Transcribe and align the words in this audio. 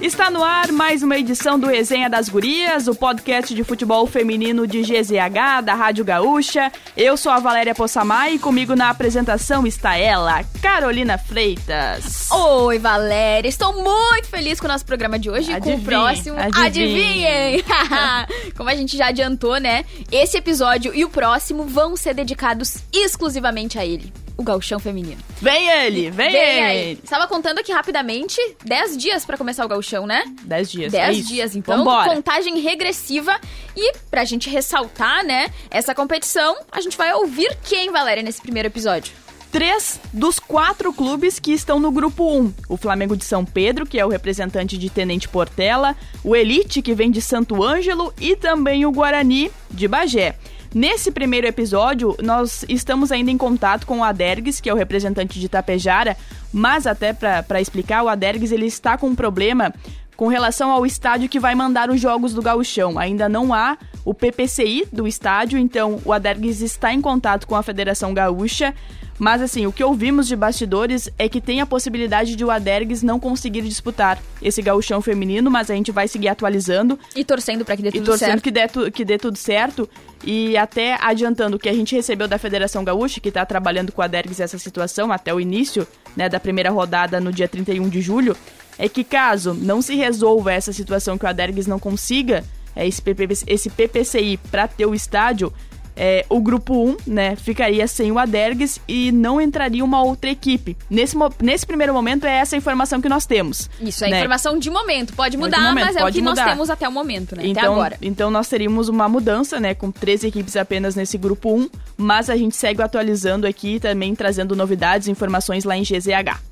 Está 0.00 0.30
no 0.30 0.44
ar 0.44 0.70
mais 0.70 1.02
uma 1.02 1.18
edição 1.18 1.58
do 1.58 1.66
Resenha 1.66 2.08
das 2.08 2.28
Gurias, 2.28 2.86
o 2.86 2.94
podcast 2.94 3.52
de 3.52 3.64
futebol 3.64 4.06
feminino 4.06 4.66
de 4.66 4.80
GZH, 4.80 5.62
da 5.64 5.74
Rádio 5.74 6.04
Gaúcha. 6.04 6.72
Eu 6.96 7.16
sou 7.16 7.32
a 7.32 7.40
Valéria 7.40 7.74
Possamay 7.74 8.36
e 8.36 8.38
comigo 8.38 8.76
na 8.76 8.90
apresentação 8.90 9.66
está 9.66 9.96
ela, 9.96 10.44
Carolina 10.62 11.18
Freitas. 11.18 12.30
Oi, 12.30 12.78
Valéria. 12.78 13.48
Estou 13.48 13.74
muito 13.74 14.28
feliz 14.28 14.60
com 14.60 14.66
o 14.66 14.70
nosso 14.70 14.86
programa 14.86 15.18
de 15.18 15.28
hoje 15.28 15.52
e 15.52 15.60
com 15.60 15.74
o 15.74 15.82
próximo. 15.82 16.36
Adivinhem! 16.38 17.56
Adivinhem! 17.56 17.64
Como 18.56 18.70
a 18.70 18.74
gente 18.76 18.96
já 18.96 19.08
adiantou, 19.08 19.58
né? 19.58 19.84
Esse 20.12 20.38
episódio 20.38 20.94
e 20.94 21.04
o 21.04 21.10
próximo 21.10 21.64
vão 21.64 21.96
ser 21.96 22.14
dedicados 22.14 22.78
exclusivamente 22.92 23.78
a 23.78 23.84
ele 23.84 24.12
o 24.38 24.42
gauchão 24.44 24.78
feminino. 24.78 25.20
Vem 25.42 25.68
ele, 25.68 26.10
vem, 26.10 26.30
vem 26.30 26.70
ele. 26.70 27.00
Estava 27.02 27.26
contando 27.26 27.58
aqui 27.58 27.72
rapidamente, 27.72 28.40
10 28.64 28.96
dias 28.96 29.26
para 29.26 29.36
começar 29.36 29.64
o 29.64 29.68
gauchão, 29.68 30.06
né? 30.06 30.24
10 30.44 30.70
dias. 30.70 30.92
10 30.92 31.18
é 31.18 31.22
dias, 31.22 31.56
então. 31.56 31.78
Vambora. 31.78 32.14
Contagem 32.14 32.58
regressiva. 32.60 33.38
E 33.76 33.92
pra 34.08 34.24
gente 34.24 34.48
ressaltar, 34.48 35.24
né, 35.24 35.48
essa 35.70 35.94
competição, 35.94 36.56
a 36.70 36.80
gente 36.80 36.96
vai 36.96 37.12
ouvir 37.12 37.58
quem, 37.64 37.90
Valéria, 37.90 38.22
nesse 38.22 38.40
primeiro 38.40 38.68
episódio? 38.68 39.12
três 39.50 39.98
dos 40.12 40.38
quatro 40.38 40.92
clubes 40.92 41.38
que 41.38 41.52
estão 41.52 41.80
no 41.80 41.90
grupo 41.90 42.38
1. 42.38 42.52
O 42.68 42.76
Flamengo 42.76 43.16
de 43.16 43.24
São 43.24 43.46
Pedro, 43.46 43.86
que 43.86 43.98
é 43.98 44.04
o 44.04 44.08
representante 44.10 44.76
de 44.76 44.90
Tenente 44.90 45.26
Portela, 45.26 45.96
o 46.22 46.36
Elite, 46.36 46.82
que 46.82 46.94
vem 46.94 47.10
de 47.10 47.22
Santo 47.22 47.62
Ângelo, 47.62 48.12
e 48.20 48.36
também 48.36 48.84
o 48.84 48.92
Guarani 48.92 49.50
de 49.70 49.88
Bagé. 49.88 50.36
Nesse 50.74 51.10
primeiro 51.10 51.46
episódio, 51.46 52.14
nós 52.22 52.64
estamos 52.68 53.10
ainda 53.10 53.30
em 53.30 53.38
contato 53.38 53.86
com 53.86 54.00
o 54.00 54.04
Adergues, 54.04 54.60
que 54.60 54.68
é 54.68 54.72
o 54.72 54.76
representante 54.76 55.40
de 55.40 55.48
Tapejara, 55.48 56.16
mas 56.52 56.86
até 56.86 57.12
para 57.12 57.60
explicar, 57.60 58.02
o 58.02 58.08
Adergues 58.08 58.52
ele 58.52 58.66
está 58.66 58.98
com 58.98 59.08
um 59.08 59.14
problema 59.14 59.72
com 60.18 60.26
relação 60.26 60.72
ao 60.72 60.84
estádio 60.84 61.28
que 61.28 61.38
vai 61.38 61.54
mandar 61.54 61.88
os 61.90 62.00
jogos 62.00 62.34
do 62.34 62.42
Gauchão. 62.42 62.98
Ainda 62.98 63.28
não 63.28 63.54
há 63.54 63.78
o 64.04 64.12
PPCI 64.12 64.88
do 64.92 65.06
estádio, 65.06 65.56
então 65.56 66.00
o 66.04 66.12
Adergues 66.12 66.60
está 66.60 66.92
em 66.92 67.00
contato 67.00 67.46
com 67.46 67.54
a 67.54 67.62
Federação 67.62 68.12
Gaúcha 68.12 68.74
mas 69.18 69.42
assim, 69.42 69.66
o 69.66 69.72
que 69.72 69.82
ouvimos 69.82 70.28
de 70.28 70.36
bastidores 70.36 71.10
é 71.18 71.28
que 71.28 71.40
tem 71.40 71.60
a 71.60 71.66
possibilidade 71.66 72.36
de 72.36 72.44
o 72.44 72.50
Adergues 72.50 73.02
não 73.02 73.18
conseguir 73.18 73.62
disputar 73.62 74.18
esse 74.40 74.62
gauchão 74.62 75.02
feminino, 75.02 75.50
mas 75.50 75.70
a 75.70 75.74
gente 75.74 75.90
vai 75.90 76.06
seguir 76.06 76.28
atualizando. 76.28 76.98
E 77.16 77.24
torcendo 77.24 77.64
para 77.64 77.76
que 77.76 77.82
dê 77.82 77.90
tudo 77.90 78.04
certo. 78.04 78.06
E 78.06 78.10
torcendo 78.10 78.30
certo. 78.30 78.42
Que, 78.42 78.50
dê 78.50 78.68
tu, 78.68 78.92
que 78.92 79.04
dê 79.04 79.18
tudo 79.18 79.36
certo. 79.36 79.88
E 80.24 80.56
até 80.56 80.96
adiantando 81.00 81.58
que 81.58 81.68
a 81.68 81.72
gente 81.72 81.94
recebeu 81.94 82.28
da 82.28 82.38
Federação 82.38 82.84
Gaúcha, 82.84 83.20
que 83.20 83.28
está 83.28 83.44
trabalhando 83.44 83.90
com 83.90 84.02
a 84.02 84.04
Adergues 84.04 84.38
essa 84.38 84.58
situação 84.58 85.10
até 85.10 85.34
o 85.34 85.40
início 85.40 85.86
né, 86.16 86.28
da 86.28 86.38
primeira 86.38 86.70
rodada 86.70 87.20
no 87.20 87.32
dia 87.32 87.48
31 87.48 87.88
de 87.88 88.00
julho, 88.00 88.36
é 88.78 88.88
que 88.88 89.02
caso 89.02 89.52
não 89.52 89.82
se 89.82 89.94
resolva 89.96 90.52
essa 90.52 90.72
situação 90.72 91.18
que 91.18 91.24
o 91.24 91.28
Adergues 91.28 91.66
não 91.66 91.78
consiga 91.78 92.44
é, 92.76 92.86
esse, 92.86 93.02
esse 93.46 93.70
PPCI 93.70 94.36
para 94.50 94.68
ter 94.68 94.86
o 94.86 94.94
estádio, 94.94 95.52
é, 96.00 96.24
o 96.28 96.40
grupo 96.40 96.74
1, 96.74 96.96
né, 97.08 97.34
ficaria 97.34 97.88
sem 97.88 98.12
o 98.12 98.18
Adergues 98.20 98.80
e 98.86 99.10
não 99.10 99.40
entraria 99.40 99.84
uma 99.84 100.00
outra 100.00 100.30
equipe. 100.30 100.76
Nesse, 100.88 101.16
nesse 101.42 101.66
primeiro 101.66 101.92
momento 101.92 102.24
é 102.24 102.36
essa 102.38 102.54
a 102.54 102.56
informação 102.56 103.00
que 103.00 103.08
nós 103.08 103.26
temos. 103.26 103.68
Isso, 103.80 104.04
é 104.04 104.10
né? 104.10 104.18
informação 104.18 104.56
de 104.56 104.70
momento. 104.70 105.12
Pode 105.14 105.36
mudar, 105.36 105.60
momento, 105.60 105.86
mas 105.86 105.96
é 105.96 106.04
o 106.04 106.12
que 106.12 106.22
mudar. 106.22 106.44
nós 106.44 106.52
temos 106.52 106.70
até 106.70 106.88
o 106.88 106.92
momento, 106.92 107.34
né? 107.34 107.42
Então, 107.44 107.62
até 107.64 107.72
agora. 107.72 107.98
Então 108.00 108.30
nós 108.30 108.48
teríamos 108.48 108.88
uma 108.88 109.08
mudança, 109.08 109.58
né, 109.58 109.74
com 109.74 109.90
três 109.90 110.22
equipes 110.22 110.54
apenas 110.54 110.94
nesse 110.94 111.18
grupo 111.18 111.52
1, 111.52 111.68
mas 111.96 112.30
a 112.30 112.36
gente 112.36 112.54
segue 112.54 112.80
atualizando 112.80 113.44
aqui 113.44 113.80
também 113.80 114.14
trazendo 114.14 114.54
novidades 114.54 115.08
e 115.08 115.10
informações 115.10 115.64
lá 115.64 115.76
em 115.76 115.82
GZH. 115.82 116.47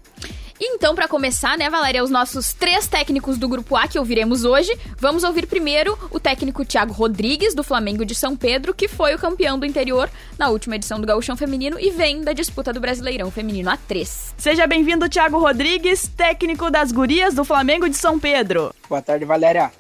Então, 0.59 0.95
para 0.95 1.07
começar, 1.07 1.59
né, 1.59 1.69
Valéria, 1.69 2.03
os 2.03 2.11
nossos 2.11 2.55
três 2.55 2.87
técnicos 2.87 3.37
do 3.37 3.47
Grupo 3.47 3.77
A 3.77 3.87
que 3.87 3.99
ouviremos 3.99 4.45
hoje, 4.45 4.75
vamos 4.99 5.23
ouvir 5.23 5.47
primeiro 5.47 5.99
o 6.11 6.19
técnico 6.19 6.65
Thiago 6.65 6.95
Rodrigues, 6.95 7.55
do 7.55 7.63
Flamengo 7.63 8.07
de 8.07 8.15
São 8.15 8.35
Pedro, 8.35 8.73
que 8.73 8.89
foi 8.89 9.15
o 9.15 9.19
campeão 9.19 9.59
do 9.59 9.67
interior 9.67 10.09
na 10.39 10.49
última 10.49 10.77
edição 10.77 10.99
do 10.99 11.07
Gauchão 11.07 11.37
Feminino 11.37 11.79
e 11.79 11.91
vem 11.91 12.23
da 12.23 12.33
disputa 12.33 12.73
do 12.73 12.81
Brasileirão 12.81 13.31
Feminino 13.31 13.71
A3. 13.71 14.33
Seja 14.39 14.67
bem-vindo, 14.67 15.09
Thiago 15.11 15.39
Rodrigues, 15.39 16.09
técnico 16.17 16.71
das 16.71 16.91
gurias 16.91 17.35
do 17.35 17.45
Flamengo 17.45 17.87
de 17.87 17.97
São 17.97 18.19
Pedro. 18.19 18.75
Boa 18.89 19.03
tarde, 19.03 19.27
Valéria. 19.27 19.71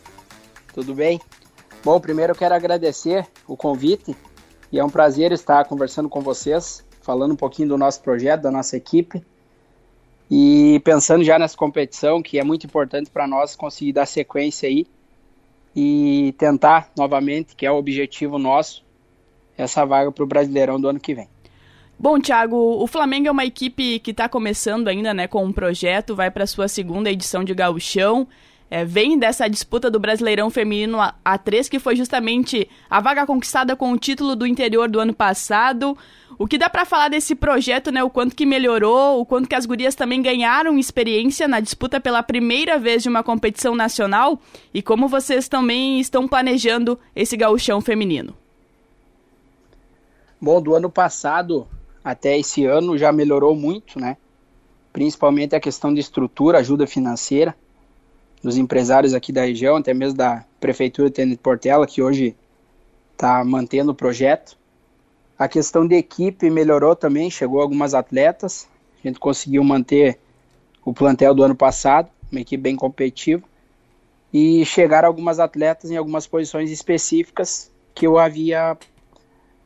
Tudo 0.74 0.94
bem? 0.94 1.18
Bom, 1.82 1.98
primeiro 1.98 2.32
eu 2.32 2.36
quero 2.36 2.54
agradecer 2.54 3.26
o 3.46 3.56
convite 3.56 4.14
e 4.70 4.78
é 4.78 4.84
um 4.84 4.90
prazer 4.90 5.32
estar 5.32 5.64
conversando 5.64 6.08
com 6.08 6.20
vocês, 6.20 6.84
falando 7.00 7.32
um 7.32 7.36
pouquinho 7.36 7.68
do 7.68 7.78
nosso 7.78 8.02
projeto, 8.02 8.42
da 8.42 8.50
nossa 8.50 8.76
equipe 8.76 9.24
e 10.30 10.80
pensando 10.84 11.22
já 11.22 11.38
nessa 11.38 11.56
competição, 11.56 12.22
que 12.22 12.38
é 12.38 12.44
muito 12.44 12.66
importante 12.66 13.10
para 13.10 13.26
nós 13.26 13.54
conseguir 13.54 13.92
dar 13.92 14.06
sequência 14.06 14.68
aí 14.68 14.86
e 15.74 16.34
tentar 16.38 16.90
novamente, 16.96 17.54
que 17.54 17.66
é 17.66 17.70
o 17.70 17.76
objetivo 17.76 18.38
nosso, 18.38 18.84
essa 19.56 19.84
vaga 19.84 20.10
para 20.10 20.24
o 20.24 20.26
Brasileirão 20.26 20.80
do 20.80 20.88
ano 20.88 21.00
que 21.00 21.14
vem. 21.14 21.28
Bom, 21.98 22.20
Thiago, 22.20 22.56
o 22.56 22.86
Flamengo 22.86 23.28
é 23.28 23.30
uma 23.30 23.44
equipe 23.44 23.98
que 24.00 24.10
está 24.10 24.28
começando 24.28 24.88
ainda 24.88 25.14
né, 25.14 25.26
com 25.26 25.44
um 25.44 25.52
projeto, 25.52 26.14
vai 26.14 26.30
para 26.30 26.46
sua 26.46 26.68
segunda 26.68 27.10
edição 27.10 27.42
de 27.42 27.54
gauchão, 27.54 28.28
é, 28.70 28.84
vem 28.84 29.18
dessa 29.18 29.48
disputa 29.48 29.90
do 29.90 30.00
Brasileirão 30.00 30.50
Feminino 30.50 30.98
A3, 31.24 31.70
que 31.70 31.78
foi 31.78 31.96
justamente 31.96 32.68
a 32.90 33.00
vaga 33.00 33.24
conquistada 33.24 33.76
com 33.76 33.92
o 33.92 33.98
título 33.98 34.34
do 34.34 34.46
interior 34.46 34.88
do 34.88 35.00
ano 35.00 35.14
passado. 35.14 35.96
O 36.38 36.46
que 36.46 36.58
dá 36.58 36.68
para 36.68 36.84
falar 36.84 37.08
desse 37.08 37.34
projeto, 37.34 37.90
né? 37.90 38.04
O 38.04 38.10
quanto 38.10 38.36
que 38.36 38.44
melhorou, 38.44 39.20
o 39.20 39.26
quanto 39.26 39.48
que 39.48 39.54
as 39.54 39.64
gurias 39.64 39.94
também 39.94 40.20
ganharam 40.20 40.78
experiência 40.78 41.48
na 41.48 41.60
disputa 41.60 42.00
pela 42.00 42.22
primeira 42.22 42.78
vez 42.78 43.02
de 43.02 43.08
uma 43.08 43.22
competição 43.22 43.74
nacional 43.74 44.38
e 44.72 44.82
como 44.82 45.08
vocês 45.08 45.48
também 45.48 45.98
estão 45.98 46.28
planejando 46.28 46.98
esse 47.14 47.36
gauchão 47.36 47.80
feminino. 47.80 48.36
Bom, 50.40 50.60
do 50.60 50.74
ano 50.74 50.90
passado 50.90 51.66
até 52.04 52.38
esse 52.38 52.64
ano 52.66 52.98
já 52.98 53.10
melhorou 53.10 53.56
muito, 53.56 53.98
né? 53.98 54.16
Principalmente 54.92 55.56
a 55.56 55.60
questão 55.60 55.92
de 55.92 56.00
estrutura, 56.00 56.58
ajuda 56.58 56.86
financeira 56.86 57.56
dos 58.42 58.56
empresários 58.56 59.14
aqui 59.14 59.32
da 59.32 59.44
região, 59.44 59.76
até 59.76 59.92
mesmo 59.92 60.16
da 60.16 60.44
prefeitura 60.60 61.10
de 61.10 61.36
Portela, 61.36 61.86
que 61.86 62.02
hoje 62.02 62.36
está 63.12 63.42
mantendo 63.44 63.90
o 63.90 63.94
projeto. 63.94 64.56
A 65.38 65.46
questão 65.48 65.86
de 65.86 65.94
equipe 65.94 66.48
melhorou 66.48 66.96
também, 66.96 67.30
chegou 67.30 67.60
algumas 67.60 67.92
atletas. 67.92 68.66
A 68.98 69.06
gente 69.06 69.20
conseguiu 69.20 69.62
manter 69.62 70.18
o 70.82 70.94
plantel 70.94 71.34
do 71.34 71.42
ano 71.42 71.54
passado, 71.54 72.08
uma 72.32 72.40
equipe 72.40 72.62
bem 72.62 72.74
competitiva. 72.74 73.42
E 74.32 74.64
chegaram 74.64 75.08
algumas 75.08 75.38
atletas 75.38 75.90
em 75.90 75.96
algumas 75.96 76.26
posições 76.26 76.70
específicas 76.70 77.70
que 77.94 78.06
eu 78.06 78.18
havia, 78.18 78.78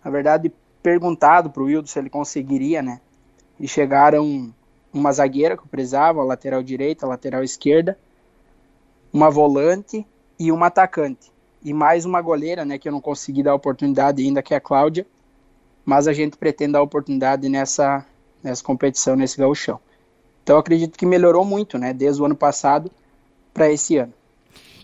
na 0.05 0.11
verdade, 0.11 0.53
perguntado 0.83 1.51
para 1.51 1.63
o 1.63 1.67
Wildo 1.67 1.89
se 1.89 1.99
ele 1.99 2.11
conseguiria, 2.11 2.83
né? 2.83 3.01
E 3.59 3.69
chegaram 3.69 4.53
uma 4.93 5.13
zagueira 5.13 5.57
que 5.57 5.63
eu 5.63 5.69
precisava, 5.69 6.23
lateral 6.25 6.63
direita, 6.63 7.07
lateral 7.07 7.45
esquerda, 7.45 7.97
uma 9.13 9.31
volante 9.31 10.05
e 10.39 10.51
uma 10.51 10.67
atacante. 10.67 11.31
E 11.63 11.73
mais 11.73 12.05
uma 12.05 12.21
goleira, 12.21 12.65
né, 12.65 12.79
que 12.79 12.89
eu 12.89 12.93
não 12.93 13.01
consegui 13.01 13.43
dar 13.43 13.55
oportunidade 13.55 14.23
ainda, 14.23 14.43
que 14.43 14.55
é 14.55 14.57
a 14.57 14.61
Cláudia, 14.61 15.07
mas 15.85 16.07
a 16.07 16.13
gente 16.13 16.37
pretende 16.37 16.73
dar 16.73 16.83
oportunidade 16.83 17.49
nessa, 17.49 18.05
nessa 18.43 18.63
competição, 18.63 19.17
nesse 19.17 19.37
gauchão. 19.39 19.81
Então 20.43 20.59
acredito 20.59 20.99
que 20.99 21.07
melhorou 21.07 21.45
muito, 21.45 21.79
né, 21.79 21.93
desde 21.93 22.21
o 22.21 22.25
ano 22.25 22.37
passado 22.37 22.91
para 23.53 23.71
esse 23.71 23.97
ano. 23.97 24.13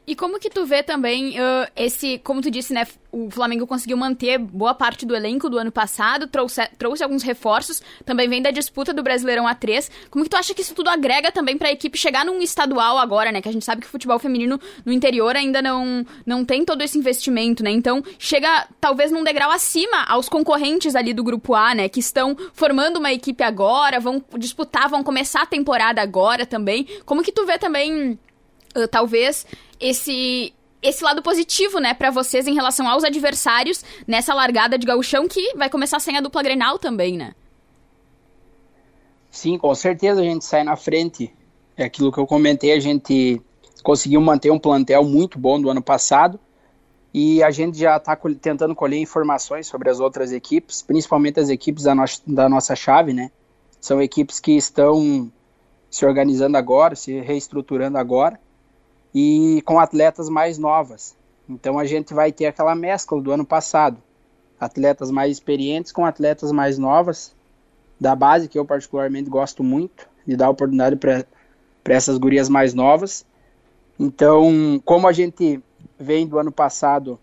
E 0.07 0.15
como 0.15 0.39
que 0.39 0.49
tu 0.49 0.65
vê 0.65 0.85
também 0.85 1.31
uh, 1.31 1.69
esse, 1.75 2.19
como 2.19 2.41
tu 2.41 2.49
disse, 2.49 2.73
né, 2.73 2.87
o 3.11 3.29
Flamengo 3.29 3.67
conseguiu 3.67 3.97
manter 3.97 4.39
boa 4.39 4.73
parte 4.73 5.05
do 5.05 5.17
elenco 5.17 5.51
do 5.51 5.59
ano 5.59 5.73
passado, 5.73 6.29
trouxe, 6.29 6.65
trouxe 6.79 7.03
alguns 7.03 7.25
reforços, 7.25 7.83
também 8.05 8.29
vem 8.29 8.41
da 8.41 8.53
disputa 8.53 8.95
do 8.95 9.03
Brasileirão 9.03 9.47
A3. 9.47 9.91
Como 10.09 10.25
que 10.25 10.31
tu 10.31 10.37
acha 10.37 10.55
que 10.55 10.61
isso 10.63 10.77
tudo 10.77 10.91
agrega 10.91 11.33
também 11.33 11.59
para 11.59 11.69
a 11.69 11.73
equipe 11.73 11.99
chegar 11.99 12.25
num 12.25 12.41
estadual 12.41 12.99
agora, 12.99 13.33
né, 13.33 13.43
que 13.43 13.49
a 13.49 13.53
gente 13.53 13.65
sabe 13.65 13.81
que 13.81 13.89
o 13.89 13.91
futebol 13.91 14.17
feminino 14.21 14.61
no 14.85 14.93
interior 14.93 15.35
ainda 15.35 15.61
não, 15.61 16.07
não 16.25 16.45
tem 16.45 16.65
todo 16.65 16.83
esse 16.83 16.97
investimento, 16.97 17.65
né? 17.65 17.73
Então, 17.73 18.01
chega 18.17 18.69
talvez 18.81 19.11
num 19.11 19.25
degrau 19.25 19.51
acima 19.51 20.05
aos 20.05 20.29
concorrentes 20.29 20.95
ali 20.95 21.13
do 21.13 21.25
grupo 21.25 21.53
A, 21.53 21.75
né, 21.75 21.89
que 21.89 21.99
estão 21.99 22.37
formando 22.53 22.99
uma 22.99 23.13
equipe 23.13 23.43
agora, 23.43 23.99
vão 23.99 24.23
disputar, 24.39 24.89
vão 24.89 25.03
começar 25.03 25.43
a 25.43 25.47
temporada 25.47 26.01
agora 26.01 26.47
também. 26.47 26.87
Como 27.05 27.25
que 27.25 27.33
tu 27.33 27.45
vê 27.45 27.59
também 27.59 28.17
uh, 28.77 28.89
talvez 28.89 29.47
esse 29.81 30.53
esse 30.83 31.03
lado 31.03 31.23
positivo, 31.23 31.81
né, 31.81 31.95
para 31.95 32.11
vocês 32.11 32.47
em 32.47 32.55
relação 32.55 32.89
aos 32.89 33.03
adversários 33.03 33.85
nessa 34.07 34.33
largada 34.35 34.79
de 34.79 34.87
gauchão 34.87 35.27
que 35.27 35.55
vai 35.57 35.69
começar 35.69 35.99
sem 35.99 36.17
a 36.17 36.21
dupla 36.21 36.43
Grenal 36.43 36.79
também, 36.79 37.17
né? 37.17 37.35
Sim, 39.31 39.59
com 39.59 39.75
certeza 39.75 40.21
a 40.21 40.25
gente 40.25 40.45
sai 40.45 40.63
na 40.65 40.77
frente. 40.77 41.35
É 41.77 41.85
aquilo 41.85 42.13
que 42.13 42.19
eu 42.19 42.27
comentei, 42.27 42.73
a 42.73 42.81
gente 42.81 43.41
conseguiu 43.83 44.21
manter 44.21 44.51
um 44.51 44.59
plantel 44.59 45.05
muito 45.05 45.39
bom 45.39 45.61
do 45.61 45.69
ano 45.69 45.83
passado 45.83 46.39
e 47.13 47.43
a 47.43 47.51
gente 47.51 47.79
já 47.79 47.97
está 47.97 48.17
tentando 48.41 48.75
colher 48.75 48.99
informações 48.99 49.67
sobre 49.67 49.91
as 49.91 50.01
outras 50.01 50.33
equipes, 50.33 50.83
principalmente 50.83 51.41
as 51.41 51.49
equipes 51.49 51.85
da, 51.85 51.95
no 51.95 52.05
da 52.27 52.49
nossa 52.49 52.77
chave, 52.77 53.13
né? 53.13 53.31
São 53.81 54.01
equipes 54.01 54.41
que 54.41 54.53
estão 54.53 55.31
se 55.91 56.05
organizando 56.07 56.57
agora, 56.57 56.95
se 56.95 57.21
reestruturando 57.21 57.99
agora 57.99 58.39
e 59.19 59.63
com 59.63 59.79
atletas 59.79 60.29
mais 60.29 60.59
novas. 60.59 61.17
Então 61.49 61.79
a 61.79 61.87
gente 61.87 62.13
vai 62.13 62.31
ter 62.31 62.45
aquela 62.45 62.75
mescla 62.75 63.19
do 63.19 63.33
ano 63.33 63.47
passado, 63.47 63.97
atletas 64.61 65.11
mais 65.11 65.33
experientes 65.33 65.91
com 65.91 66.05
atletas 66.05 66.53
mais 66.53 66.77
novas 66.77 67.35
da 67.99 68.15
base 68.15 68.47
que 68.47 68.59
eu 68.59 68.65
particularmente 68.67 69.31
gosto 69.31 69.65
muito 69.65 70.07
de 70.27 70.37
dar 70.37 70.51
oportunidade 70.51 70.97
para 70.97 71.25
essas 71.87 72.19
gurias 72.19 72.51
mais 72.51 72.75
novas. 72.75 73.25
Então, 73.99 74.79
como 74.85 75.09
a 75.09 75.13
gente 75.13 75.63
vem 75.99 76.27
do 76.27 76.39
ano 76.39 76.53
passado 76.53 77.19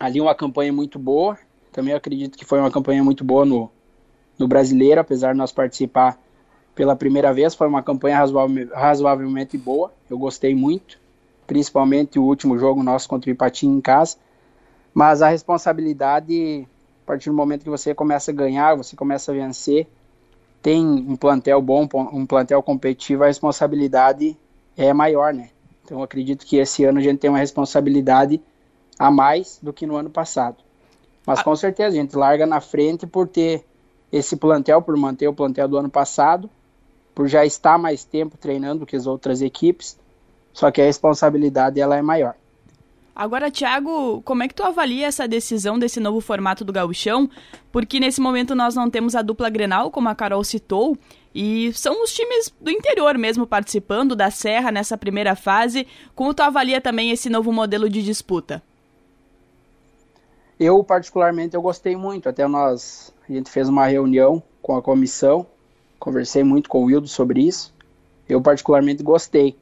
ali 0.00 0.20
uma 0.20 0.34
campanha 0.34 0.72
muito 0.72 0.98
boa, 0.98 1.38
também 1.70 1.94
acredito 1.94 2.36
que 2.36 2.44
foi 2.44 2.58
uma 2.58 2.72
campanha 2.72 3.04
muito 3.04 3.22
boa 3.22 3.44
no, 3.44 3.70
no 4.36 4.48
brasileiro, 4.48 5.00
apesar 5.00 5.30
de 5.30 5.38
nós 5.38 5.52
participar 5.52 6.18
pela 6.74 6.96
primeira 6.96 7.32
vez, 7.32 7.54
foi 7.54 7.68
uma 7.68 7.84
campanha 7.84 8.18
razoavelmente 8.74 9.56
boa, 9.56 9.92
eu 10.10 10.18
gostei 10.18 10.56
muito, 10.56 11.03
principalmente 11.46 12.18
o 12.18 12.24
último 12.24 12.58
jogo 12.58 12.82
nosso 12.82 13.08
contra 13.08 13.30
o 13.30 13.32
Ipatinho 13.32 13.76
em 13.76 13.80
casa, 13.80 14.16
mas 14.92 15.22
a 15.22 15.28
responsabilidade, 15.28 16.66
a 17.04 17.06
partir 17.06 17.30
do 17.30 17.36
momento 17.36 17.64
que 17.64 17.70
você 17.70 17.94
começa 17.94 18.30
a 18.30 18.34
ganhar, 18.34 18.76
você 18.76 18.94
começa 18.94 19.32
a 19.32 19.34
vencer, 19.34 19.86
tem 20.62 20.86
um 20.86 21.16
plantel 21.16 21.60
bom, 21.60 21.86
um 22.12 22.24
plantel 22.24 22.62
competitivo, 22.62 23.24
a 23.24 23.26
responsabilidade 23.26 24.36
é 24.76 24.92
maior, 24.92 25.34
né? 25.34 25.50
Então 25.84 26.02
acredito 26.02 26.46
que 26.46 26.56
esse 26.56 26.84
ano 26.84 26.98
a 26.98 27.02
gente 27.02 27.18
tem 27.18 27.28
uma 27.28 27.38
responsabilidade 27.38 28.40
a 28.98 29.10
mais 29.10 29.58
do 29.62 29.72
que 29.72 29.86
no 29.86 29.96
ano 29.96 30.08
passado. 30.08 30.56
Mas 31.26 31.42
com 31.42 31.54
certeza 31.54 31.88
a 31.88 32.00
gente 32.00 32.16
larga 32.16 32.46
na 32.46 32.60
frente 32.60 33.06
por 33.06 33.28
ter 33.28 33.64
esse 34.10 34.36
plantel, 34.36 34.80
por 34.80 34.96
manter 34.96 35.26
o 35.26 35.34
plantel 35.34 35.68
do 35.68 35.76
ano 35.76 35.90
passado, 35.90 36.48
por 37.14 37.28
já 37.28 37.44
estar 37.44 37.78
mais 37.78 38.04
tempo 38.04 38.36
treinando 38.36 38.86
que 38.86 38.96
as 38.96 39.06
outras 39.06 39.42
equipes, 39.42 39.98
só 40.54 40.70
que 40.70 40.80
a 40.80 40.84
responsabilidade 40.84 41.80
ela 41.80 41.96
é 41.96 42.02
maior. 42.02 42.34
Agora, 43.14 43.50
Thiago, 43.50 44.22
como 44.22 44.42
é 44.42 44.48
que 44.48 44.54
tu 44.54 44.62
avalia 44.62 45.06
essa 45.06 45.28
decisão 45.28 45.78
desse 45.78 46.00
novo 46.00 46.20
formato 46.20 46.64
do 46.64 46.72
gauchão? 46.72 47.28
Porque 47.70 48.00
nesse 48.00 48.20
momento 48.20 48.54
nós 48.54 48.74
não 48.74 48.90
temos 48.90 49.14
a 49.14 49.22
dupla 49.22 49.50
Grenal, 49.50 49.90
como 49.90 50.08
a 50.08 50.14
Carol 50.14 50.42
citou, 50.42 50.96
e 51.32 51.72
são 51.74 52.02
os 52.02 52.12
times 52.12 52.52
do 52.60 52.70
interior 52.70 53.16
mesmo 53.16 53.46
participando 53.46 54.16
da 54.16 54.30
Serra 54.30 54.72
nessa 54.72 54.96
primeira 54.96 55.36
fase. 55.36 55.86
Como 56.14 56.34
tu 56.34 56.40
avalia 56.40 56.80
também 56.80 57.10
esse 57.10 57.28
novo 57.28 57.52
modelo 57.52 57.88
de 57.88 58.02
disputa? 58.02 58.62
Eu, 60.58 60.82
particularmente, 60.82 61.54
eu 61.54 61.62
gostei 61.62 61.96
muito. 61.96 62.28
Até 62.28 62.46
nós, 62.48 63.12
a 63.28 63.32
gente 63.32 63.50
fez 63.50 63.68
uma 63.68 63.86
reunião 63.86 64.42
com 64.60 64.76
a 64.76 64.82
comissão, 64.82 65.46
conversei 66.00 66.42
muito 66.42 66.68
com 66.68 66.82
o 66.82 66.86
Wildo 66.86 67.06
sobre 67.06 67.46
isso. 67.46 67.72
Eu, 68.28 68.40
particularmente, 68.40 69.02
gostei 69.02 69.56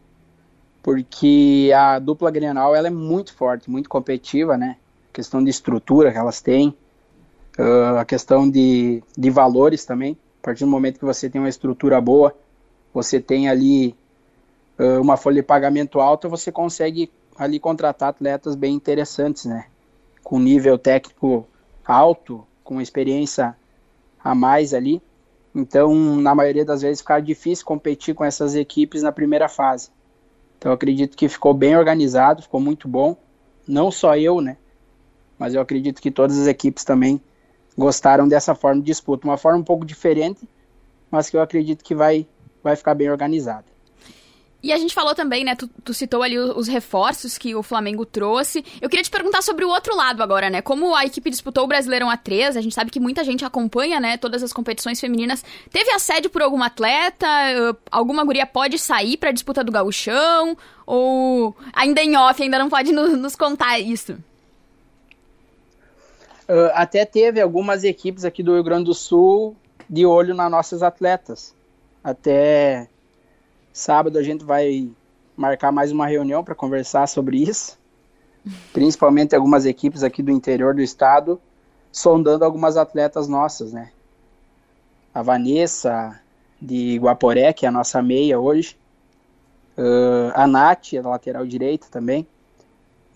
porque 0.82 1.70
a 1.75 1.99
dupla 1.99 2.31
Grenal 2.31 2.75
ela 2.75 2.88
é 2.88 2.90
muito 2.90 3.34
forte, 3.34 3.70
muito 3.70 3.88
competitiva, 3.88 4.56
né? 4.56 4.76
A 5.11 5.14
questão 5.14 5.43
de 5.43 5.50
estrutura 5.50 6.11
que 6.11 6.19
elas 6.19 6.40
têm, 6.40 6.75
a 7.99 8.05
questão 8.05 8.50
de, 8.50 9.02
de 9.17 9.31
valores 9.31 9.84
também. 9.84 10.17
A 10.40 10.44
partir 10.44 10.64
do 10.64 10.70
momento 10.70 10.99
que 10.99 11.05
você 11.05 11.31
tem 11.31 11.40
uma 11.40 11.49
estrutura 11.49 12.00
boa, 12.00 12.34
você 12.93 13.20
tem 13.20 13.49
ali 13.49 13.94
uma 15.00 15.17
folha 15.17 15.37
de 15.37 15.43
pagamento 15.43 16.00
alta, 16.00 16.29
você 16.29 16.50
consegue 16.50 17.11
ali 17.37 17.61
contratar 17.61 18.08
atletas 18.08 18.56
bem 18.56 18.75
interessantes, 18.75 19.44
né? 19.44 19.67
Com 20.25 20.40
nível 20.40 20.76
técnico 20.76 21.46
alto, 21.84 22.44
com 22.64 22.81
experiência 22.81 23.56
a 24.23 24.34
mais 24.34 24.75
ali. 24.75 25.00
Então, 25.55 25.94
na 26.17 26.34
maioria 26.34 26.64
das 26.64 26.82
vezes, 26.82 27.00
fica 27.00 27.20
difícil 27.20 27.64
competir 27.64 28.14
com 28.14 28.25
essas 28.25 28.55
equipes 28.55 29.02
na 29.02 29.12
primeira 29.12 29.49
fase. 29.49 29.90
Então 30.62 30.70
acredito 30.70 31.17
que 31.17 31.29
ficou 31.29 31.53
bem 31.53 31.76
organizado, 31.76 32.41
ficou 32.41 32.61
muito 32.61 32.87
bom. 32.87 33.17
Não 33.67 33.91
só 33.91 34.17
eu, 34.17 34.41
né? 34.41 34.56
Mas 35.37 35.56
eu 35.56 35.61
acredito 35.61 36.00
que 36.00 36.09
todas 36.09 36.38
as 36.38 36.47
equipes 36.47 36.85
também 36.85 37.20
gostaram 37.76 38.29
dessa 38.29 38.55
forma 38.55 38.81
de 38.81 38.87
disputa. 38.87 39.26
Uma 39.26 39.37
forma 39.37 39.59
um 39.59 39.64
pouco 39.64 39.85
diferente, 39.85 40.49
mas 41.11 41.29
que 41.29 41.37
eu 41.37 41.43
acredito 41.43 41.82
que 41.82 41.97
vai, 41.97 42.29
vai 42.62 42.76
ficar 42.76 42.94
bem 42.94 43.11
organizada. 43.11 43.64
E 44.62 44.73
a 44.73 44.79
gente 44.79 44.94
falou 44.94 45.12
também, 45.12 45.43
né? 45.43 45.56
Tu, 45.56 45.69
tu, 45.82 45.93
citou 45.93 46.23
ali 46.23 46.38
os 46.38 46.69
reforços 46.69 47.37
que 47.37 47.53
o 47.53 47.64
Flamengo 47.64 48.06
trouxe. 48.06 48.64
Eu 48.81 48.88
queria 48.88 49.03
te 49.03 49.11
perguntar 49.11 49.43
sobre 49.43 49.64
o 49.64 49.69
outro 49.69 49.97
lado 49.97 50.23
agora, 50.23 50.49
né? 50.49 50.62
Como 50.62 50.94
a 50.94 51.05
equipe 51.05 51.29
disputou 51.31 51.64
o 51.64 51.67
Brasileirão 51.67 52.09
A3, 52.09 52.56
a 52.56 52.61
gente 52.61 52.75
sabe 52.75 52.91
que 52.91 53.00
muita 53.00 53.25
gente 53.25 53.44
acompanha, 53.44 53.99
né? 53.99 54.17
Todas 54.17 54.41
as 54.41 54.53
competições 54.53 55.00
femininas. 55.00 55.44
Teve 55.70 55.91
assédio 55.91 56.31
por 56.31 56.43
algum 56.43 56.62
atleta? 56.62 57.26
Alguma 57.91 58.25
guria 58.25 58.47
pode 58.47 58.79
sair 58.79 59.17
pra 59.17 59.32
disputa 59.32 59.64
do 59.64 59.73
gauchão? 59.73 60.56
Ou 60.87 61.56
ainda 61.73 62.00
em 62.00 62.17
off, 62.17 62.41
ainda 62.41 62.58
não 62.58 62.69
pode 62.69 62.93
no, 62.93 63.17
nos 63.17 63.35
contar 63.35 63.81
isso? 63.81 64.12
Uh, 66.49 66.70
até 66.75 67.05
teve 67.05 67.41
algumas 67.41 67.82
equipes 67.82 68.25
aqui 68.25 68.44
do 68.44 68.55
Rio 68.55 68.62
Grande 68.62 68.85
do 68.85 68.94
Sul 68.94 69.56
de 69.91 70.06
olho 70.06 70.35
nas 70.35 70.50
nossas 70.50 70.85
atletas. 70.85 71.53
Até 72.05 72.88
Sábado 73.73 74.19
a 74.19 74.23
gente 74.23 74.45
vai 74.45 74.91
marcar 75.35 75.73
mais 75.73 75.91
uma 75.91 76.07
reunião 76.07 76.45
para 76.45 76.55
conversar 76.55 77.07
sobre 77.07 77.39
isso, 77.43 77.79
principalmente 78.73 79.35
algumas 79.35 79.65
equipes 79.65 80.03
aqui 80.03 80.23
do 80.23 80.31
interior 80.31 80.75
do 80.75 80.83
estado, 80.83 81.41
sondando 81.91 82.45
algumas 82.45 82.77
atletas 82.77 83.29
nossas, 83.29 83.73
né? 83.73 83.91
A 85.15 85.23
Vanessa 85.23 86.21
de 86.61 86.99
Guaporé, 86.99 87.53
que 87.53 87.65
é 87.65 87.69
a 87.69 87.73
nossa 87.73 88.03
meia 88.03 88.39
hoje, 88.39 88.77
uh, 89.79 90.33
a 90.35 90.47
Nath, 90.47 90.95
a 90.95 91.09
lateral 91.09 91.47
direita 91.47 91.87
também. 91.91 92.27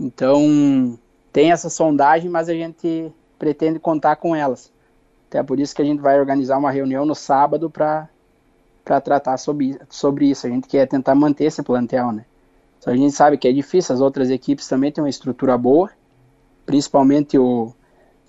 Então, 0.00 0.99
tem 1.32 1.52
essa 1.52 1.69
sondagem, 1.69 2.31
mas 2.31 2.49
a 2.49 2.55
gente 2.55 3.12
pretende 3.38 3.79
contar 3.79 4.17
com 4.17 4.35
elas. 4.35 4.73
Até 5.29 5.43
por 5.43 5.61
isso 5.61 5.75
que 5.75 5.82
a 5.82 5.85
gente 5.85 6.00
vai 6.00 6.19
organizar 6.19 6.56
uma 6.56 6.70
reunião 6.70 7.05
no 7.05 7.14
sábado 7.14 7.69
para 7.69 8.09
para 8.87 9.00
tratar 9.00 9.37
sobre, 9.37 9.77
sobre 9.91 10.31
isso. 10.31 10.47
A 10.47 10.50
gente 10.50 10.69
quer 10.69 10.87
tentar 10.87 11.17
manter 11.17 11.47
esse 11.47 11.61
plantel, 11.61 12.12
né? 12.12 12.25
Só 12.79 12.91
a 12.91 12.97
gente 12.97 13.12
sabe 13.12 13.37
que 13.37 13.49
é 13.49 13.53
difícil, 13.53 13.93
as 13.93 14.00
outras 14.00 14.31
equipes 14.31 14.69
também 14.69 14.93
têm 14.93 15.03
uma 15.03 15.11
estrutura 15.11 15.59
boa, 15.59 15.91
principalmente 16.65 17.37
o, 17.37 17.75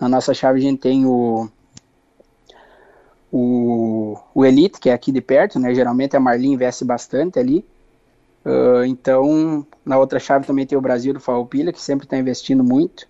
na 0.00 0.08
nossa 0.08 0.34
chave 0.34 0.58
a 0.58 0.62
gente 0.62 0.80
tem 0.80 1.06
o, 1.06 1.48
o, 3.30 4.18
o 4.34 4.44
Elite, 4.44 4.80
que 4.80 4.90
é 4.90 4.92
aqui 4.92 5.12
de 5.12 5.20
perto, 5.20 5.60
né? 5.60 5.72
Geralmente 5.72 6.16
a 6.16 6.20
Marlin 6.20 6.54
investe 6.54 6.84
bastante 6.84 7.38
ali. 7.38 7.64
Uh, 8.44 8.84
então, 8.84 9.64
na 9.84 9.96
outra 9.96 10.18
chave 10.18 10.44
também 10.44 10.66
tem 10.66 10.76
o 10.76 10.80
Brasil 10.80 11.14
do 11.14 11.20
Farroupilha, 11.20 11.72
que 11.72 11.80
sempre 11.80 12.04
está 12.04 12.18
investindo 12.18 12.64
muito. 12.64 13.06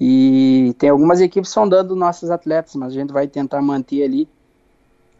E 0.00 0.74
tem 0.78 0.88
algumas 0.88 1.20
equipes 1.20 1.50
sondando 1.50 1.94
nossos 1.94 2.30
atletas, 2.30 2.74
mas 2.76 2.92
a 2.92 2.94
gente 2.94 3.12
vai 3.12 3.28
tentar 3.28 3.60
manter 3.60 4.02
ali 4.04 4.26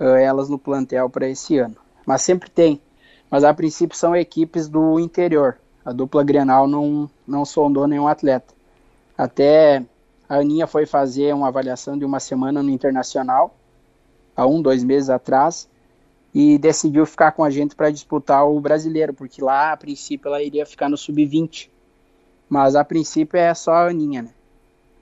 uh, 0.00 0.04
elas 0.04 0.48
no 0.48 0.58
plantel 0.58 1.08
para 1.10 1.28
esse 1.28 1.58
ano. 1.58 1.76
Mas 2.06 2.22
sempre 2.22 2.50
tem. 2.50 2.80
Mas 3.30 3.44
a 3.44 3.52
princípio 3.52 3.96
são 3.96 4.14
equipes 4.14 4.68
do 4.68 5.00
interior. 5.00 5.58
A 5.84 5.92
dupla 5.92 6.24
Grenal 6.24 6.66
não, 6.66 7.10
não 7.26 7.44
sondou 7.44 7.86
nenhum 7.86 8.08
atleta. 8.08 8.54
Até 9.16 9.84
a 10.28 10.36
Aninha 10.36 10.66
foi 10.66 10.86
fazer 10.86 11.34
uma 11.34 11.48
avaliação 11.48 11.96
de 11.96 12.04
uma 12.04 12.20
semana 12.20 12.62
no 12.62 12.70
Internacional, 12.70 13.54
há 14.36 14.46
um, 14.46 14.60
dois 14.60 14.82
meses 14.82 15.08
atrás, 15.08 15.68
e 16.34 16.58
decidiu 16.58 17.06
ficar 17.06 17.32
com 17.32 17.44
a 17.44 17.50
gente 17.50 17.74
para 17.74 17.90
disputar 17.90 18.46
o 18.46 18.60
brasileiro, 18.60 19.14
porque 19.14 19.42
lá, 19.42 19.72
a 19.72 19.76
princípio, 19.76 20.28
ela 20.28 20.42
iria 20.42 20.66
ficar 20.66 20.88
no 20.88 20.96
sub-20. 20.96 21.70
Mas 22.48 22.76
a 22.76 22.84
princípio 22.84 23.38
é 23.38 23.54
só 23.54 23.72
a 23.72 23.88
Aninha, 23.88 24.22
né? 24.22 24.30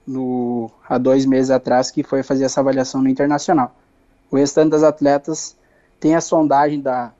No, 0.07 0.69
há 0.87 0.99
dois 0.99 1.25
meses 1.25 1.49
atrás, 1.49 1.89
que 1.89 2.03
foi 2.03 2.21
fazer 2.21 2.45
essa 2.45 2.59
avaliação 2.59 3.01
no 3.01 3.09
Internacional. 3.09 3.75
O 4.35 4.37
restante 4.37 4.71
das 4.71 4.83
atletas 4.83 5.55
tem 5.97 6.13
a 6.13 6.19
sondagem 6.19 6.81
da, 6.81 7.13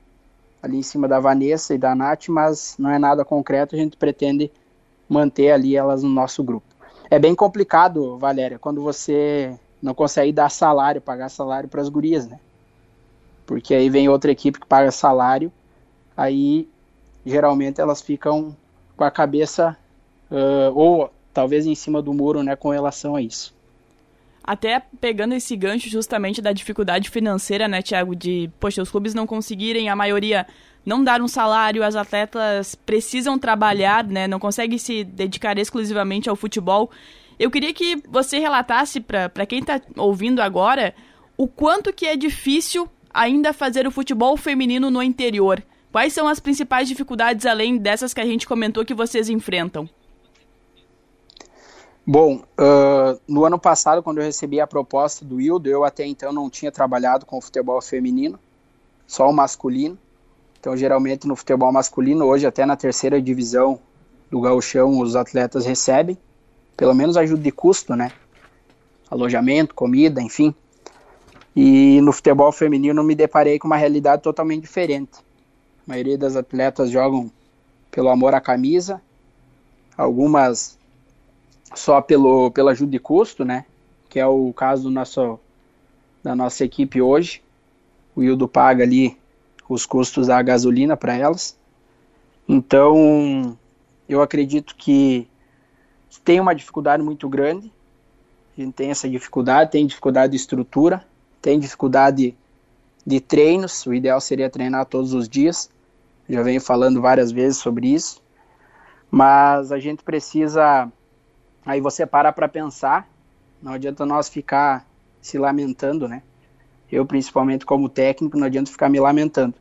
ali 0.62 0.76
em 0.76 0.82
cima 0.82 1.08
da 1.08 1.18
Vanessa 1.18 1.74
e 1.74 1.78
da 1.78 1.94
Nath, 1.94 2.28
mas 2.28 2.76
não 2.78 2.90
é 2.90 2.98
nada 2.98 3.24
concreto, 3.24 3.74
a 3.74 3.78
gente 3.78 3.96
pretende 3.96 4.52
manter 5.08 5.50
ali 5.50 5.74
elas 5.74 6.02
no 6.02 6.10
nosso 6.10 6.44
grupo. 6.44 6.66
É 7.08 7.18
bem 7.18 7.34
complicado, 7.34 8.18
Valéria, 8.18 8.58
quando 8.58 8.82
você 8.82 9.58
não 9.80 9.94
consegue 9.94 10.30
dar 10.30 10.50
salário, 10.50 11.00
pagar 11.00 11.30
salário 11.30 11.70
para 11.70 11.80
as 11.80 11.88
gurias, 11.88 12.28
né? 12.28 12.38
Porque 13.46 13.72
aí 13.72 13.88
vem 13.88 14.10
outra 14.10 14.30
equipe 14.30 14.60
que 14.60 14.66
paga 14.66 14.90
salário, 14.90 15.50
aí 16.14 16.68
geralmente 17.24 17.80
elas 17.80 18.02
ficam 18.02 18.54
com 18.94 19.04
a 19.04 19.10
cabeça 19.10 19.74
uh, 20.30 20.78
ou 20.78 21.10
talvez 21.32 21.64
em 21.64 21.74
cima 21.74 22.02
do 22.02 22.12
muro, 22.12 22.42
né, 22.42 22.54
com 22.56 22.68
relação 22.68 23.16
a 23.16 23.22
isso. 23.22 23.55
Até 24.46 24.80
pegando 25.00 25.34
esse 25.34 25.56
gancho 25.56 25.88
justamente 25.88 26.40
da 26.40 26.52
dificuldade 26.52 27.10
financeira, 27.10 27.66
né, 27.66 27.82
Tiago, 27.82 28.14
de, 28.14 28.48
poxa, 28.60 28.80
os 28.80 28.90
clubes 28.90 29.12
não 29.12 29.26
conseguirem, 29.26 29.88
a 29.88 29.96
maioria 29.96 30.46
não 30.84 31.02
dar 31.02 31.20
um 31.20 31.26
salário, 31.26 31.82
as 31.82 31.96
atletas 31.96 32.76
precisam 32.76 33.36
trabalhar, 33.38 34.04
né, 34.04 34.28
não 34.28 34.38
conseguem 34.38 34.78
se 34.78 35.02
dedicar 35.02 35.58
exclusivamente 35.58 36.30
ao 36.30 36.36
futebol. 36.36 36.92
Eu 37.38 37.50
queria 37.50 37.74
que 37.74 38.00
você 38.08 38.38
relatasse 38.38 39.00
para 39.00 39.44
quem 39.46 39.58
está 39.58 39.80
ouvindo 39.96 40.40
agora 40.40 40.94
o 41.36 41.48
quanto 41.48 41.92
que 41.92 42.06
é 42.06 42.14
difícil 42.16 42.88
ainda 43.12 43.52
fazer 43.52 43.86
o 43.86 43.90
futebol 43.90 44.36
feminino 44.36 44.90
no 44.90 45.02
interior. 45.02 45.60
Quais 45.90 46.12
são 46.12 46.28
as 46.28 46.38
principais 46.38 46.86
dificuldades, 46.86 47.46
além 47.46 47.78
dessas 47.78 48.14
que 48.14 48.20
a 48.20 48.26
gente 48.26 48.46
comentou, 48.46 48.84
que 48.84 48.94
vocês 48.94 49.28
enfrentam? 49.28 49.88
Bom, 52.08 52.36
uh, 52.36 53.20
no 53.26 53.44
ano 53.44 53.58
passado, 53.58 54.00
quando 54.00 54.18
eu 54.18 54.24
recebi 54.24 54.60
a 54.60 54.66
proposta 54.66 55.24
do 55.24 55.36
Wildo, 55.36 55.68
eu 55.68 55.82
até 55.82 56.06
então 56.06 56.32
não 56.32 56.48
tinha 56.48 56.70
trabalhado 56.70 57.26
com 57.26 57.40
futebol 57.40 57.82
feminino, 57.82 58.38
só 59.08 59.28
o 59.28 59.32
masculino. 59.32 59.98
Então, 60.60 60.76
geralmente 60.76 61.26
no 61.26 61.34
futebol 61.34 61.72
masculino, 61.72 62.24
hoje 62.24 62.46
até 62.46 62.64
na 62.64 62.76
terceira 62.76 63.20
divisão 63.20 63.80
do 64.30 64.40
gauchão, 64.40 65.00
os 65.00 65.16
atletas 65.16 65.66
recebem, 65.66 66.16
pelo 66.76 66.94
menos 66.94 67.16
ajuda 67.16 67.42
de 67.42 67.50
custo, 67.50 67.96
né? 67.96 68.12
Alojamento, 69.10 69.74
comida, 69.74 70.22
enfim. 70.22 70.54
E 71.56 72.00
no 72.02 72.12
futebol 72.12 72.52
feminino 72.52 73.02
me 73.02 73.16
deparei 73.16 73.58
com 73.58 73.66
uma 73.66 73.76
realidade 73.76 74.22
totalmente 74.22 74.62
diferente. 74.62 75.18
A 75.84 75.90
maioria 75.90 76.16
das 76.16 76.36
atletas 76.36 76.88
jogam 76.88 77.32
pelo 77.90 78.10
amor 78.10 78.32
à 78.32 78.40
camisa, 78.40 79.02
algumas 79.98 80.78
só 81.74 82.00
pelo, 82.00 82.50
pela 82.50 82.70
ajuda 82.72 82.90
de 82.90 82.98
custo, 82.98 83.44
né? 83.44 83.64
Que 84.08 84.20
é 84.20 84.26
o 84.26 84.52
caso 84.52 84.84
do 84.84 84.90
nosso, 84.90 85.38
da 86.22 86.34
nossa 86.34 86.64
equipe 86.64 87.00
hoje. 87.00 87.42
O 88.14 88.22
Hildo 88.22 88.48
paga 88.48 88.84
ali 88.84 89.16
os 89.68 89.84
custos 89.84 90.28
da 90.28 90.40
gasolina 90.42 90.96
para 90.96 91.14
elas. 91.14 91.56
Então, 92.48 93.56
eu 94.08 94.22
acredito 94.22 94.76
que 94.76 95.28
tem 96.24 96.40
uma 96.40 96.54
dificuldade 96.54 97.02
muito 97.02 97.28
grande. 97.28 97.72
A 98.56 98.60
gente 98.60 98.74
tem 98.74 98.90
essa 98.90 99.08
dificuldade, 99.08 99.70
tem 99.70 99.86
dificuldade 99.86 100.30
de 100.30 100.36
estrutura, 100.36 101.04
tem 101.42 101.58
dificuldade 101.58 102.34
de 103.04 103.20
treinos. 103.20 103.84
O 103.86 103.92
ideal 103.92 104.20
seria 104.20 104.48
treinar 104.48 104.86
todos 104.86 105.12
os 105.12 105.28
dias. 105.28 105.70
Já 106.28 106.42
venho 106.42 106.60
falando 106.60 107.00
várias 107.00 107.30
vezes 107.30 107.58
sobre 107.58 107.88
isso. 107.88 108.22
Mas 109.10 109.70
a 109.70 109.78
gente 109.78 110.02
precisa 110.02 110.90
Aí 111.66 111.80
você 111.80 112.06
para 112.06 112.32
para 112.32 112.48
pensar, 112.48 113.08
não 113.60 113.72
adianta 113.72 114.06
nós 114.06 114.28
ficar 114.28 114.86
se 115.20 115.36
lamentando, 115.36 116.06
né? 116.06 116.22
Eu, 116.90 117.04
principalmente 117.04 117.66
como 117.66 117.88
técnico, 117.88 118.38
não 118.38 118.46
adianta 118.46 118.70
ficar 118.70 118.88
me 118.88 119.00
lamentando. 119.00 119.54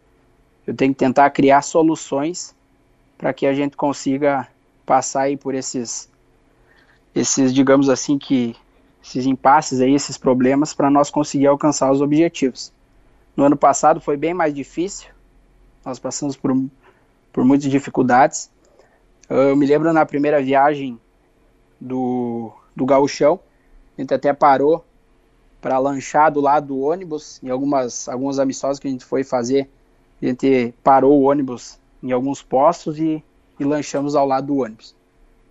Eu 0.67 0.75
tenho 0.75 0.93
que 0.93 0.99
tentar 0.99 1.27
criar 1.31 1.63
soluções 1.63 2.55
para 3.17 3.33
que 3.33 3.47
a 3.47 3.53
gente 3.55 3.75
consiga 3.75 4.47
passar 4.85 5.21
aí 5.21 5.35
por 5.35 5.55
esses, 5.55 6.07
esses, 7.15 7.51
digamos 7.51 7.89
assim, 7.89 8.19
que 8.19 8.55
esses 9.03 9.25
impasses 9.25 9.81
aí, 9.81 9.95
esses 9.95 10.15
problemas, 10.15 10.75
para 10.75 10.91
nós 10.91 11.09
conseguir 11.09 11.47
alcançar 11.47 11.91
os 11.91 12.01
objetivos. 12.01 12.71
No 13.35 13.45
ano 13.45 13.57
passado 13.57 13.99
foi 13.99 14.15
bem 14.15 14.33
mais 14.33 14.53
difícil, 14.53 15.09
nós 15.83 15.97
passamos 15.97 16.37
por, 16.37 16.55
por 17.33 17.43
muitas 17.43 17.69
dificuldades. 17.69 18.51
Eu 19.27 19.55
me 19.55 19.65
lembro 19.65 19.91
na 19.91 20.05
primeira 20.05 20.41
viagem 20.41 20.99
do, 21.79 22.51
do 22.75 22.85
gauchão. 22.85 23.39
A 23.97 24.01
gente 24.01 24.13
até 24.13 24.33
parou 24.33 24.83
para 25.61 25.77
lanchar 25.79 26.31
do 26.31 26.41
lado 26.41 26.67
do 26.67 26.79
ônibus, 26.79 27.41
em 27.41 27.49
algumas, 27.49 28.07
algumas 28.07 28.37
amistosos 28.37 28.79
que 28.79 28.87
a 28.87 28.91
gente 28.91 29.03
foi 29.03 29.23
fazer, 29.23 29.69
a 30.21 30.25
gente 30.25 30.73
parou 30.83 31.19
o 31.19 31.23
ônibus 31.23 31.79
em 32.03 32.11
alguns 32.11 32.41
postos 32.41 32.99
e, 32.99 33.23
e 33.59 33.63
lanchamos 33.63 34.15
ao 34.15 34.27
lado 34.27 34.47
do 34.47 34.57
ônibus. 34.57 34.95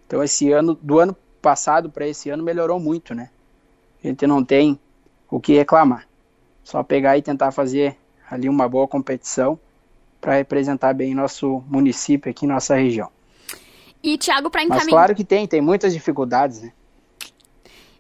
Então 0.07 0.23
esse 0.23 0.53
ano, 0.53 0.79
do 0.81 1.01
ano 1.01 1.17
passado 1.43 1.91
para 1.91 2.07
esse 2.07 2.31
ano 2.31 2.43
melhorou 2.43 2.79
muito, 2.79 3.15
né? 3.15 3.31
A 4.03 4.07
gente 4.07 4.27
não 4.27 4.45
tem 4.45 4.79
o 5.31 5.41
que 5.41 5.55
reclamar. 5.55 6.07
Só 6.63 6.83
pegar 6.83 7.19
e 7.19 7.23
tentar 7.23 7.51
fazer 7.51 7.97
ali 8.31 8.49
uma 8.49 8.69
boa 8.69 8.87
competição 8.87 9.59
para 10.21 10.37
representar 10.37 10.95
bem 10.95 11.15
nosso 11.15 11.63
município 11.69 12.31
aqui, 12.31 12.47
nossa 12.47 12.75
região. 12.77 13.11
E, 14.05 14.19
Thiago, 14.19 14.51
para 14.51 14.63
encaminhar. 14.63 14.85
Mas 14.85 14.93
claro 14.93 15.15
que 15.15 15.25
tem, 15.25 15.47
tem 15.47 15.63
muitas 15.63 15.95
dificuldades, 15.95 16.61
né? 16.61 16.73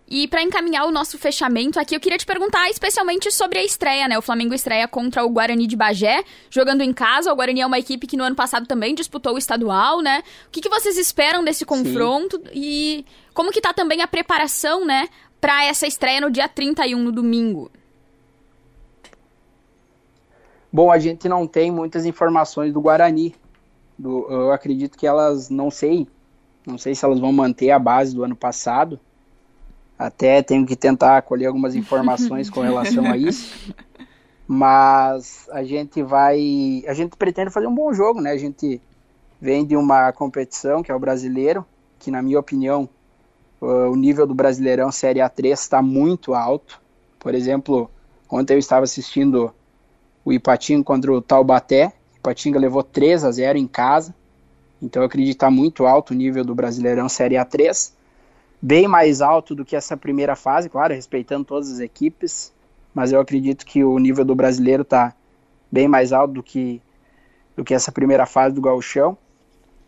E 0.06 0.28
para 0.28 0.42
encaminhar 0.42 0.86
o 0.86 0.90
nosso 0.90 1.18
fechamento 1.18 1.80
aqui, 1.80 1.96
eu 1.96 2.00
queria 2.00 2.18
te 2.18 2.26
perguntar 2.26 2.68
especialmente 2.68 3.32
sobre 3.32 3.58
a 3.58 3.64
estreia, 3.64 4.06
né? 4.06 4.18
O 4.18 4.22
Flamengo 4.22 4.52
estreia 4.52 4.86
contra 4.86 5.24
o 5.24 5.30
Guarani 5.30 5.66
de 5.66 5.74
Bagé, 5.74 6.22
jogando 6.50 6.82
em 6.82 6.92
casa. 6.92 7.32
O 7.32 7.36
Guarani 7.36 7.62
é 7.62 7.66
uma 7.66 7.78
equipe 7.78 8.06
que 8.06 8.18
no 8.18 8.22
ano 8.22 8.36
passado 8.36 8.66
também 8.66 8.94
disputou 8.94 9.34
o 9.34 9.38
estadual, 9.38 10.02
né? 10.02 10.22
O 10.46 10.50
que, 10.50 10.60
que 10.60 10.68
vocês 10.68 10.98
esperam 10.98 11.42
desse 11.42 11.64
confronto 11.64 12.36
Sim. 12.36 12.50
e 12.52 13.06
como 13.32 13.50
que 13.50 13.62
tá 13.62 13.72
também 13.72 14.02
a 14.02 14.06
preparação, 14.06 14.84
né, 14.84 15.08
para 15.40 15.64
essa 15.64 15.86
estreia 15.86 16.20
no 16.20 16.30
dia 16.30 16.48
31, 16.48 16.98
no 16.98 17.10
domingo? 17.10 17.70
Bom, 20.70 20.92
a 20.92 20.98
gente 20.98 21.30
não 21.30 21.46
tem 21.46 21.70
muitas 21.70 22.04
informações 22.04 22.74
do 22.74 22.80
Guarani, 22.80 23.34
do, 23.98 24.26
eu 24.28 24.52
acredito 24.52 24.98
que 24.98 25.06
elas, 25.06 25.48
não 25.50 25.70
sei, 25.70 26.06
não 26.66 26.78
sei 26.78 26.94
se 26.94 27.04
elas 27.04 27.20
vão 27.20 27.32
manter 27.32 27.70
a 27.70 27.78
base 27.78 28.14
do 28.14 28.24
ano 28.24 28.36
passado. 28.36 28.98
Até 29.98 30.42
tenho 30.42 30.66
que 30.66 30.74
tentar 30.74 31.22
colher 31.22 31.46
algumas 31.46 31.74
informações 31.74 32.50
com 32.50 32.60
relação 32.60 33.04
a 33.06 33.16
isso. 33.16 33.74
Mas 34.46 35.48
a 35.50 35.62
gente 35.62 36.02
vai, 36.02 36.82
a 36.86 36.92
gente 36.92 37.16
pretende 37.16 37.50
fazer 37.50 37.66
um 37.66 37.74
bom 37.74 37.92
jogo, 37.92 38.20
né? 38.20 38.30
A 38.30 38.36
gente 38.36 38.80
vem 39.40 39.64
de 39.64 39.76
uma 39.76 40.12
competição 40.12 40.82
que 40.82 40.90
é 40.90 40.94
o 40.94 40.98
Brasileiro, 40.98 41.64
que 41.98 42.10
na 42.10 42.20
minha 42.20 42.38
opinião 42.38 42.88
o 43.60 43.96
nível 43.96 44.26
do 44.26 44.34
Brasileirão 44.34 44.92
Série 44.92 45.20
A3 45.20 45.52
está 45.52 45.80
muito 45.80 46.34
alto. 46.34 46.80
Por 47.18 47.34
exemplo, 47.34 47.90
ontem 48.30 48.54
eu 48.54 48.58
estava 48.58 48.84
assistindo 48.84 49.54
o 50.24 50.32
Ipatinho 50.32 50.84
contra 50.84 51.12
o 51.12 51.22
Taubaté, 51.22 51.92
Patinga 52.24 52.58
levou 52.58 52.82
3 52.82 53.22
a 53.22 53.30
0 53.30 53.58
em 53.58 53.66
casa. 53.66 54.14
Então 54.80 55.02
eu 55.02 55.06
acredito 55.06 55.34
está 55.34 55.50
muito 55.50 55.84
alto 55.84 56.12
o 56.12 56.16
nível 56.16 56.42
do 56.42 56.54
Brasileirão 56.54 57.06
Série 57.06 57.34
A3. 57.34 57.92
Bem 58.62 58.88
mais 58.88 59.20
alto 59.20 59.54
do 59.54 59.62
que 59.62 59.76
essa 59.76 59.94
primeira 59.94 60.34
fase, 60.34 60.70
claro, 60.70 60.94
respeitando 60.94 61.44
todas 61.44 61.70
as 61.70 61.80
equipes. 61.80 62.50
Mas 62.94 63.12
eu 63.12 63.20
acredito 63.20 63.66
que 63.66 63.84
o 63.84 63.98
nível 63.98 64.24
do 64.24 64.34
brasileiro 64.34 64.82
está 64.82 65.14
bem 65.70 65.86
mais 65.86 66.12
alto 66.12 66.32
do 66.32 66.42
que, 66.42 66.80
do 67.54 67.62
que 67.62 67.74
essa 67.74 67.92
primeira 67.92 68.24
fase 68.24 68.54
do 68.54 68.60
Gauchão. 68.62 69.18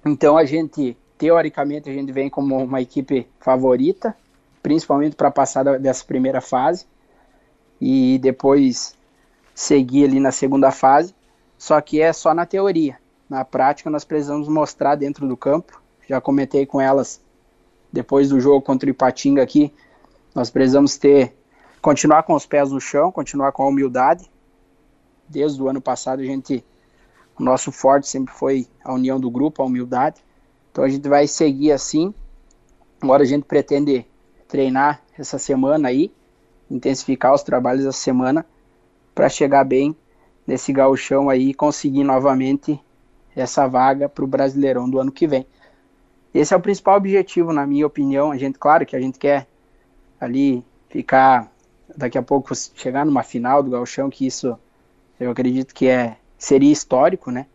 Então 0.05 0.37
a 0.37 0.45
gente, 0.45 0.95
teoricamente, 1.17 1.89
a 1.89 1.93
gente 1.93 2.13
vem 2.13 2.29
como 2.29 2.63
uma 2.63 2.83
equipe 2.83 3.27
favorita, 3.41 4.15
principalmente 4.63 5.17
para 5.17 5.31
passar 5.31 5.79
dessa 5.79 6.05
primeira 6.05 6.43
fase 6.43 6.85
e 7.81 8.19
depois 8.19 8.95
seguir 9.55 10.05
ali 10.05 10.21
na 10.21 10.33
segunda 10.33 10.71
fase. 10.71 11.16
Só 11.59 11.81
que 11.81 12.01
é 12.01 12.13
só 12.13 12.35
na 12.35 12.47
teoria. 12.47 12.99
Na 13.29 13.45
prática, 13.45 13.91
nós 13.91 14.05
precisamos 14.05 14.49
mostrar 14.49 14.95
dentro 14.95 15.27
do 15.27 15.37
campo. 15.37 15.81
Já 16.09 16.21
comentei 16.21 16.65
com 16.67 16.81
elas 16.81 17.21
depois 17.93 18.29
do 18.29 18.41
jogo 18.41 18.63
contra 18.63 18.87
o 18.87 18.91
Ipatinga 18.91 19.43
aqui. 19.43 19.73
Nós 20.35 20.51
precisamos 20.51 20.97
ter 20.97 21.35
continuar 21.81 22.23
com 22.25 22.35
os 22.35 22.47
pés 22.47 22.71
no 22.71 22.81
chão, 22.81 23.11
continuar 23.11 23.53
com 23.53 23.63
a 23.63 23.69
humildade. 23.69 24.31
Desde 25.29 25.61
o 25.63 25.69
ano 25.69 25.81
passado 25.81 26.21
a 26.21 26.25
gente 26.25 26.65
o 27.39 27.43
nosso 27.43 27.71
forte 27.71 28.09
sempre 28.09 28.33
foi 28.33 28.67
a 28.83 28.93
união 28.95 29.21
do 29.21 29.31
grupo, 29.31 29.63
a 29.63 29.67
humildade. 29.67 30.23
Então 30.71 30.85
a 30.85 30.89
gente 30.89 31.09
vai 31.09 31.27
seguir 31.27 31.73
assim. 31.73 32.15
Agora 33.01 33.23
a 33.23 33.27
gente 33.27 33.45
pretende 33.45 34.07
treinar 34.49 35.03
essa 35.19 35.39
semana 35.39 35.89
aí, 35.89 36.13
intensificar 36.71 37.35
os 37.35 37.43
trabalhos 37.43 37.85
essa 37.85 37.99
semana 37.99 38.47
para 39.15 39.29
chegar 39.29 39.65
bem 39.65 39.97
nesse 40.47 40.73
gauchão 40.73 41.29
aí 41.29 41.53
conseguir 41.53 42.05
novamente 42.05 42.81
essa 43.35 43.67
vaga 43.67 44.09
para 44.09 44.25
o 44.25 44.29
Brasileirão 44.29 44.89
do 44.89 44.99
ano 44.99 45.13
que 45.13 45.27
vem. 45.27 45.47
Esse 46.33 46.55
é 46.55 46.57
o 46.57 46.61
principal 46.61 46.97
objetivo, 46.97 47.53
na 47.53 47.67
minha 47.67 47.87
opinião. 47.87 48.31
A 48.31 48.37
gente, 48.37 48.59
claro 48.59 48.85
que 48.85 48.95
a 48.95 49.01
gente 49.01 49.19
quer 49.19 49.47
ali 50.21 50.65
ficar, 50.89 51.51
daqui 51.97 52.17
a 52.17 52.23
pouco 52.23 52.55
chegar 52.55 53.05
numa 53.05 53.23
final 53.23 53.63
do 53.63 53.71
gauchão, 53.71 54.11
que 54.11 54.27
isso 54.27 54.59
eu 55.19 55.31
acredito 55.31 55.75
que 55.75 55.89
é 55.89 56.17
seria 56.39 56.73
histórico, 56.73 57.31
né? 57.31 57.47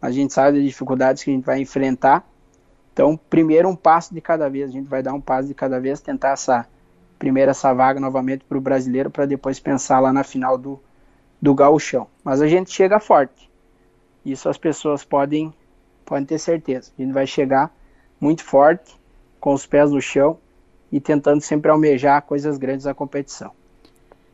A 0.00 0.10
gente 0.10 0.32
sabe 0.32 0.58
das 0.58 0.66
dificuldades 0.66 1.22
que 1.22 1.30
a 1.30 1.34
gente 1.34 1.44
vai 1.44 1.60
enfrentar. 1.60 2.26
Então, 2.92 3.18
primeiro 3.30 3.68
um 3.68 3.76
passo 3.76 4.14
de 4.14 4.20
cada 4.20 4.48
vez, 4.48 4.70
a 4.70 4.72
gente 4.72 4.88
vai 4.88 5.02
dar 5.02 5.12
um 5.12 5.20
passo 5.20 5.48
de 5.48 5.54
cada 5.54 5.80
vez, 5.80 6.00
tentar 6.00 6.30
essa 6.30 6.66
primeira 7.18 7.52
essa 7.52 7.72
vaga 7.72 8.00
novamente 8.00 8.44
para 8.44 8.58
o 8.58 8.60
brasileiro, 8.60 9.10
para 9.10 9.26
depois 9.26 9.60
pensar 9.60 10.00
lá 10.00 10.12
na 10.12 10.24
final 10.24 10.58
do, 10.58 10.80
do 11.42 11.52
gauchão. 11.52 12.06
Mas 12.22 12.40
a 12.40 12.46
gente 12.46 12.70
chega 12.70 13.00
forte. 13.00 13.50
Isso 14.24 14.48
as 14.48 14.56
pessoas 14.56 15.04
podem, 15.04 15.52
podem 16.04 16.24
ter 16.24 16.38
certeza. 16.38 16.92
A 16.96 17.02
gente 17.02 17.12
vai 17.12 17.26
chegar 17.26 17.74
muito 18.20 18.44
forte, 18.44 18.96
com 19.40 19.52
os 19.52 19.66
pés 19.66 19.90
no 19.90 20.00
chão 20.00 20.38
e 20.92 21.00
tentando 21.00 21.40
sempre 21.40 21.68
almejar 21.68 22.22
coisas 22.22 22.56
grandes 22.56 22.84
da 22.84 22.94
competição. 22.94 23.50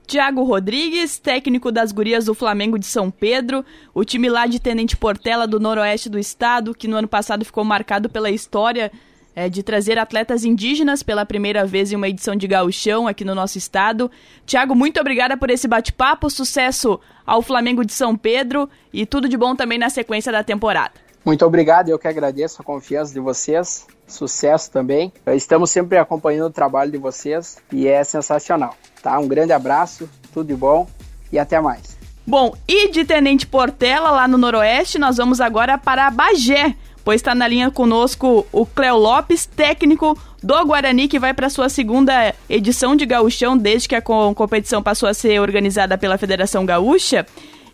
Tiago 0.06 0.42
Rodrigues, 0.42 1.18
técnico 1.18 1.72
das 1.72 1.92
gurias 1.92 2.26
do 2.26 2.34
Flamengo 2.34 2.78
de 2.78 2.86
São 2.86 3.10
Pedro, 3.10 3.64
o 3.94 4.04
time 4.04 4.28
lá 4.28 4.46
de 4.46 4.60
Tenente 4.60 4.96
Portela 4.96 5.46
do 5.46 5.60
noroeste 5.60 6.08
do 6.08 6.18
estado, 6.18 6.74
que 6.74 6.88
no 6.88 6.96
ano 6.96 7.08
passado 7.08 7.44
ficou 7.44 7.64
marcado 7.64 8.08
pela 8.08 8.30
história 8.30 8.92
é, 9.34 9.48
de 9.48 9.62
trazer 9.62 9.98
atletas 9.98 10.44
indígenas 10.44 11.02
pela 11.02 11.24
primeira 11.24 11.64
vez 11.64 11.92
em 11.92 11.96
uma 11.96 12.08
edição 12.08 12.34
de 12.34 12.46
gauchão 12.46 13.06
aqui 13.06 13.24
no 13.24 13.34
nosso 13.34 13.58
estado. 13.58 14.10
Tiago, 14.44 14.74
muito 14.74 15.00
obrigada 15.00 15.36
por 15.36 15.50
esse 15.50 15.68
bate-papo, 15.68 16.28
sucesso 16.28 17.00
ao 17.24 17.42
Flamengo 17.42 17.84
de 17.84 17.92
São 17.92 18.16
Pedro 18.16 18.68
e 18.92 19.06
tudo 19.06 19.28
de 19.28 19.36
bom 19.36 19.54
também 19.54 19.78
na 19.78 19.90
sequência 19.90 20.32
da 20.32 20.42
temporada. 20.42 20.94
Muito 21.24 21.44
obrigado, 21.44 21.88
eu 21.88 21.98
que 21.98 22.08
agradeço 22.08 22.62
a 22.62 22.64
confiança 22.64 23.12
de 23.12 23.20
vocês, 23.20 23.86
sucesso 24.06 24.70
também. 24.70 25.12
Estamos 25.34 25.70
sempre 25.70 25.98
acompanhando 25.98 26.46
o 26.46 26.52
trabalho 26.52 26.90
de 26.90 26.96
vocês 26.98 27.58
e 27.70 27.86
é 27.86 28.02
sensacional, 28.02 28.74
tá? 29.02 29.18
Um 29.18 29.28
grande 29.28 29.52
abraço, 29.52 30.08
tudo 30.32 30.46
de 30.46 30.56
bom 30.56 30.88
e 31.30 31.38
até 31.38 31.60
mais. 31.60 31.98
Bom, 32.26 32.54
e 32.66 32.90
de 32.90 33.04
Tenente 33.04 33.46
Portela, 33.46 34.10
lá 34.10 34.28
no 34.28 34.36
Noroeste, 34.36 34.98
nós 34.98 35.16
vamos 35.16 35.40
agora 35.40 35.78
para 35.78 36.10
Bagé, 36.10 36.74
pois 37.08 37.22
está 37.22 37.34
na 37.34 37.48
linha 37.48 37.70
conosco 37.70 38.46
o 38.52 38.66
Cléo 38.66 38.98
Lopes, 38.98 39.46
técnico 39.46 40.14
do 40.42 40.66
Guarani, 40.66 41.08
que 41.08 41.18
vai 41.18 41.32
para 41.32 41.48
sua 41.48 41.70
segunda 41.70 42.34
edição 42.50 42.94
de 42.94 43.06
gauchão 43.06 43.56
desde 43.56 43.88
que 43.88 43.94
a 43.94 44.02
competição 44.02 44.82
passou 44.82 45.08
a 45.08 45.14
ser 45.14 45.40
organizada 45.40 45.96
pela 45.96 46.18
Federação 46.18 46.66
Gaúcha. 46.66 47.24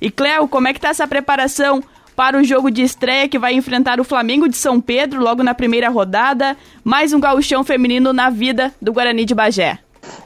E 0.01 0.09
Cléo, 0.09 0.47
como 0.47 0.69
é 0.69 0.73
que 0.73 0.79
está 0.79 0.91
essa 0.91 1.09
preparação 1.09 1.83
para 2.15 2.39
o 2.39 2.45
jogo 2.45 2.71
de 2.71 2.83
estreia 2.83 3.29
que 3.29 3.37
vai 3.37 3.55
enfrentar 3.55 3.99
o 3.99 4.05
Flamengo 4.05 4.49
de 4.49 4.57
São 4.57 4.81
Pedro 4.81 5.21
logo 5.21 5.43
na 5.43 5.53
primeira 5.53 5.89
rodada? 5.89 6.57
Mais 6.85 7.13
um 7.13 7.19
gauchão 7.19 7.65
feminino 7.65 8.13
na 8.13 8.31
vida 8.31 8.73
do 8.81 8.93
Guarani 8.93 9.25
de 9.25 9.35
Bagé. 9.35 9.81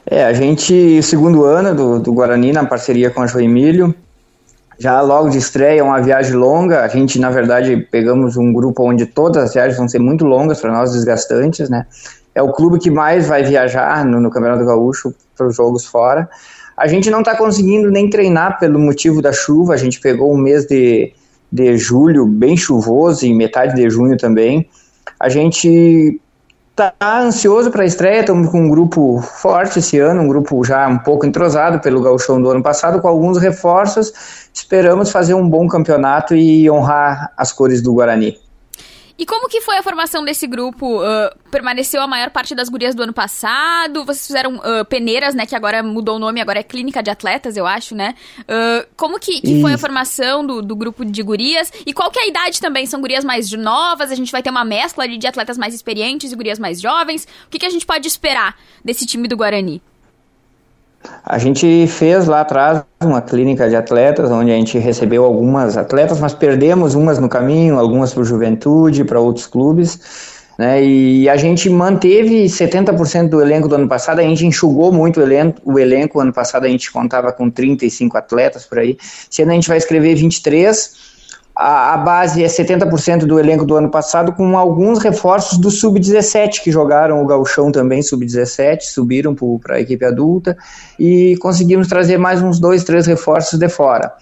É, 0.05 0.23
a 0.23 0.33
gente, 0.33 1.01
segundo 1.01 1.45
ano 1.45 1.73
do, 1.73 1.99
do 1.99 2.13
Guarani, 2.13 2.51
na 2.51 2.63
parceria 2.63 3.09
com 3.09 3.23
a 3.23 3.25
Joemílio, 3.25 3.91
já 4.79 5.01
logo 5.01 5.29
de 5.29 5.37
estreia, 5.37 5.83
uma 5.83 6.01
viagem 6.01 6.33
longa. 6.33 6.81
A 6.81 6.87
gente, 6.87 7.19
na 7.19 7.29
verdade, 7.29 7.85
pegamos 7.91 8.37
um 8.37 8.53
grupo 8.53 8.83
onde 8.83 9.05
todas 9.05 9.43
as 9.43 9.53
viagens 9.53 9.77
vão 9.77 9.89
ser 9.89 9.99
muito 9.99 10.25
longas 10.25 10.61
para 10.61 10.71
nós, 10.71 10.93
desgastantes, 10.93 11.69
né? 11.69 11.85
É 12.33 12.41
o 12.41 12.53
clube 12.53 12.79
que 12.79 12.89
mais 12.89 13.27
vai 13.27 13.43
viajar 13.43 14.05
no, 14.05 14.21
no 14.21 14.29
Campeonato 14.29 14.65
Gaúcho 14.65 15.13
para 15.35 15.47
os 15.47 15.55
jogos 15.55 15.85
fora. 15.85 16.29
A 16.77 16.87
gente 16.87 17.09
não 17.09 17.19
está 17.19 17.35
conseguindo 17.35 17.91
nem 17.91 18.09
treinar 18.09 18.57
pelo 18.57 18.79
motivo 18.79 19.21
da 19.21 19.33
chuva. 19.33 19.73
A 19.73 19.77
gente 19.77 19.99
pegou 19.99 20.33
um 20.33 20.37
mês 20.37 20.65
de, 20.65 21.11
de 21.51 21.77
julho 21.77 22.25
bem 22.25 22.55
chuvoso 22.55 23.25
e 23.25 23.33
metade 23.33 23.75
de 23.75 23.89
junho 23.89 24.15
também. 24.15 24.69
A 25.19 25.27
gente 25.27 26.21
tá 26.79 26.93
ansioso 27.01 27.69
para 27.71 27.83
a 27.83 27.85
estreia, 27.85 28.21
estamos 28.21 28.49
com 28.49 28.61
um 28.61 28.69
grupo 28.69 29.21
forte 29.21 29.79
esse 29.79 29.99
ano, 29.99 30.21
um 30.21 30.27
grupo 30.27 30.63
já 30.63 30.87
um 30.87 30.97
pouco 30.97 31.25
entrosado 31.25 31.79
pelo 31.79 32.01
gauchão 32.01 32.41
do 32.41 32.49
ano 32.49 32.63
passado, 32.63 33.01
com 33.01 33.07
alguns 33.07 33.37
reforços. 33.37 34.13
Esperamos 34.53 35.11
fazer 35.11 35.33
um 35.33 35.47
bom 35.47 35.67
campeonato 35.67 36.35
e 36.35 36.71
honrar 36.71 37.33
as 37.35 37.51
cores 37.51 37.81
do 37.81 37.93
Guarani. 37.93 38.37
E 39.19 39.25
como 39.25 39.49
que 39.49 39.59
foi 39.59 39.75
a 39.75 39.83
formação 39.83 40.23
desse 40.23 40.47
grupo? 40.47 41.01
Uh, 41.01 41.37
permaneceu 41.51 42.01
a 42.01 42.07
maior 42.07 42.29
parte 42.29 42.55
das 42.55 42.69
gurias 42.69 42.95
do 42.95 43.03
ano 43.03 43.11
passado? 43.11 44.05
Vocês 44.05 44.25
fizeram 44.25 44.55
uh, 44.55 44.85
peneiras, 44.85 45.35
né? 45.35 45.45
Que 45.45 45.57
agora 45.57 45.83
mudou 45.83 46.15
o 46.15 46.19
nome, 46.19 46.39
agora 46.39 46.59
é 46.59 46.63
Clínica 46.63 47.03
de 47.03 47.09
Atletas, 47.09 47.57
eu 47.57 47.67
acho, 47.67 47.93
né? 47.93 48.15
Uh, 48.39 48.87
como 48.95 49.19
que, 49.19 49.41
que 49.41 49.59
foi 49.59 49.73
a 49.73 49.77
formação 49.77 50.47
do, 50.47 50.61
do, 50.61 50.73
grupo 50.73 51.03
de 51.03 51.21
gurias? 51.21 51.69
E 51.85 51.91
qual 51.91 52.09
que 52.09 52.17
é 52.17 52.23
a 52.23 52.27
idade 52.27 52.61
também? 52.61 52.85
São 52.85 53.01
gurias 53.01 53.25
mais 53.25 53.51
novas? 53.51 54.09
A 54.09 54.15
gente 54.15 54.31
vai 54.31 54.41
ter 54.41 54.51
uma 54.51 54.63
mescla 54.63 55.05
de 55.05 55.27
atletas 55.27 55.57
mais 55.57 55.73
experientes 55.73 56.31
e 56.31 56.35
gurias 56.37 56.57
mais 56.57 56.79
jovens? 56.79 57.27
O 57.45 57.49
que, 57.49 57.59
que 57.59 57.65
a 57.65 57.69
gente 57.69 57.85
pode 57.85 58.07
esperar 58.07 58.57
desse 58.85 59.05
time 59.05 59.27
do 59.27 59.35
Guarani? 59.35 59.81
A 61.25 61.37
gente 61.37 61.87
fez 61.87 62.27
lá 62.27 62.41
atrás 62.41 62.83
uma 63.01 63.21
clínica 63.21 63.69
de 63.69 63.75
atletas, 63.75 64.29
onde 64.31 64.51
a 64.51 64.55
gente 64.55 64.77
recebeu 64.77 65.23
algumas 65.23 65.77
atletas, 65.77 66.19
mas 66.19 66.33
perdemos 66.33 66.95
umas 66.95 67.19
no 67.19 67.29
caminho, 67.29 67.79
algumas 67.79 68.13
para 68.13 68.23
Juventude, 68.23 69.03
para 69.03 69.19
outros 69.19 69.47
clubes. 69.47 70.37
Né, 70.57 70.83
e 70.83 71.29
a 71.29 71.37
gente 71.37 71.69
manteve 71.69 72.43
70% 72.43 73.29
do 73.29 73.41
elenco 73.41 73.69
do 73.69 73.75
ano 73.75 73.87
passado, 73.87 74.19
a 74.19 74.23
gente 74.23 74.45
enxugou 74.45 74.91
muito 74.91 75.21
o 75.21 75.23
elenco, 75.23 75.61
o 75.63 75.79
elenco, 75.79 76.19
ano 76.19 76.33
passado 76.33 76.65
a 76.65 76.67
gente 76.67 76.91
contava 76.91 77.31
com 77.31 77.49
35 77.49 78.17
atletas 78.17 78.65
por 78.65 78.79
aí, 78.79 78.97
esse 79.31 79.41
ano 79.41 79.51
a 79.53 79.55
gente 79.55 79.69
vai 79.69 79.77
escrever 79.77 80.15
23, 80.15 81.18
a, 81.61 81.93
a 81.93 81.97
base 81.97 82.41
é 82.41 82.47
70% 82.47 83.25
do 83.25 83.37
elenco 83.37 83.65
do 83.65 83.75
ano 83.75 83.89
passado, 83.89 84.31
com 84.31 84.57
alguns 84.57 84.99
reforços 84.99 85.57
do 85.57 85.69
Sub-17, 85.69 86.63
que 86.63 86.71
jogaram 86.71 87.21
o 87.21 87.25
gauchão 87.25 87.69
também, 87.69 88.01
Sub-17, 88.01 88.83
subiram 88.83 89.35
para 89.61 89.75
a 89.75 89.81
equipe 89.81 90.05
adulta, 90.05 90.57
e 90.97 91.35
conseguimos 91.41 91.89
trazer 91.89 92.17
mais 92.17 92.41
uns 92.41 92.61
dois, 92.61 92.85
três 92.85 93.05
reforços 93.05 93.59
de 93.59 93.67
fora. 93.67 94.13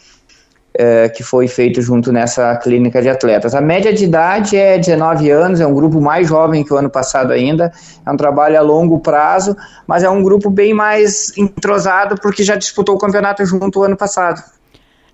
É, 0.79 1.09
que 1.09 1.23
foi 1.23 1.47
feito 1.47 1.81
junto 1.81 2.11
nessa 2.11 2.55
clínica 2.57 3.01
de 3.01 3.09
atletas. 3.09 3.55
A 3.55 3.61
média 3.61 3.91
de 3.91 4.03
idade 4.03 4.55
é 4.55 4.77
19 4.77 5.31
anos, 5.31 5.59
é 5.59 5.65
um 5.65 5.73
grupo 5.73 5.99
mais 5.99 6.27
jovem 6.27 6.63
que 6.63 6.71
o 6.71 6.77
ano 6.77 6.89
passado 6.89 7.33
ainda, 7.33 7.71
é 8.05 8.11
um 8.11 8.17
trabalho 8.17 8.59
a 8.59 8.61
longo 8.61 8.99
prazo, 8.99 9.57
mas 9.87 10.03
é 10.03 10.09
um 10.09 10.21
grupo 10.21 10.51
bem 10.51 10.75
mais 10.75 11.35
entrosado 11.35 12.15
porque 12.21 12.43
já 12.43 12.55
disputou 12.55 12.93
o 12.93 12.99
campeonato 12.99 13.43
junto 13.43 13.79
o 13.79 13.83
ano 13.83 13.97
passado. 13.97 14.43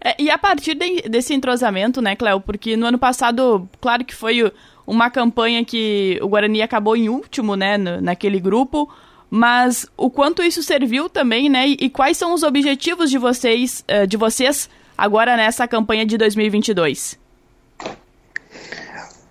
É, 0.03 0.15
e 0.19 0.29
a 0.29 0.37
partir 0.37 0.75
de, 0.75 1.03
desse 1.07 1.33
entrosamento, 1.33 2.01
né, 2.01 2.15
Cléo? 2.15 2.41
Porque 2.41 2.75
no 2.75 2.85
ano 2.85 2.97
passado, 2.97 3.67
claro 3.79 4.03
que 4.03 4.13
foi 4.13 4.51
uma 4.85 5.09
campanha 5.09 5.63
que 5.63 6.19
o 6.21 6.27
Guarani 6.27 6.61
acabou 6.61 6.95
em 6.95 7.07
último, 7.07 7.55
né, 7.55 7.77
naquele 7.77 8.39
grupo, 8.39 8.89
mas 9.29 9.87
o 9.95 10.09
quanto 10.09 10.43
isso 10.43 10.61
serviu 10.61 11.09
também, 11.09 11.49
né? 11.49 11.69
E, 11.69 11.77
e 11.79 11.89
quais 11.89 12.17
são 12.17 12.33
os 12.33 12.43
objetivos 12.43 13.09
de 13.09 13.17
vocês, 13.17 13.83
uh, 13.89 14.05
de 14.05 14.17
vocês 14.17 14.69
agora 14.97 15.37
nessa 15.37 15.67
campanha 15.67 16.05
de 16.05 16.17
2022? 16.17 17.17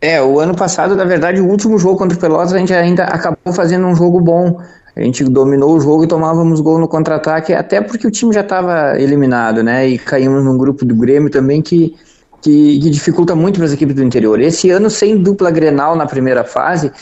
É, 0.00 0.20
o 0.20 0.40
ano 0.40 0.56
passado, 0.56 0.96
na 0.96 1.04
verdade, 1.04 1.40
o 1.40 1.46
último 1.46 1.78
jogo 1.78 1.98
contra 1.98 2.16
o 2.16 2.20
Pelotas, 2.20 2.52
a 2.52 2.58
gente 2.58 2.74
ainda 2.74 3.04
acabou 3.04 3.52
fazendo 3.52 3.87
um 3.87 3.94
jogo 3.94 4.20
bom. 4.20 4.61
A 4.94 5.00
gente 5.00 5.24
dominou 5.24 5.74
o 5.74 5.81
jogo 5.81 6.05
e 6.05 6.07
tomávamos 6.07 6.61
gol 6.61 6.78
no 6.78 6.87
contra-ataque, 6.87 7.55
até 7.55 7.81
porque 7.81 8.07
o 8.07 8.11
time 8.11 8.33
já 8.33 8.42
estava 8.42 9.00
eliminado, 9.00 9.62
né? 9.62 9.88
E 9.88 9.98
caímos 9.98 10.44
num 10.44 10.59
grupo 10.59 10.85
do 10.85 10.94
Grêmio 10.94 11.31
também 11.31 11.62
que, 11.62 11.96
que, 12.42 12.78
que 12.78 12.90
dificulta 12.90 13.35
muito 13.35 13.57
para 13.57 13.66
as 13.66 13.72
equipes 13.72 13.96
do 13.96 14.02
interior. 14.02 14.38
Esse 14.40 14.70
ano, 14.70 14.90
sem 14.90 15.16
dupla 15.16 15.50
Grenal 15.50 15.96
na 15.96 16.07
primeira 16.07 16.44
fase, 16.44 16.92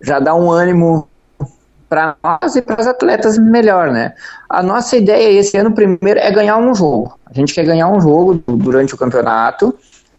já 0.00 0.18
dá 0.18 0.34
um 0.34 0.50
ânimo 0.50 1.06
para 1.86 2.16
nós 2.24 2.56
e 2.56 2.62
para 2.62 2.80
os 2.80 2.86
atletas 2.86 3.38
melhor, 3.38 3.92
né? 3.92 4.14
A 4.48 4.62
nossa 4.62 4.96
ideia 4.96 5.38
esse 5.38 5.56
ano, 5.56 5.72
primeiro, 5.72 6.18
é 6.18 6.30
ganhar 6.30 6.56
um 6.56 6.74
jogo. 6.74 7.18
A 7.26 7.32
gente 7.34 7.52
quer 7.52 7.64
ganhar 7.64 7.88
um 7.88 8.00
jogo 8.00 8.42
durante 8.46 8.94
o 8.94 8.96
campeonato 8.96 9.74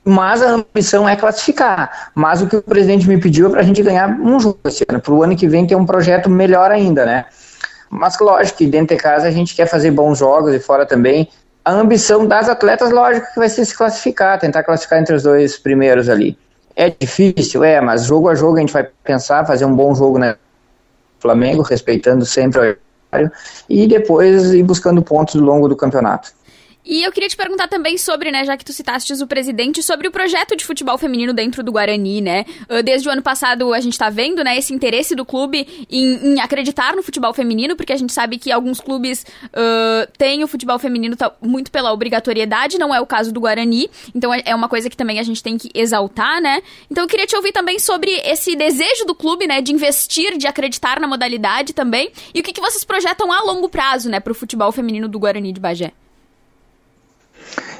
mas 0.06 0.42
a 0.44 0.52
ambição 0.52 1.10
é 1.10 1.16
classificar. 1.16 2.12
Mas 2.14 2.42
o 2.42 2.48
que 2.48 2.56
o 2.56 2.62
presidente 2.62 3.08
me 3.08 3.20
pediu 3.20 3.48
é 3.48 3.50
para 3.50 3.62
a 3.62 3.64
gente 3.64 3.82
ganhar 3.82 4.08
um 4.08 4.40
jogo 4.40 4.60
esse 4.66 4.86
ano, 4.88 5.02
para 5.02 5.14
o 5.14 5.24
ano 5.24 5.36
que 5.36 5.48
vem 5.48 5.66
ter 5.66 5.76
um 5.76 5.86
projeto 5.86 6.30
melhor 6.30 6.70
ainda, 6.70 7.06
né? 7.06 7.26
Mas 7.90 8.18
lógico 8.20 8.60
que 8.60 8.68
dentro 8.68 8.96
de 8.96 9.02
casa 9.02 9.28
a 9.28 9.32
gente 9.32 9.56
quer 9.56 9.66
fazer 9.66 9.90
bons 9.90 10.20
jogos 10.20 10.54
e 10.54 10.60
fora 10.60 10.86
também. 10.86 11.28
A 11.64 11.72
ambição 11.72 12.28
das 12.28 12.48
atletas, 12.48 12.92
lógico 12.92 13.26
que 13.34 13.40
vai 13.40 13.50
ser 13.50 13.66
se 13.66 13.76
classificar, 13.76 14.40
tentar 14.40 14.64
classificar 14.64 15.00
entre 15.00 15.16
os 15.16 15.24
dois 15.24 15.58
primeiros 15.58 16.08
ali. 16.08 16.38
É 16.76 16.90
difícil, 16.90 17.64
é, 17.64 17.82
mas 17.82 18.06
jogo 18.06 18.30
a 18.30 18.36
jogo 18.36 18.58
a 18.58 18.60
gente 18.60 18.74
vai 18.74 18.88
pensar, 19.04 19.46
fazer 19.46 19.66
um 19.66 19.76
bom 19.76 19.96
jogo 19.96 20.20
no 20.20 20.36
Flamengo, 21.20 21.64
respeitando 21.64 22.26
sempre 22.26 22.60
o 22.60 22.78
horário, 23.12 23.32
e 23.68 23.88
depois 23.88 24.54
ir 24.54 24.62
buscando 24.62 25.02
pontos 25.02 25.36
ao 25.36 25.42
longo 25.42 25.68
do 25.68 25.76
campeonato. 25.76 26.32
E 26.86 27.02
eu 27.02 27.12
queria 27.12 27.28
te 27.28 27.36
perguntar 27.36 27.68
também 27.68 27.98
sobre, 27.98 28.32
né, 28.32 28.46
já 28.46 28.56
que 28.56 28.64
tu 28.64 28.72
citaste 28.72 29.12
o 29.14 29.28
presidente, 29.28 29.82
sobre 29.82 30.08
o 30.08 30.12
projeto 30.12 30.56
de 30.56 30.64
futebol 30.64 30.98
feminino 30.98 31.34
dentro 31.34 31.64
do 31.64 31.72
Guarani, 31.72 32.22
né? 32.22 32.46
Ah, 32.70 32.82
desde 32.82 33.10
o 33.10 33.12
ano 33.12 33.24
passado 33.24 33.74
a 33.74 33.80
gente 33.80 33.98
tá 33.98 34.10
vendo, 34.10 34.44
né, 34.44 34.58
esse 34.58 34.74
interesse 34.74 35.16
do 35.16 35.26
clube 35.26 35.88
em, 35.90 36.34
em 36.34 36.40
acreditar 36.40 36.96
no 36.96 37.02
futebol 37.02 37.34
feminino, 37.34 37.76
porque 37.76 37.92
a 37.92 37.98
gente 37.98 38.14
sabe 38.14 38.38
que 38.38 38.52
alguns 38.52 38.80
clubes 38.80 39.26
uh, 39.46 40.12
têm 40.18 40.44
o 40.44 40.48
futebol 40.48 40.78
feminino 40.78 41.16
muito 41.42 41.72
pela 41.72 41.92
obrigatoriedade, 41.92 42.78
não 42.78 42.94
é 42.94 43.02
o 43.02 43.06
caso 43.06 43.32
do 43.32 43.40
Guarani, 43.40 43.90
então 44.14 44.32
é, 44.32 44.44
é 44.46 44.56
uma 44.56 44.70
coisa 44.70 44.90
que 44.90 44.98
também 44.98 45.20
a 45.20 45.24
gente 45.24 45.42
tem 45.42 45.58
que 45.58 45.72
exaltar, 45.74 46.40
né? 46.40 46.62
Então 46.90 47.04
eu 47.04 47.08
queria 47.08 47.26
te 47.26 47.36
ouvir 47.36 47.52
também 47.52 47.80
sobre 47.80 48.12
esse 48.24 48.56
desejo 48.56 49.06
do 49.06 49.16
clube, 49.16 49.48
né, 49.48 49.60
de 49.60 49.74
investir, 49.74 50.38
de 50.38 50.46
acreditar 50.46 51.00
na 51.00 51.08
modalidade 51.08 51.74
também, 51.74 52.12
e 52.34 52.40
o 52.40 52.44
que, 52.44 52.54
que 52.54 52.62
vocês 52.62 52.84
projetam 52.84 53.32
a 53.32 53.42
longo 53.42 53.70
prazo, 53.70 54.10
né, 54.10 54.20
pro 54.20 54.36
futebol 54.36 54.72
feminino 54.72 55.08
do 55.08 55.18
Guarani 55.18 55.52
de 55.52 55.60
Bagé. 55.60 55.92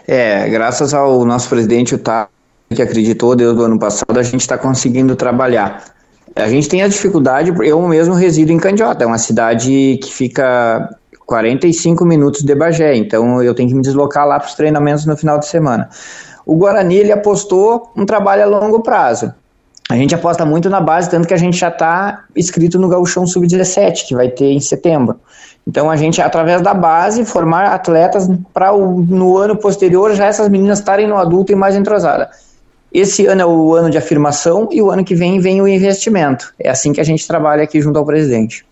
É, 0.08 0.48
graças 0.50 0.94
ao 0.94 1.26
nosso 1.26 1.50
presidente, 1.50 1.96
o 1.96 1.98
Tá, 1.98 2.28
que 2.74 2.82
acreditou 2.82 3.36
desde 3.36 3.60
o 3.60 3.64
ano 3.64 3.80
passado, 3.80 4.18
a 4.18 4.24
gente 4.24 4.42
está 4.42 4.58
conseguindo 4.58 5.16
trabalhar. 5.16 5.84
A 6.36 6.48
gente 6.50 6.68
tem 6.68 6.82
a 6.82 6.88
dificuldade, 6.88 7.54
eu 7.64 7.82
mesmo 7.88 8.14
resido 8.14 8.52
em 8.52 8.58
Candiota, 8.58 9.04
é 9.04 9.08
uma 9.08 9.18
cidade 9.18 10.00
que 10.04 10.12
fica 10.12 10.90
45 11.26 12.06
minutos 12.06 12.42
de 12.42 12.54
Bagé, 12.54 12.96
então 12.96 13.42
eu 13.42 13.56
tenho 13.56 13.70
que 13.70 13.76
me 13.76 13.82
deslocar 13.82 14.28
lá 14.28 14.40
para 14.40 14.48
os 14.48 14.54
treinamentos 14.54 15.06
no 15.06 15.16
final 15.16 15.40
de 15.40 15.48
semana. 15.48 15.90
O 16.46 16.56
Guarani 16.56 16.96
ele 16.96 17.12
apostou 17.12 17.92
um 17.96 18.06
trabalho 18.06 18.44
a 18.44 18.46
longo 18.46 18.82
prazo. 18.82 19.34
A 19.90 19.96
gente 19.96 20.16
aposta 20.16 20.46
muito 20.46 20.70
na 20.70 20.82
base, 20.82 21.10
tanto 21.10 21.28
que 21.28 21.34
a 21.34 21.38
gente 21.38 21.58
já 21.58 21.70
está 21.70 22.26
inscrito 22.36 22.80
no 22.80 22.90
Gauchão 22.90 23.26
Sub-17, 23.26 24.08
que 24.08 24.16
vai 24.16 24.30
ter 24.30 24.52
em 24.52 24.60
setembro. 24.60 25.20
Então 25.68 25.90
a 25.90 25.96
gente, 25.96 26.22
através 26.22 26.62
da 26.62 26.74
base, 26.74 27.26
formar 27.26 27.74
atletas 27.74 28.30
para 28.54 28.72
no 28.72 29.38
ano 29.38 29.56
posterior 29.56 30.14
já 30.16 30.26
essas 30.28 30.48
meninas 30.48 30.80
estarem 30.80 31.08
no 31.08 31.18
adulto 31.18 31.52
e 31.52 31.56
mais 31.56 31.76
entrosadas. 31.76 32.28
esse 32.94 33.26
ano 33.26 33.42
é 33.42 33.46
o 33.46 33.74
ano 33.74 33.90
de 33.90 33.98
afirmação 33.98 34.70
e 34.72 34.82
o 34.82 34.92
ano 34.92 35.04
que 35.04 35.16
vem 35.16 35.40
vem 35.40 35.62
o 35.62 35.68
investimento. 35.68 36.54
É 36.60 36.70
assim 36.70 36.94
que 36.94 37.02
a 37.02 37.04
gente 37.04 37.28
trabalha 37.28 37.64
aqui 37.64 37.82
junto 37.82 37.98
ao 37.98 38.06
presidente. 38.06 38.66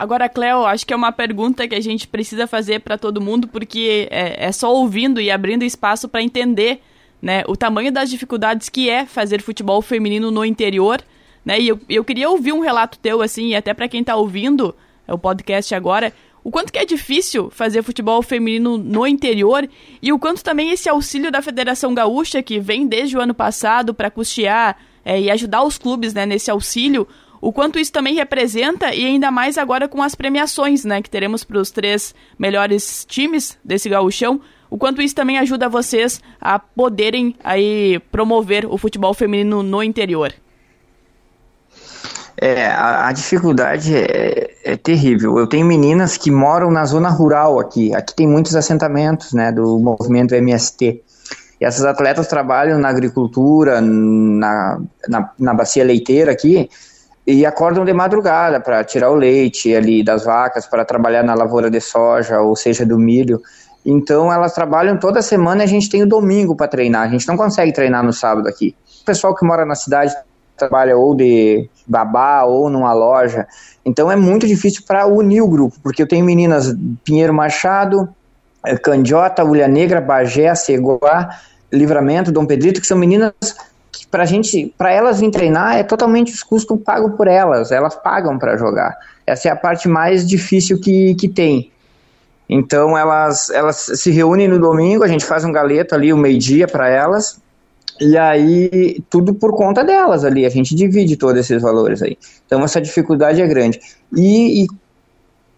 Agora, 0.00 0.30
Cleo, 0.30 0.64
acho 0.64 0.86
que 0.86 0.94
é 0.94 0.96
uma 0.96 1.12
pergunta 1.12 1.68
que 1.68 1.74
a 1.74 1.80
gente 1.80 2.08
precisa 2.08 2.46
fazer 2.46 2.80
para 2.80 2.96
todo 2.96 3.20
mundo, 3.20 3.46
porque 3.46 4.08
é, 4.10 4.46
é, 4.46 4.50
só 4.50 4.72
ouvindo 4.74 5.20
e 5.20 5.30
abrindo 5.30 5.62
espaço 5.62 6.08
para 6.08 6.22
entender 6.22 6.80
né, 7.20 7.42
o 7.46 7.54
tamanho 7.54 7.92
das 7.92 8.08
dificuldades 8.08 8.70
que 8.70 8.88
é 8.88 9.04
fazer 9.04 9.42
futebol 9.42 9.82
feminino 9.82 10.30
no 10.30 10.42
interior. 10.42 11.02
Né, 11.44 11.60
e 11.60 11.68
eu, 11.68 11.78
eu 11.86 12.02
queria 12.02 12.30
ouvir 12.30 12.52
um 12.52 12.60
relato 12.60 12.98
teu, 12.98 13.20
assim, 13.20 13.48
e 13.48 13.54
até 13.54 13.74
para 13.74 13.88
quem 13.88 14.00
está 14.00 14.16
ouvindo 14.16 14.74
o 15.10 15.18
podcast 15.18 15.74
agora, 15.74 16.12
o 16.42 16.50
quanto 16.50 16.72
que 16.72 16.78
é 16.78 16.84
difícil 16.84 17.50
fazer 17.50 17.82
futebol 17.82 18.22
feminino 18.22 18.78
no 18.78 19.06
interior 19.06 19.68
e 20.00 20.12
o 20.12 20.18
quanto 20.18 20.42
também 20.42 20.70
esse 20.70 20.88
auxílio 20.88 21.30
da 21.30 21.42
Federação 21.42 21.94
Gaúcha, 21.94 22.42
que 22.42 22.58
vem 22.58 22.86
desde 22.86 23.16
o 23.16 23.20
ano 23.20 23.34
passado 23.34 23.92
para 23.92 24.10
custear 24.10 24.78
é, 25.04 25.20
e 25.20 25.30
ajudar 25.30 25.62
os 25.62 25.76
clubes 25.76 26.14
né, 26.14 26.24
nesse 26.24 26.50
auxílio, 26.50 27.06
o 27.40 27.52
quanto 27.52 27.78
isso 27.78 27.92
também 27.92 28.14
representa 28.14 28.94
e 28.94 29.04
ainda 29.04 29.30
mais 29.30 29.56
agora 29.56 29.88
com 29.88 30.02
as 30.02 30.14
premiações 30.14 30.84
né, 30.84 31.00
que 31.00 31.10
teremos 31.10 31.42
para 31.42 31.58
os 31.58 31.70
três 31.70 32.14
melhores 32.38 33.04
times 33.08 33.58
desse 33.64 33.88
gauchão, 33.88 34.40
o 34.68 34.78
quanto 34.78 35.02
isso 35.02 35.14
também 35.14 35.38
ajuda 35.38 35.68
vocês 35.68 36.22
a 36.40 36.58
poderem 36.58 37.34
aí 37.42 37.98
promover 38.12 38.66
o 38.66 38.78
futebol 38.78 39.12
feminino 39.12 39.62
no 39.62 39.82
interior. 39.82 40.32
É, 42.42 42.68
a, 42.68 43.08
a 43.08 43.12
dificuldade 43.12 43.94
é, 43.94 44.50
é, 44.64 44.74
terrível. 44.74 45.36
Eu 45.38 45.46
tenho 45.46 45.66
meninas 45.66 46.16
que 46.16 46.30
moram 46.30 46.70
na 46.70 46.86
zona 46.86 47.10
rural 47.10 47.60
aqui. 47.60 47.94
Aqui 47.94 48.16
tem 48.16 48.26
muitos 48.26 48.56
assentamentos, 48.56 49.34
né, 49.34 49.52
do 49.52 49.78
movimento 49.78 50.34
MST. 50.34 51.02
E 51.60 51.64
essas 51.66 51.84
atletas 51.84 52.26
trabalham 52.28 52.78
na 52.78 52.88
agricultura, 52.88 53.82
na, 53.82 54.80
na, 55.06 55.30
na 55.38 55.52
bacia 55.52 55.84
leiteira 55.84 56.32
aqui, 56.32 56.70
e 57.26 57.44
acordam 57.44 57.84
de 57.84 57.92
madrugada 57.92 58.58
para 58.58 58.82
tirar 58.84 59.10
o 59.10 59.14
leite 59.14 59.74
ali 59.76 60.02
das 60.02 60.24
vacas, 60.24 60.66
para 60.66 60.82
trabalhar 60.82 61.22
na 61.22 61.34
lavoura 61.34 61.70
de 61.70 61.78
soja, 61.78 62.40
ou 62.40 62.56
seja, 62.56 62.86
do 62.86 62.98
milho. 62.98 63.42
Então 63.84 64.32
elas 64.32 64.54
trabalham 64.54 64.98
toda 64.98 65.20
semana 65.20 65.62
e 65.62 65.64
a 65.64 65.68
gente 65.68 65.90
tem 65.90 66.02
o 66.02 66.08
domingo 66.08 66.56
para 66.56 66.68
treinar. 66.68 67.02
A 67.02 67.10
gente 67.10 67.28
não 67.28 67.36
consegue 67.36 67.70
treinar 67.70 68.02
no 68.02 68.14
sábado 68.14 68.48
aqui. 68.48 68.74
O 69.02 69.04
pessoal 69.04 69.34
que 69.34 69.44
mora 69.44 69.66
na 69.66 69.74
cidade 69.74 70.14
trabalha 70.60 70.96
ou 70.96 71.14
de 71.14 71.68
babá 71.86 72.44
ou 72.44 72.70
numa 72.70 72.92
loja. 72.92 73.46
Então 73.84 74.10
é 74.10 74.16
muito 74.16 74.46
difícil 74.46 74.82
para 74.86 75.06
unir 75.06 75.40
o 75.40 75.48
grupo, 75.48 75.76
porque 75.82 76.02
eu 76.02 76.08
tenho 76.08 76.24
meninas 76.24 76.74
Pinheiro 77.04 77.34
Machado, 77.34 78.08
eh, 78.64 78.76
Candiota, 78.76 79.44
Ulha 79.44 79.66
Negra, 79.66 80.00
Bagé, 80.00 80.54
Ceguá, 80.54 81.30
Livramento, 81.72 82.32
Dom 82.32 82.46
Pedrito, 82.46 82.80
que 82.80 82.86
são 82.86 82.98
meninas 82.98 83.32
que 83.90 84.06
para 84.06 84.24
gente, 84.24 84.72
para 84.78 84.92
elas 84.92 85.20
vir 85.20 85.30
treinar 85.30 85.76
é 85.76 85.82
totalmente 85.82 86.32
os 86.32 86.42
custos 86.42 86.80
pagos 86.82 87.16
por 87.16 87.26
elas, 87.26 87.72
elas 87.72 87.96
pagam 87.96 88.38
para 88.38 88.56
jogar. 88.56 88.96
Essa 89.26 89.48
é 89.48 89.50
a 89.50 89.56
parte 89.56 89.88
mais 89.88 90.26
difícil 90.28 90.80
que, 90.80 91.14
que 91.14 91.28
tem. 91.28 91.70
Então 92.48 92.98
elas, 92.98 93.48
elas 93.50 93.76
se 93.76 94.10
reúnem 94.10 94.48
no 94.48 94.58
domingo, 94.58 95.04
a 95.04 95.08
gente 95.08 95.24
faz 95.24 95.44
um 95.44 95.52
galeto 95.52 95.94
ali, 95.94 96.12
o 96.12 96.16
um 96.16 96.18
meio-dia 96.18 96.66
para 96.66 96.88
elas, 96.88 97.40
e 98.00 98.16
aí, 98.16 99.02
tudo 99.10 99.34
por 99.34 99.54
conta 99.54 99.84
delas 99.84 100.24
ali, 100.24 100.46
a 100.46 100.48
gente 100.48 100.74
divide 100.74 101.16
todos 101.16 101.38
esses 101.40 101.60
valores 101.60 102.02
aí. 102.02 102.16
Então, 102.46 102.64
essa 102.64 102.80
dificuldade 102.80 103.42
é 103.42 103.46
grande. 103.46 103.78
E, 104.16 104.64
e 104.64 104.66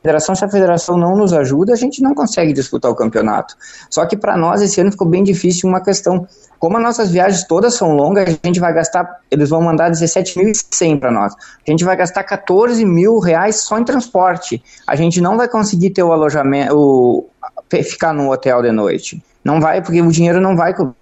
federação, 0.02 0.34
se 0.34 0.44
a 0.44 0.48
federação 0.48 0.96
não 0.96 1.16
nos 1.16 1.32
ajuda, 1.32 1.72
a 1.72 1.76
gente 1.76 2.02
não 2.02 2.14
consegue 2.14 2.52
disputar 2.52 2.90
o 2.90 2.96
campeonato. 2.96 3.54
Só 3.88 4.04
que 4.04 4.16
para 4.16 4.36
nós 4.36 4.60
esse 4.60 4.80
ano 4.80 4.90
ficou 4.90 5.06
bem 5.06 5.22
difícil 5.22 5.68
uma 5.68 5.80
questão. 5.80 6.26
Como 6.58 6.76
as 6.76 6.82
nossas 6.82 7.10
viagens 7.12 7.44
todas 7.44 7.74
são 7.74 7.94
longas, 7.94 8.28
a 8.28 8.46
gente 8.46 8.58
vai 8.58 8.74
gastar, 8.74 9.20
eles 9.30 9.48
vão 9.48 9.62
mandar 9.62 9.92
17.100 9.92 10.98
para 10.98 11.12
nós. 11.12 11.32
A 11.34 11.70
gente 11.70 11.84
vai 11.84 11.96
gastar 11.96 12.24
14 12.24 12.84
mil 12.84 13.20
reais 13.20 13.62
só 13.62 13.78
em 13.78 13.84
transporte. 13.84 14.60
A 14.86 14.96
gente 14.96 15.20
não 15.20 15.36
vai 15.36 15.48
conseguir 15.48 15.90
ter 15.90 16.02
o 16.02 16.12
alojamento, 16.12 16.76
o, 16.76 17.28
ficar 17.70 18.12
no 18.12 18.32
hotel 18.32 18.62
de 18.62 18.72
noite. 18.72 19.22
Não 19.44 19.60
vai, 19.60 19.80
porque 19.80 20.02
o 20.02 20.10
dinheiro 20.10 20.40
não 20.40 20.56
vai 20.56 20.74
cobrir. 20.74 21.01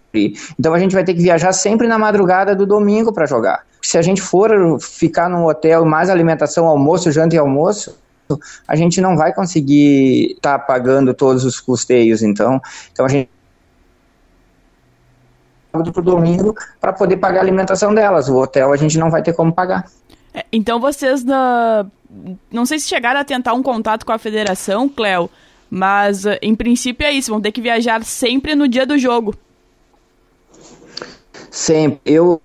Então 0.58 0.74
a 0.74 0.78
gente 0.78 0.94
vai 0.94 1.04
ter 1.04 1.14
que 1.14 1.22
viajar 1.22 1.52
sempre 1.52 1.86
na 1.86 1.98
madrugada 1.98 2.54
do 2.54 2.66
domingo 2.66 3.12
para 3.12 3.26
jogar. 3.26 3.64
Se 3.82 3.96
a 3.96 4.02
gente 4.02 4.20
for 4.20 4.78
ficar 4.80 5.28
no 5.28 5.48
hotel 5.48 5.84
mais 5.84 6.10
alimentação, 6.10 6.66
almoço, 6.66 7.10
janta 7.10 7.34
e 7.34 7.38
almoço, 7.38 7.96
a 8.66 8.76
gente 8.76 9.00
não 9.00 9.16
vai 9.16 9.32
conseguir 9.32 10.32
estar 10.32 10.58
tá 10.58 10.64
pagando 10.64 11.14
todos 11.14 11.44
os 11.44 11.60
custeios. 11.60 12.22
Então, 12.22 12.60
então 12.92 13.06
a 13.06 13.08
gente 13.08 13.30
para 15.72 16.00
o 16.00 16.02
domingo 16.02 16.54
para 16.80 16.92
poder 16.92 17.16
pagar 17.16 17.38
a 17.38 17.42
alimentação 17.42 17.94
delas. 17.94 18.28
O 18.28 18.36
hotel 18.36 18.72
a 18.72 18.76
gente 18.76 18.98
não 18.98 19.08
vai 19.08 19.22
ter 19.22 19.32
como 19.32 19.52
pagar. 19.52 19.86
É, 20.34 20.44
então 20.52 20.80
vocês 20.80 21.24
na... 21.24 21.86
não 22.50 22.66
sei 22.66 22.78
se 22.80 22.88
chegaram 22.88 23.20
a 23.20 23.24
tentar 23.24 23.54
um 23.54 23.62
contato 23.62 24.04
com 24.04 24.12
a 24.12 24.18
federação, 24.18 24.88
Cléo, 24.88 25.30
mas 25.70 26.24
em 26.42 26.54
princípio 26.54 27.06
é 27.06 27.12
isso, 27.12 27.30
vão 27.30 27.40
ter 27.40 27.52
que 27.52 27.60
viajar 27.60 28.02
sempre 28.04 28.54
no 28.54 28.66
dia 28.66 28.84
do 28.84 28.98
jogo. 28.98 29.34
Sempre. 31.50 32.00
Eu 32.04 32.40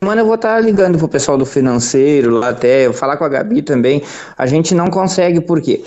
Mano, 0.00 0.20
eu 0.20 0.26
vou 0.26 0.34
estar 0.34 0.54
tá 0.54 0.60
ligando 0.60 0.98
pro 0.98 1.08
pessoal 1.08 1.38
do 1.38 1.46
financeiro 1.46 2.30
lá 2.30 2.50
até, 2.50 2.86
eu 2.86 2.92
falar 2.92 3.16
com 3.16 3.24
a 3.24 3.28
Gabi 3.28 3.62
também. 3.62 4.02
A 4.36 4.46
gente 4.46 4.74
não 4.74 4.88
consegue, 4.88 5.40
por 5.40 5.60
quê? 5.60 5.82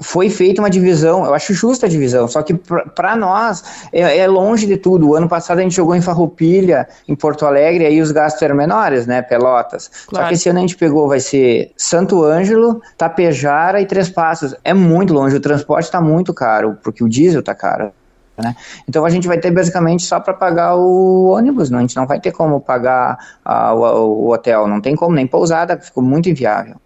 Foi 0.00 0.30
feita 0.30 0.62
uma 0.62 0.70
divisão, 0.70 1.24
eu 1.24 1.34
acho 1.34 1.52
justa 1.54 1.86
a 1.86 1.88
divisão, 1.88 2.28
só 2.28 2.40
que 2.40 2.54
para 2.54 3.16
nós 3.16 3.64
é, 3.92 4.18
é, 4.18 4.28
longe 4.28 4.64
de 4.64 4.76
tudo. 4.76 5.08
O 5.08 5.14
ano 5.16 5.28
passado 5.28 5.58
a 5.58 5.62
gente 5.62 5.74
jogou 5.74 5.96
em 5.96 6.00
Farroupilha, 6.00 6.86
em 7.08 7.16
Porto 7.16 7.44
Alegre, 7.44 7.84
aí 7.84 8.00
os 8.00 8.12
gastos 8.12 8.40
eram 8.42 8.54
menores, 8.54 9.08
né? 9.08 9.22
Pelotas. 9.22 9.90
Claro. 10.06 10.26
Só 10.26 10.28
que 10.28 10.34
esse 10.34 10.48
ano 10.48 10.58
a 10.58 10.60
gente 10.60 10.76
pegou, 10.76 11.08
vai 11.08 11.18
ser 11.18 11.72
Santo 11.76 12.22
Ângelo, 12.22 12.80
Tapejara 12.96 13.80
e 13.80 13.86
Três 13.86 14.08
Passos. 14.08 14.54
É 14.62 14.72
muito 14.72 15.12
longe, 15.12 15.34
o 15.34 15.40
transporte 15.40 15.86
está 15.86 16.00
muito 16.00 16.32
caro, 16.32 16.78
porque 16.80 17.02
o 17.02 17.08
diesel 17.08 17.40
está 17.40 17.54
caro. 17.54 17.90
Né? 18.42 18.54
Então 18.88 19.04
a 19.04 19.10
gente 19.10 19.26
vai 19.26 19.38
ter 19.38 19.50
basicamente 19.50 20.04
só 20.04 20.20
para 20.20 20.34
pagar 20.34 20.76
o 20.76 21.26
ônibus, 21.30 21.70
não? 21.70 21.78
a 21.78 21.82
gente 21.82 21.96
não 21.96 22.06
vai 22.06 22.20
ter 22.20 22.32
como 22.32 22.60
pagar 22.60 23.18
uh, 23.44 23.74
o, 23.74 24.26
o, 24.26 24.32
hotel, 24.32 24.66
não 24.68 24.80
tem 24.80 24.94
como, 24.94 25.14
nem 25.14 25.26
pousada, 25.26 25.78
ficou 25.78 26.02
muito 26.02 26.28
inviável. 26.28 26.76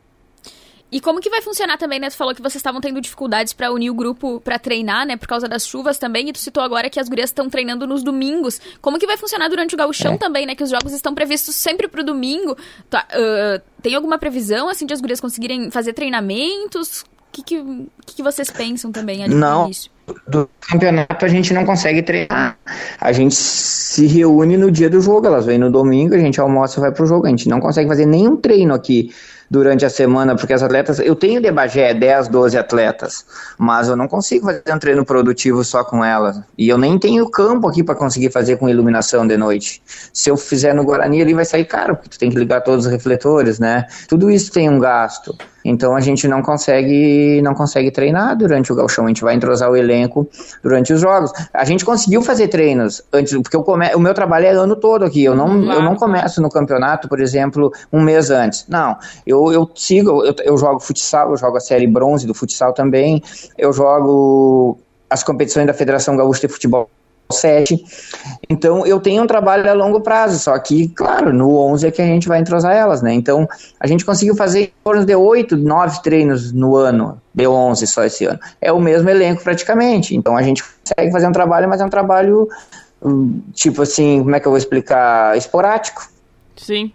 E 0.92 1.00
como 1.00 1.20
que 1.20 1.30
vai 1.30 1.40
funcionar 1.40 1.78
também, 1.78 1.98
né? 1.98 2.10
Tu 2.10 2.16
falou 2.18 2.34
que 2.34 2.42
vocês 2.42 2.56
estavam 2.56 2.78
tendo 2.78 3.00
dificuldades 3.00 3.54
para 3.54 3.72
unir 3.72 3.88
o 3.88 3.94
grupo 3.94 4.38
para 4.40 4.58
treinar, 4.58 5.06
né? 5.06 5.16
Por 5.16 5.26
causa 5.26 5.48
das 5.48 5.66
chuvas 5.66 5.96
também. 5.96 6.28
E 6.28 6.32
tu 6.34 6.38
citou 6.38 6.62
agora 6.62 6.90
que 6.90 7.00
as 7.00 7.08
gurias 7.08 7.30
estão 7.30 7.48
treinando 7.48 7.86
nos 7.86 8.02
domingos. 8.02 8.60
Como 8.78 8.98
que 8.98 9.06
vai 9.06 9.16
funcionar 9.16 9.48
durante 9.48 9.74
o 9.74 9.78
gauchão 9.78 10.12
é. 10.12 10.18
também, 10.18 10.44
né? 10.44 10.54
Que 10.54 10.62
os 10.62 10.68
jogos 10.68 10.92
estão 10.92 11.14
previstos 11.14 11.56
sempre 11.56 11.88
pro 11.88 12.04
domingo. 12.04 12.54
Tá, 12.90 13.06
uh, 13.10 13.62
tem 13.80 13.94
alguma 13.94 14.18
previsão, 14.18 14.68
assim, 14.68 14.84
de 14.84 14.92
as 14.92 15.00
gurias 15.00 15.18
conseguirem 15.18 15.70
fazer 15.70 15.94
treinamentos? 15.94 17.00
O 17.00 17.06
que, 17.32 17.42
que, 17.42 17.88
que, 18.04 18.22
vocês 18.22 18.50
pensam 18.50 18.92
também 18.92 19.24
ali 19.24 19.34
Não. 19.34 19.60
no 19.60 19.64
início? 19.68 19.90
Do 20.26 20.48
campeonato 20.60 21.24
a 21.24 21.28
gente 21.28 21.52
não 21.52 21.64
consegue 21.64 22.02
treinar. 22.02 22.56
A 23.00 23.12
gente 23.12 23.34
se 23.34 24.06
reúne 24.06 24.56
no 24.56 24.70
dia 24.70 24.88
do 24.88 25.00
jogo, 25.00 25.26
elas 25.26 25.46
vêm 25.46 25.58
no 25.58 25.70
domingo, 25.70 26.14
a 26.14 26.18
gente 26.18 26.40
almoça 26.40 26.78
e 26.78 26.80
vai 26.80 26.92
pro 26.92 27.06
jogo. 27.06 27.26
A 27.26 27.30
gente 27.30 27.48
não 27.48 27.60
consegue 27.60 27.88
fazer 27.88 28.06
nenhum 28.06 28.36
treino 28.36 28.74
aqui 28.74 29.10
durante 29.52 29.84
a 29.84 29.90
semana, 29.90 30.34
porque 30.34 30.54
as 30.54 30.62
atletas. 30.62 30.98
Eu 30.98 31.14
tenho 31.14 31.38
de 31.38 31.52
Bagé 31.52 31.92
10, 31.92 32.28
12 32.28 32.56
atletas, 32.56 33.26
mas 33.58 33.86
eu 33.86 33.94
não 33.94 34.08
consigo 34.08 34.46
fazer 34.46 34.62
um 34.74 34.78
treino 34.78 35.04
produtivo 35.04 35.62
só 35.62 35.84
com 35.84 36.02
elas. 36.02 36.40
E 36.56 36.70
eu 36.70 36.78
nem 36.78 36.98
tenho 36.98 37.28
campo 37.30 37.68
aqui 37.68 37.84
para 37.84 37.94
conseguir 37.94 38.30
fazer 38.30 38.56
com 38.56 38.66
iluminação 38.66 39.26
de 39.26 39.36
noite. 39.36 39.82
Se 40.10 40.30
eu 40.30 40.38
fizer 40.38 40.74
no 40.74 40.84
Guarani, 40.84 41.20
ali 41.20 41.34
vai 41.34 41.44
sair 41.44 41.66
caro, 41.66 41.96
porque 41.96 42.08
tu 42.08 42.18
tem 42.18 42.30
que 42.30 42.38
ligar 42.38 42.62
todos 42.62 42.86
os 42.86 42.90
refletores, 42.90 43.58
né? 43.58 43.86
Tudo 44.08 44.30
isso 44.30 44.50
tem 44.50 44.70
um 44.70 44.78
gasto. 44.78 45.36
Então 45.64 45.94
a 45.94 46.00
gente 46.00 46.26
não 46.26 46.42
consegue 46.42 47.40
não 47.42 47.54
consegue 47.54 47.90
treinar 47.90 48.36
durante 48.36 48.72
o 48.72 48.76
galchão, 48.76 49.04
a 49.04 49.08
gente 49.08 49.22
vai 49.22 49.34
entrosar 49.34 49.70
o 49.70 49.76
elenco 49.76 50.28
durante 50.62 50.92
os 50.92 51.00
jogos. 51.00 51.32
A 51.52 51.64
gente 51.64 51.84
conseguiu 51.84 52.22
fazer 52.22 52.48
treinos 52.48 53.02
antes, 53.12 53.32
porque 53.40 53.56
eu 53.56 53.62
come, 53.62 53.94
o 53.94 54.00
meu 54.00 54.14
trabalho 54.14 54.46
é 54.46 54.50
ano 54.50 54.76
todo 54.76 55.04
aqui, 55.04 55.22
eu 55.24 55.34
não, 55.34 55.72
eu 55.72 55.82
não 55.82 55.96
começo 55.96 56.40
no 56.40 56.48
campeonato, 56.48 57.08
por 57.08 57.20
exemplo, 57.20 57.72
um 57.92 58.00
mês 58.00 58.30
antes. 58.30 58.66
Não, 58.68 58.96
eu 59.26 59.52
eu, 59.52 59.70
sigo, 59.74 60.24
eu, 60.24 60.34
eu 60.44 60.58
jogo 60.58 60.80
futsal, 60.80 61.30
eu 61.30 61.36
jogo 61.36 61.56
a 61.56 61.60
série 61.60 61.86
bronze 61.86 62.26
do 62.26 62.34
futsal 62.34 62.72
também, 62.72 63.22
eu 63.56 63.72
jogo 63.72 64.78
as 65.08 65.22
competições 65.22 65.66
da 65.66 65.74
Federação 65.74 66.16
Gaúcha 66.16 66.46
de 66.46 66.52
Futebol 66.52 66.88
7. 67.32 67.82
Então 68.48 68.86
eu 68.86 69.00
tenho 69.00 69.22
um 69.22 69.26
trabalho 69.26 69.68
a 69.68 69.72
longo 69.72 70.00
prazo, 70.00 70.38
só 70.38 70.58
que, 70.58 70.88
claro, 70.88 71.32
no 71.32 71.56
11 71.56 71.86
é 71.86 71.90
que 71.90 72.00
a 72.00 72.06
gente 72.06 72.28
vai 72.28 72.38
entrosar 72.38 72.74
elas, 72.74 73.02
né? 73.02 73.12
Então 73.12 73.48
a 73.80 73.86
gente 73.86 74.04
conseguiu 74.04 74.36
fazer 74.36 74.62
em 74.62 74.72
torno 74.84 75.04
de 75.04 75.14
8, 75.14 75.56
9 75.56 76.02
treinos 76.02 76.52
no 76.52 76.76
ano, 76.76 77.20
de 77.34 77.46
11 77.46 77.86
só 77.86 78.04
esse 78.04 78.24
ano. 78.24 78.38
É 78.60 78.70
o 78.70 78.80
mesmo 78.80 79.08
elenco 79.08 79.42
praticamente. 79.42 80.14
Então 80.14 80.36
a 80.36 80.42
gente 80.42 80.62
consegue 80.62 81.10
fazer 81.10 81.26
um 81.26 81.32
trabalho, 81.32 81.68
mas 81.68 81.80
é 81.80 81.84
um 81.84 81.90
trabalho, 81.90 82.48
hum, 83.02 83.40
tipo 83.52 83.82
assim, 83.82 84.20
como 84.22 84.36
é 84.36 84.40
que 84.40 84.46
eu 84.46 84.52
vou 84.52 84.58
explicar? 84.58 85.36
Esporádico. 85.36 86.08
Sim. 86.56 86.92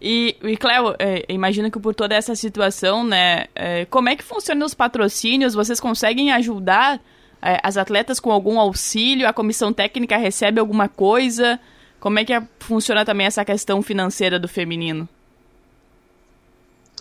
E, 0.00 0.36
e 0.42 0.56
Cléo, 0.56 0.94
é, 0.98 1.24
imagino 1.28 1.70
que 1.70 1.78
por 1.78 1.94
toda 1.94 2.14
essa 2.14 2.34
situação, 2.34 3.02
né, 3.02 3.46
é, 3.54 3.86
como 3.86 4.08
é 4.08 4.16
que 4.16 4.22
funcionam 4.22 4.66
os 4.66 4.74
patrocínios? 4.74 5.54
Vocês 5.54 5.80
conseguem 5.80 6.30
ajudar 6.32 7.00
as 7.40 7.76
atletas 7.76 8.18
com 8.18 8.30
algum 8.30 8.58
auxílio? 8.58 9.28
A 9.28 9.32
comissão 9.32 9.72
técnica 9.72 10.16
recebe 10.16 10.60
alguma 10.60 10.88
coisa? 10.88 11.58
Como 12.00 12.18
é 12.18 12.24
que 12.24 12.32
é, 12.32 12.42
funciona 12.60 13.04
também 13.04 13.26
essa 13.26 13.44
questão 13.44 13.82
financeira 13.82 14.38
do 14.38 14.48
feminino? 14.48 15.08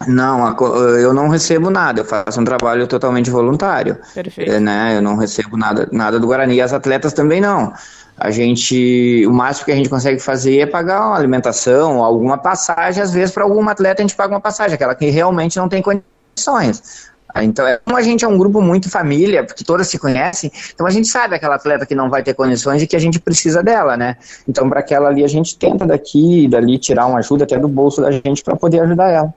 Não, 0.07 0.53
eu 0.99 1.13
não 1.13 1.29
recebo 1.29 1.69
nada, 1.69 2.01
eu 2.01 2.05
faço 2.05 2.41
um 2.41 2.43
trabalho 2.43 2.85
totalmente 2.85 3.29
voluntário. 3.29 3.97
Perfeito. 4.13 4.51
É, 4.51 4.59
né? 4.59 4.97
Eu 4.97 5.01
não 5.01 5.15
recebo 5.15 5.55
nada, 5.55 5.87
nada 5.91 6.19
do 6.19 6.27
Guarani, 6.27 6.55
e 6.55 6.61
as 6.61 6.73
atletas 6.73 7.13
também 7.13 7.39
não. 7.39 7.73
A 8.17 8.29
gente, 8.29 9.25
o 9.25 9.31
máximo 9.31 9.65
que 9.65 9.71
a 9.71 9.75
gente 9.75 9.89
consegue 9.89 10.19
fazer 10.19 10.59
é 10.59 10.65
pagar 10.65 11.07
uma 11.07 11.17
alimentação, 11.17 12.03
alguma 12.03 12.37
passagem, 12.37 13.01
às 13.01 13.13
vezes 13.13 13.33
para 13.33 13.43
alguma 13.43 13.71
atleta 13.71 14.01
a 14.01 14.03
gente 14.03 14.15
paga 14.15 14.33
uma 14.33 14.41
passagem, 14.41 14.75
aquela 14.75 14.95
que 14.95 15.09
realmente 15.09 15.57
não 15.57 15.69
tem 15.69 15.81
condições. 15.81 17.09
Então, 17.43 17.67
é, 17.67 17.77
como 17.83 17.97
a 17.97 18.01
gente 18.01 18.23
é 18.23 18.27
um 18.27 18.37
grupo 18.37 18.61
muito 18.61 18.89
família, 18.89 19.43
porque 19.43 19.63
todas 19.63 19.87
se 19.87 19.99
conhecem, 19.99 20.51
então 20.73 20.85
a 20.87 20.89
gente 20.89 21.07
sabe 21.07 21.35
aquela 21.35 21.55
atleta 21.55 21.85
que 21.85 21.95
não 21.95 22.09
vai 22.09 22.23
ter 22.23 22.33
condições 22.33 22.81
e 22.81 22.87
que 22.87 22.95
a 22.95 22.99
gente 22.99 23.19
precisa 23.19 23.61
dela, 23.61 23.97
né? 23.97 24.17
Então, 24.47 24.69
para 24.69 24.79
aquela 24.79 25.09
ali, 25.09 25.23
a 25.23 25.27
gente 25.27 25.57
tenta 25.57 25.85
daqui 25.85 26.45
e 26.45 26.47
dali 26.47 26.77
tirar 26.77 27.07
uma 27.07 27.19
ajuda 27.19 27.43
até 27.43 27.57
do 27.57 27.67
bolso 27.67 28.01
da 28.01 28.11
gente 28.11 28.43
para 28.43 28.55
poder 28.55 28.79
ajudar 28.81 29.09
ela. 29.09 29.33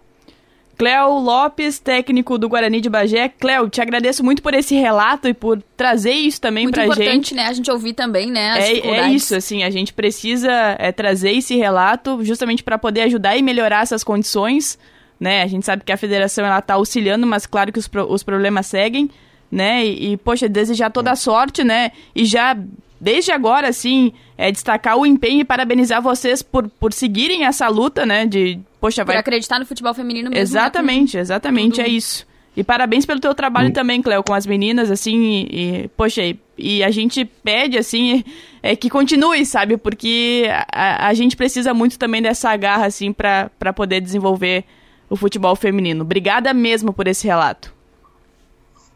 Cléo 0.79 1.19
Lopes, 1.19 1.81
técnico 1.81 2.39
do 2.39 2.49
Guarani 2.49 2.81
de 2.81 2.89
Bagé. 2.89 3.29
Cléo, 3.29 3.69
te 3.69 3.81
agradeço 3.81 4.25
muito 4.25 4.41
por 4.41 4.55
esse 4.55 4.77
relato 4.77 5.27
e 5.27 5.35
por 5.35 5.61
trazer 5.77 6.13
isso 6.13 6.41
também 6.41 6.65
muito 6.65 6.75
pra 6.75 6.85
gente. 6.85 6.97
Muito 6.97 7.03
importante, 7.03 7.35
né? 7.35 7.47
A 7.47 7.53
gente 7.53 7.69
ouvir 7.69 7.95
também, 7.95 8.31
né? 8.31 8.55
É, 8.61 8.79
é, 8.87 9.11
isso, 9.11 9.35
assim, 9.35 9.65
a 9.65 9.71
gente 9.71 9.93
precisa 9.93 10.53
é, 10.79 10.93
trazer 10.93 11.33
esse 11.33 11.57
relato 11.57 12.25
justamente 12.25 12.63
para 12.63 12.79
poder 12.79 13.03
ajudar 13.03 13.37
e 13.37 13.43
melhorar 13.43 13.83
essas 13.83 14.05
condições, 14.05 14.79
né? 15.19 15.43
A 15.43 15.47
gente 15.47 15.67
sabe 15.67 15.83
que 15.85 15.93
a 15.93 15.97
federação 15.97 16.45
ela 16.45 16.61
tá 16.61 16.75
auxiliando, 16.75 17.27
mas 17.27 17.47
claro 17.47 17.73
que 17.73 17.79
os, 17.79 17.89
pro, 17.89 18.11
os 18.11 18.23
problemas 18.23 18.67
seguem, 18.67 19.11
né? 19.51 19.85
E, 19.85 20.13
e, 20.13 20.17
poxa, 20.17 20.49
desejar 20.49 20.91
toda 20.91 21.11
a 21.11 21.17
sorte, 21.17 21.65
né? 21.65 21.93
E 22.15 22.25
já 22.25 22.57
desde 23.01 23.31
agora, 23.31 23.69
assim, 23.69 24.13
é, 24.37 24.51
destacar 24.51 24.97
o 24.97 25.07
empenho 25.07 25.41
e 25.41 25.45
parabenizar 25.45 26.03
vocês 26.03 26.43
por, 26.43 26.69
por 26.69 26.93
seguirem 26.93 27.45
essa 27.45 27.69
luta, 27.69 28.05
né? 28.05 28.27
De, 28.27 28.59
poxa, 28.81 29.05
vai... 29.05 29.17
Por 29.17 29.21
acreditar 29.21 29.59
no 29.59 29.67
futebol 29.67 29.95
feminino 29.95 30.31
mesmo. 30.31 30.43
Exatamente, 30.43 31.17
né? 31.17 31.21
exatamente, 31.21 31.77
Tudo... 31.77 31.87
é 31.87 31.89
isso. 31.89 32.27
E 32.57 32.65
parabéns 32.65 33.07
pelo 33.07 33.21
teu 33.21 33.33
trabalho 33.37 33.69
hum. 33.69 33.73
também, 33.73 34.03
Cléo, 34.03 34.25
com 34.25 34.35
as 34.35 34.45
meninas, 34.45 34.91
assim, 34.91 35.47
e, 35.49 35.85
e 35.85 35.89
poxa, 35.97 36.25
e, 36.25 36.41
e, 36.57 36.83
a 36.83 36.91
gente 36.91 37.25
pede, 37.25 37.79
assim, 37.79 38.25
é, 38.61 38.75
que 38.75 38.91
continue, 38.91 39.47
sabe? 39.47 39.77
Porque 39.77 40.51
a, 40.73 41.07
a 41.07 41.15
gente 41.15 41.37
precisa 41.37 41.73
muito 41.73 41.97
também 41.97 42.21
dessa 42.21 42.57
garra, 42.57 42.87
assim, 42.87 43.13
para 43.13 43.73
poder 43.73 44.01
desenvolver 44.01 44.65
o 45.09 45.17
futebol 45.17 45.55
feminino. 45.57 46.03
Obrigada 46.03 46.53
mesmo 46.53 46.93
por 46.93 47.07
esse 47.07 47.27
relato. 47.27 47.78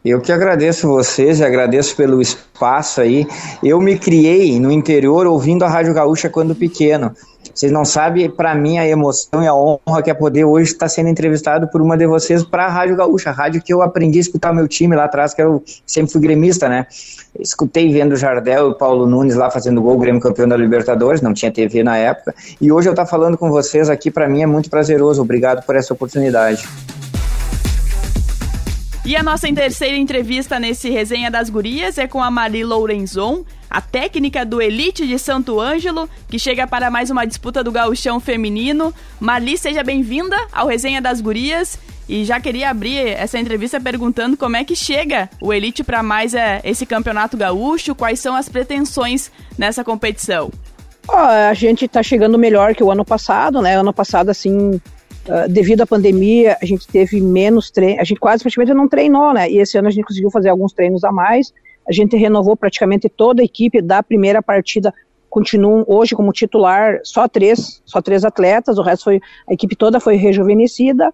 Eu 0.03 0.19
que 0.19 0.33
agradeço 0.33 0.87
vocês 0.87 1.39
e 1.39 1.45
agradeço 1.45 1.95
pelo 1.95 2.21
espaço 2.21 2.99
aí. 2.99 3.25
Eu 3.63 3.79
me 3.79 3.97
criei 3.97 4.59
no 4.59 4.69
interior 4.69 5.25
ouvindo 5.25 5.63
a 5.63 5.69
Rádio 5.69 5.93
Gaúcha 5.93 6.29
quando 6.29 6.53
pequeno. 6.53 7.15
Vocês 7.53 7.71
não 7.71 7.85
sabem, 7.85 8.29
para 8.29 8.55
mim, 8.55 8.77
a 8.79 8.87
emoção 8.87 9.43
e 9.43 9.47
a 9.47 9.53
honra 9.53 10.01
que 10.03 10.09
é 10.09 10.13
poder 10.13 10.43
hoje 10.43 10.71
estar 10.71 10.89
sendo 10.89 11.07
entrevistado 11.07 11.67
por 11.67 11.81
uma 11.81 11.95
de 11.95 12.07
vocês 12.07 12.43
para 12.43 12.65
a 12.65 12.69
Rádio 12.69 12.95
Gaúcha, 12.95 13.29
a 13.29 13.33
rádio 13.33 13.61
que 13.61 13.71
eu 13.71 13.81
aprendi 13.81 14.17
a 14.17 14.21
escutar 14.21 14.53
meu 14.53 14.67
time 14.67 14.95
lá 14.95 15.05
atrás, 15.05 15.33
que 15.33 15.41
eu 15.41 15.63
sempre 15.85 16.11
fui 16.11 16.19
gremista, 16.19 16.67
né? 16.67 16.87
Escutei 17.39 17.91
vendo 17.93 18.15
Jardel 18.15 18.67
e 18.67 18.71
o 18.71 18.75
Paulo 18.75 19.07
Nunes 19.07 19.35
lá 19.35 19.51
fazendo 19.51 19.81
gol, 19.81 19.97
Grêmio 19.97 20.19
campeão 20.19 20.47
da 20.47 20.57
Libertadores, 20.57 21.21
não 21.21 21.33
tinha 21.33 21.51
TV 21.51 21.83
na 21.83 21.95
época. 21.95 22.33
E 22.59 22.71
hoje 22.71 22.89
eu 22.89 22.93
estar 22.93 23.05
falando 23.05 23.37
com 23.37 23.49
vocês 23.49 23.89
aqui, 23.89 24.09
para 24.09 24.27
mim, 24.27 24.41
é 24.41 24.47
muito 24.47 24.69
prazeroso. 24.69 25.21
Obrigado 25.21 25.63
por 25.65 25.75
essa 25.75 25.93
oportunidade. 25.93 26.67
E 29.05 29.17
a 29.17 29.21
nossa 29.21 29.51
terceira 29.53 29.97
entrevista 29.97 30.57
nesse 30.57 30.89
Resenha 30.89 31.29
das 31.29 31.49
Gurias 31.49 31.97
é 31.97 32.07
com 32.07 32.23
a 32.23 32.31
Mari 32.31 32.63
Lourenzon, 32.63 33.43
a 33.69 33.81
técnica 33.81 34.45
do 34.45 34.61
Elite 34.61 35.05
de 35.05 35.19
Santo 35.19 35.59
Ângelo, 35.59 36.09
que 36.29 36.39
chega 36.39 36.65
para 36.65 36.89
mais 36.89 37.09
uma 37.09 37.25
disputa 37.25 37.61
do 37.61 37.69
gauchão 37.69 38.21
feminino. 38.21 38.93
Mali, 39.19 39.57
seja 39.57 39.83
bem-vinda 39.83 40.37
ao 40.53 40.67
Resenha 40.67 41.01
das 41.01 41.19
Gurias. 41.19 41.77
E 42.07 42.23
já 42.23 42.39
queria 42.39 42.69
abrir 42.69 43.09
essa 43.09 43.37
entrevista 43.37 43.79
perguntando 43.79 44.37
como 44.37 44.55
é 44.55 44.63
que 44.63 44.75
chega 44.75 45.29
o 45.41 45.51
Elite 45.51 45.83
para 45.83 46.01
mais 46.01 46.33
é, 46.33 46.61
esse 46.63 46.85
campeonato 46.85 47.35
gaúcho, 47.35 47.93
quais 47.93 48.21
são 48.21 48.33
as 48.33 48.47
pretensões 48.47 49.29
nessa 49.57 49.83
competição. 49.83 50.49
Oh, 51.09 51.15
a 51.49 51.53
gente 51.53 51.83
está 51.83 52.01
chegando 52.01 52.37
melhor 52.37 52.73
que 52.73 52.83
o 52.83 52.89
ano 52.89 53.03
passado, 53.03 53.61
né? 53.61 53.77
Ano 53.77 53.91
passado, 53.91 54.29
assim, 54.29 54.79
Uh, 55.27 55.47
devido 55.49 55.81
à 55.81 55.87
pandemia, 55.87 56.57
a 56.61 56.65
gente 56.65 56.85
teve 56.85 57.21
menos 57.21 57.71
treinos, 57.71 58.01
a 58.01 58.03
gente 58.03 58.19
quase 58.19 58.43
praticamente 58.43 58.73
não 58.73 58.89
treinou, 58.89 59.33
né? 59.33 59.49
E 59.49 59.57
esse 59.57 59.77
ano 59.77 59.87
a 59.87 59.91
gente 59.91 60.03
conseguiu 60.03 60.29
fazer 60.29 60.49
alguns 60.49 60.73
treinos 60.73 61.03
a 61.03 61.11
mais. 61.11 61.53
A 61.87 61.93
gente 61.93 62.17
renovou 62.17 62.57
praticamente 62.57 63.07
toda 63.07 63.41
a 63.41 63.45
equipe 63.45 63.81
da 63.81 64.03
primeira 64.03 64.41
partida. 64.41 64.93
Continuam 65.29 65.85
hoje 65.87 66.13
como 66.13 66.31
titular 66.33 66.99
só 67.03 67.27
três, 67.27 67.81
só 67.85 68.01
três 68.01 68.25
atletas, 68.25 68.77
o 68.77 68.81
resto 68.81 69.05
foi, 69.05 69.21
a 69.47 69.53
equipe 69.53 69.75
toda 69.75 69.99
foi 69.99 70.15
rejuvenescida. 70.15 71.13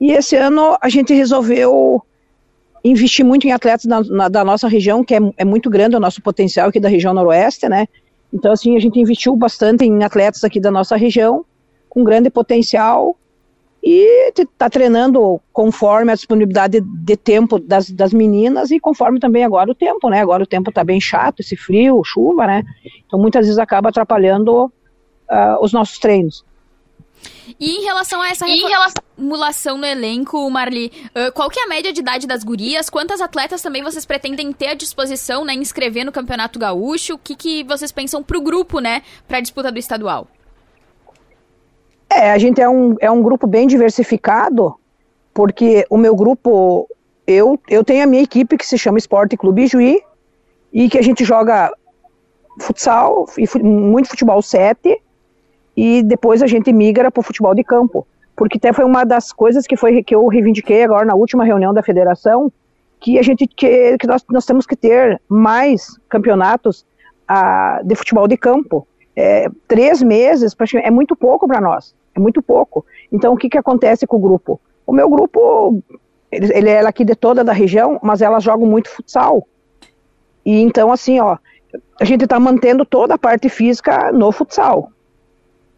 E 0.00 0.12
esse 0.12 0.36
ano 0.36 0.76
a 0.80 0.88
gente 0.88 1.14
resolveu 1.14 2.02
investir 2.84 3.24
muito 3.24 3.46
em 3.46 3.52
atletas 3.52 3.86
na, 3.86 4.02
na, 4.02 4.28
da 4.28 4.44
nossa 4.44 4.68
região, 4.68 5.02
que 5.02 5.14
é, 5.14 5.20
é 5.38 5.44
muito 5.44 5.70
grande 5.70 5.96
o 5.96 6.00
nosso 6.00 6.20
potencial 6.20 6.68
aqui 6.68 6.78
da 6.78 6.88
região 6.88 7.14
noroeste, 7.14 7.68
né? 7.68 7.86
Então, 8.32 8.52
assim, 8.52 8.76
a 8.76 8.80
gente 8.80 8.98
investiu 8.98 9.34
bastante 9.36 9.84
em 9.84 10.02
atletas 10.02 10.42
aqui 10.42 10.60
da 10.60 10.70
nossa 10.70 10.96
região, 10.96 11.44
com 11.88 12.02
grande 12.02 12.28
potencial, 12.28 13.16
e 13.86 14.32
está 14.34 14.70
treinando 14.70 15.38
conforme 15.52 16.10
a 16.10 16.14
disponibilidade 16.14 16.80
de, 16.80 16.86
de 17.04 17.16
tempo 17.18 17.58
das, 17.58 17.90
das, 17.90 18.14
meninas 18.14 18.70
e 18.70 18.80
conforme 18.80 19.20
também 19.20 19.44
agora 19.44 19.70
o 19.70 19.74
tempo, 19.74 20.08
né? 20.08 20.22
Agora 20.22 20.42
o 20.42 20.46
tempo 20.46 20.70
está 20.70 20.82
bem 20.82 20.98
chato, 20.98 21.40
esse 21.40 21.54
frio, 21.54 22.02
chuva, 22.02 22.46
né? 22.46 22.62
Então 23.06 23.18
muitas 23.18 23.44
vezes 23.44 23.58
acaba 23.58 23.90
atrapalhando 23.90 24.64
uh, 24.64 24.72
os 25.60 25.70
nossos 25.70 25.98
treinos. 25.98 26.42
E 27.60 27.76
em 27.76 27.84
relação 27.84 28.22
a 28.22 28.30
essa 28.30 28.46
reformulação 28.46 29.76
no 29.76 29.84
elenco, 29.84 30.48
Marli, 30.48 30.90
uh, 31.08 31.30
qual 31.34 31.50
que 31.50 31.60
é 31.60 31.64
a 31.64 31.68
média 31.68 31.92
de 31.92 32.00
idade 32.00 32.26
das 32.26 32.42
gurias? 32.42 32.88
Quantas 32.88 33.20
atletas 33.20 33.60
também 33.60 33.82
vocês 33.82 34.06
pretendem 34.06 34.50
ter 34.50 34.68
à 34.68 34.74
disposição, 34.74 35.44
né, 35.44 35.52
inscrever 35.52 36.06
no 36.06 36.12
Campeonato 36.12 36.58
Gaúcho? 36.58 37.14
O 37.14 37.18
que, 37.18 37.36
que 37.36 37.64
vocês 37.64 37.92
pensam 37.92 38.22
para 38.22 38.38
o 38.38 38.40
grupo, 38.40 38.80
né, 38.80 39.02
para 39.28 39.38
a 39.38 39.40
disputa 39.42 39.70
do 39.70 39.78
estadual? 39.78 40.26
É, 42.14 42.30
a 42.30 42.38
gente 42.38 42.60
é 42.60 42.68
um, 42.68 42.94
é 43.00 43.10
um 43.10 43.22
grupo 43.22 43.46
bem 43.46 43.66
diversificado, 43.66 44.74
porque 45.32 45.84
o 45.90 45.96
meu 45.96 46.14
grupo, 46.14 46.88
eu, 47.26 47.58
eu 47.68 47.82
tenho 47.82 48.04
a 48.04 48.06
minha 48.06 48.22
equipe 48.22 48.56
que 48.56 48.66
se 48.66 48.78
chama 48.78 48.98
Esporte 48.98 49.36
Clube 49.36 49.66
Juí, 49.66 50.00
e 50.72 50.88
que 50.88 50.96
a 50.98 51.02
gente 51.02 51.24
joga 51.24 51.72
futsal, 52.60 53.26
e 53.36 53.58
muito 53.58 54.08
futebol 54.08 54.40
7, 54.40 55.00
e 55.76 56.02
depois 56.04 56.40
a 56.40 56.46
gente 56.46 56.72
migra 56.72 57.10
para 57.10 57.20
o 57.20 57.24
futebol 57.24 57.54
de 57.54 57.64
campo. 57.64 58.06
Porque 58.36 58.58
até 58.58 58.72
foi 58.72 58.84
uma 58.84 59.04
das 59.04 59.32
coisas 59.32 59.66
que, 59.66 59.76
foi, 59.76 60.02
que 60.02 60.14
eu 60.14 60.26
reivindiquei 60.28 60.84
agora 60.84 61.04
na 61.04 61.14
última 61.14 61.44
reunião 61.44 61.74
da 61.74 61.82
federação, 61.82 62.52
que 63.00 63.18
a 63.18 63.22
gente 63.22 63.46
que, 63.46 63.98
que 63.98 64.06
nós, 64.06 64.24
nós 64.30 64.46
temos 64.46 64.66
que 64.66 64.76
ter 64.76 65.20
mais 65.28 65.98
campeonatos 66.08 66.86
ah, 67.26 67.80
de 67.84 67.94
futebol 67.94 68.26
de 68.28 68.36
campo 68.36 68.86
é, 69.16 69.48
três 69.68 70.02
meses 70.02 70.56
é 70.82 70.90
muito 70.90 71.14
pouco 71.14 71.46
para 71.46 71.60
nós, 71.60 71.94
é 72.14 72.20
muito 72.20 72.42
pouco. 72.42 72.84
Então, 73.10 73.32
o 73.32 73.36
que, 73.36 73.48
que 73.48 73.58
acontece 73.58 74.06
com 74.06 74.16
o 74.16 74.20
grupo? 74.20 74.60
O 74.86 74.92
meu 74.92 75.08
grupo, 75.08 75.82
ele, 76.30 76.52
ele 76.56 76.70
é 76.70 76.86
aqui 76.86 77.04
de 77.04 77.14
toda 77.14 77.42
da 77.42 77.52
região, 77.52 77.98
mas 78.02 78.22
elas 78.22 78.42
jogam 78.42 78.66
muito 78.66 78.88
futsal. 78.88 79.46
E 80.44 80.60
então, 80.60 80.92
assim, 80.92 81.20
ó, 81.20 81.38
a 82.00 82.04
gente 82.04 82.24
está 82.24 82.38
mantendo 82.38 82.84
toda 82.84 83.14
a 83.14 83.18
parte 83.18 83.48
física 83.48 84.12
no 84.12 84.30
futsal. 84.30 84.90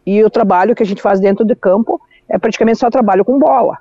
E 0.05 0.23
o 0.23 0.29
trabalho 0.29 0.75
que 0.75 0.83
a 0.83 0.85
gente 0.85 1.01
faz 1.01 1.19
dentro 1.19 1.45
do 1.45 1.55
campo 1.55 1.99
é 2.29 2.37
praticamente 2.37 2.79
só 2.79 2.89
trabalho 2.89 3.25
com 3.25 3.39
bola. 3.39 3.77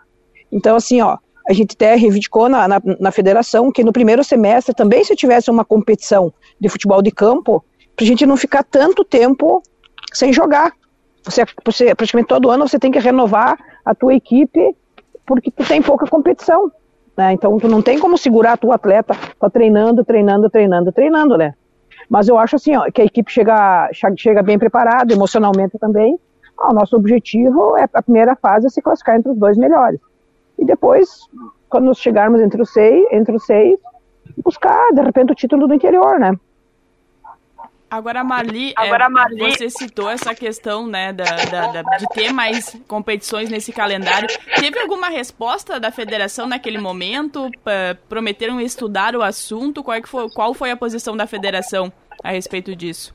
Então, 0.51 0.77
assim, 0.77 1.01
ó, 1.01 1.19
a 1.49 1.53
gente 1.53 1.75
até 1.75 1.95
reivindicou 1.95 2.49
na, 2.49 2.66
na, 2.66 2.81
na 2.99 3.12
federação 3.12 3.71
que 3.71 3.85
no 3.85 3.92
primeiro 3.92 4.25
semestre 4.25 4.75
também 4.75 5.05
se 5.05 5.14
tivesse 5.14 5.51
uma 5.51 5.64
competição 5.64 6.33
de 6.61 6.69
futebol 6.69 7.03
de 7.03 7.11
campo, 7.11 7.64
para 7.95 8.05
a 8.05 8.07
gente 8.07 8.27
não 8.27 8.37
ficar 8.37 8.62
tanto 8.64 9.05
tempo 9.05 9.62
sem 10.12 10.33
jogar. 10.33 10.73
Você, 11.27 11.45
você, 11.65 11.95
praticamente 11.95 12.29
todo 12.29 12.51
ano 12.51 12.69
você 12.69 12.79
tem 12.79 12.91
que 12.91 13.01
renovar 13.01 13.59
a 13.85 13.95
tua 13.95 14.15
equipe 14.15 14.75
porque 15.27 15.51
tu 15.51 15.67
tem 15.67 15.83
pouca 15.83 16.07
competição. 16.07 16.71
Né? 17.17 17.33
Então 17.33 17.59
tu 17.59 17.69
não 17.69 17.83
tem 17.83 17.99
como 17.99 18.17
segurar 18.17 18.53
a 18.53 18.57
tua 18.57 18.77
atleta, 18.77 19.15
tá 19.41 19.51
treinando, 19.51 20.05
treinando, 20.05 20.49
treinando, 20.49 20.93
treinando, 20.93 21.37
né? 21.37 21.55
Mas 22.09 22.29
eu 22.29 22.39
acho 22.39 22.57
assim, 22.57 22.77
ó, 22.77 22.89
que 22.91 23.03
a 23.03 23.05
equipe 23.05 23.31
chega, 23.33 23.91
chega 24.17 24.43
bem 24.43 24.59
preparada, 24.59 25.12
emocionalmente 25.12 25.79
também. 25.79 26.17
o 26.59 26.73
nosso 26.73 26.95
objetivo 26.95 27.77
é 27.77 27.89
a 27.93 28.03
primeira 28.03 28.37
fase 28.37 28.67
é 28.67 28.71
se 28.71 28.81
classificar 28.81 29.17
entre 29.17 29.33
os 29.33 29.39
dois 29.39 29.57
melhores. 29.57 29.99
E 30.59 30.65
depois, 30.65 31.21
quando 31.69 31.87
nós 31.87 31.99
chegarmos 31.99 32.41
entre 32.41 32.62
os 32.62 32.73
seis, 32.73 33.05
entre 33.11 33.35
os 33.35 33.45
seis, 33.45 33.79
buscar 34.45 34.93
de 34.93 35.01
repente 35.03 35.33
o 35.33 35.35
título 35.35 35.67
do 35.67 35.75
interior, 35.75 36.21
né? 36.21 36.39
Agora, 37.88 38.25
Marli, 38.25 38.72
Agora, 38.77 39.05
é, 39.05 39.09
Marli... 39.09 39.38
você 39.38 39.70
citou 39.70 40.11
essa 40.11 40.35
questão 40.35 40.87
né, 40.87 41.12
da, 41.12 41.25
da, 41.25 41.83
da, 41.83 41.96
de 41.96 42.07
ter 42.09 42.33
mais 42.33 42.77
competições 42.88 43.49
nesse 43.49 43.72
calendário. 43.72 44.29
Teve 44.59 44.79
alguma 44.81 45.09
resposta 45.09 45.79
da 45.79 45.92
federação 45.92 46.49
naquele 46.49 46.79
momento? 46.79 47.49
Prometeram 48.09 48.61
estudar 48.61 49.14
o 49.14 49.22
assunto? 49.22 49.85
Qual, 49.85 49.96
é 49.96 50.03
foi, 50.03 50.29
qual 50.31 50.53
foi 50.53 50.72
a 50.72 50.77
posição 50.77 51.16
da 51.16 51.29
federação 51.29 51.92
a 52.25 52.33
respeito 52.33 52.75
disso? 52.75 53.14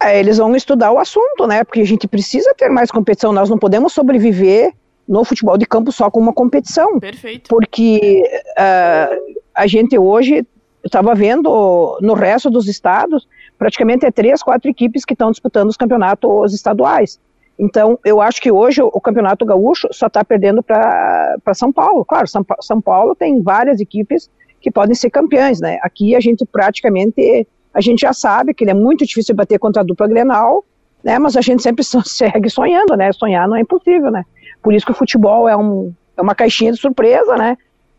É, 0.00 0.18
eles 0.18 0.38
vão 0.38 0.56
estudar 0.56 0.90
o 0.90 0.98
assunto, 0.98 1.46
né? 1.46 1.64
Porque 1.64 1.80
a 1.80 1.86
gente 1.86 2.08
precisa 2.08 2.54
ter 2.54 2.70
mais 2.70 2.90
competição. 2.90 3.32
Nós 3.32 3.50
não 3.50 3.58
podemos 3.58 3.92
sobreviver 3.92 4.72
no 5.06 5.22
futebol 5.24 5.58
de 5.58 5.66
campo 5.66 5.92
só 5.92 6.10
com 6.10 6.20
uma 6.20 6.32
competição. 6.32 6.98
Perfeito. 6.98 7.48
Porque 7.48 8.22
uh, 8.58 9.36
a 9.54 9.66
gente 9.66 9.98
hoje 9.98 10.46
estava 10.86 11.14
vendo 11.14 11.98
no 12.00 12.14
resto 12.14 12.50
dos 12.50 12.68
estados, 12.68 13.26
praticamente 13.58 14.06
é 14.06 14.10
três, 14.10 14.42
quatro 14.42 14.70
equipes 14.70 15.04
que 15.04 15.12
estão 15.14 15.30
disputando 15.30 15.68
os 15.68 15.76
campeonatos 15.76 16.54
estaduais. 16.54 17.18
Então, 17.58 17.98
eu 18.04 18.20
acho 18.20 18.40
que 18.40 18.50
hoje 18.50 18.82
o, 18.82 18.90
o 18.92 19.00
Campeonato 19.00 19.44
Gaúcho 19.44 19.88
só 19.90 20.08
está 20.08 20.24
perdendo 20.24 20.62
para 20.62 21.54
São 21.54 21.72
Paulo. 21.72 22.04
Claro, 22.04 22.28
São, 22.28 22.44
São 22.60 22.80
Paulo 22.80 23.14
tem 23.14 23.42
várias 23.42 23.80
equipes 23.80 24.30
que 24.60 24.70
podem 24.70 24.94
ser 24.94 25.10
campeãs, 25.10 25.60
né? 25.60 25.78
Aqui 25.82 26.14
a 26.14 26.20
gente 26.20 26.44
praticamente, 26.44 27.46
a 27.72 27.80
gente 27.80 28.00
já 28.00 28.12
sabe 28.12 28.52
que 28.52 28.68
é 28.68 28.74
muito 28.74 29.06
difícil 29.06 29.34
bater 29.34 29.58
contra 29.58 29.82
a 29.82 29.84
dupla 29.84 30.06
Grenal, 30.06 30.64
né? 31.02 31.18
Mas 31.18 31.36
a 31.36 31.40
gente 31.40 31.62
sempre 31.62 31.82
segue 32.04 32.50
sonhando, 32.50 32.94
né? 32.96 33.10
Sonhar 33.12 33.48
não 33.48 33.56
é 33.56 33.60
impossível, 33.60 34.10
né? 34.10 34.24
Por 34.62 34.74
isso 34.74 34.84
que 34.84 34.92
o 34.92 34.96
futebol 34.96 35.48
é, 35.48 35.56
um, 35.56 35.94
é 36.16 36.20
uma 36.20 36.34
caixinha 36.34 36.72
de 36.72 36.78
surpresa, 36.78 37.36
né? 37.36 37.56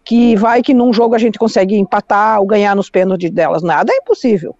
Que 0.08 0.36
vai 0.36 0.62
que 0.62 0.74
num 0.74 0.94
jogo 0.94 1.16
a 1.16 1.18
gente 1.18 1.38
consegue 1.38 1.76
empatar 1.76 2.40
ou 2.40 2.46
ganhar 2.46 2.76
nos 2.76 2.90
pênaltis 2.90 3.30
delas. 3.30 3.62
Nada 3.62 3.92
é 3.92 3.98
impossível. 3.98 4.56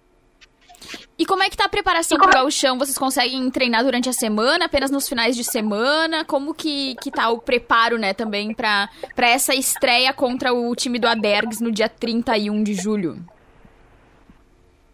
E 1.18 1.26
como 1.26 1.42
é 1.42 1.50
que 1.50 1.56
tá 1.56 1.64
a 1.64 1.68
preparação 1.68 2.16
pro 2.16 2.30
gauchão? 2.30 2.78
Vocês 2.78 2.96
conseguem 2.96 3.50
treinar 3.50 3.82
durante 3.82 4.08
a 4.08 4.12
semana, 4.12 4.66
apenas 4.66 4.90
nos 4.90 5.08
finais 5.08 5.34
de 5.34 5.42
semana? 5.42 6.24
Como 6.24 6.54
que, 6.54 6.94
que 7.02 7.10
tá 7.10 7.28
o 7.30 7.38
preparo, 7.38 7.98
né, 7.98 8.14
também 8.14 8.54
para 8.54 8.88
essa 9.16 9.52
estreia 9.52 10.12
contra 10.12 10.54
o 10.54 10.74
time 10.76 10.98
do 10.98 11.08
Adergs 11.08 11.60
no 11.60 11.72
dia 11.72 11.88
31 11.88 12.62
de 12.62 12.74
julho? 12.74 13.18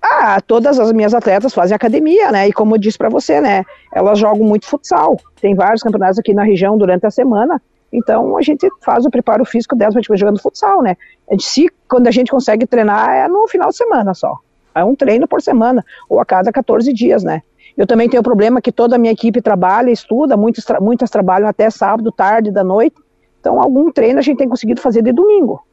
Ah, 0.01 0.40
todas 0.40 0.79
as 0.79 0.93
minhas 0.93 1.14
atletas 1.14 1.55
fazem 1.55 1.75
academia, 1.75 2.31
né? 2.31 2.49
E 2.49 2.53
como 2.53 2.75
eu 2.75 2.79
disse 2.79 2.99
para 2.99 3.09
você, 3.09 3.40
né? 3.40 3.64
Elas 3.93 4.19
jogam 4.19 4.47
muito 4.47 4.67
futsal. 4.67 5.19
Tem 5.40 5.55
vários 5.55 5.83
campeonatos 5.83 6.19
aqui 6.19 6.35
na 6.35 6.43
região 6.43 6.77
durante 6.77 7.07
a 7.07 7.11
semana. 7.11 7.61
Então 7.94 8.37
a 8.37 8.42
gente 8.42 8.68
faz 8.80 9.07
o 9.07 9.11
preparo 9.11 9.44
físico 9.44 9.76
delas 9.76 9.94
para 9.94 10.16
jogando 10.16 10.42
futsal, 10.42 10.83
né? 10.83 10.96
A 11.30 11.35
gente, 11.35 11.44
se 11.44 11.70
quando 11.88 12.09
a 12.09 12.11
gente 12.11 12.30
consegue 12.30 12.66
treinar 12.66 13.11
é 13.11 13.28
no 13.28 13.46
final 13.46 13.68
de 13.68 13.76
semana 13.76 14.12
só. 14.12 14.37
É 14.74 14.85
um 14.85 14.96
treino 14.96 15.28
por 15.28 15.40
semana, 15.40 15.85
ou 16.09 16.18
a 16.18 16.24
cada 16.24 16.50
14 16.50 16.92
dias, 16.92 17.22
né? 17.22 17.42
Eu 17.76 17.87
também 17.87 18.09
tenho 18.09 18.20
o 18.20 18.24
problema 18.24 18.61
que 18.61 18.72
toda 18.72 18.96
a 18.96 18.98
minha 18.98 19.12
equipe 19.12 19.40
trabalha, 19.40 19.90
estuda, 19.90 20.37
muitos 20.37 20.64
muitas 20.80 21.11
trabalham 21.11 21.48
até 21.48 21.70
sábado, 21.70 22.11
tarde, 22.11 22.50
da 22.50 22.64
noite. 22.64 22.96
Então, 23.38 23.61
algum 23.61 23.92
treino 23.92 24.18
a 24.18 24.22
gente 24.22 24.38
tem 24.38 24.48
conseguido 24.48 24.80
fazer 24.80 25.02
de 25.02 25.12
domingo. 25.12 25.64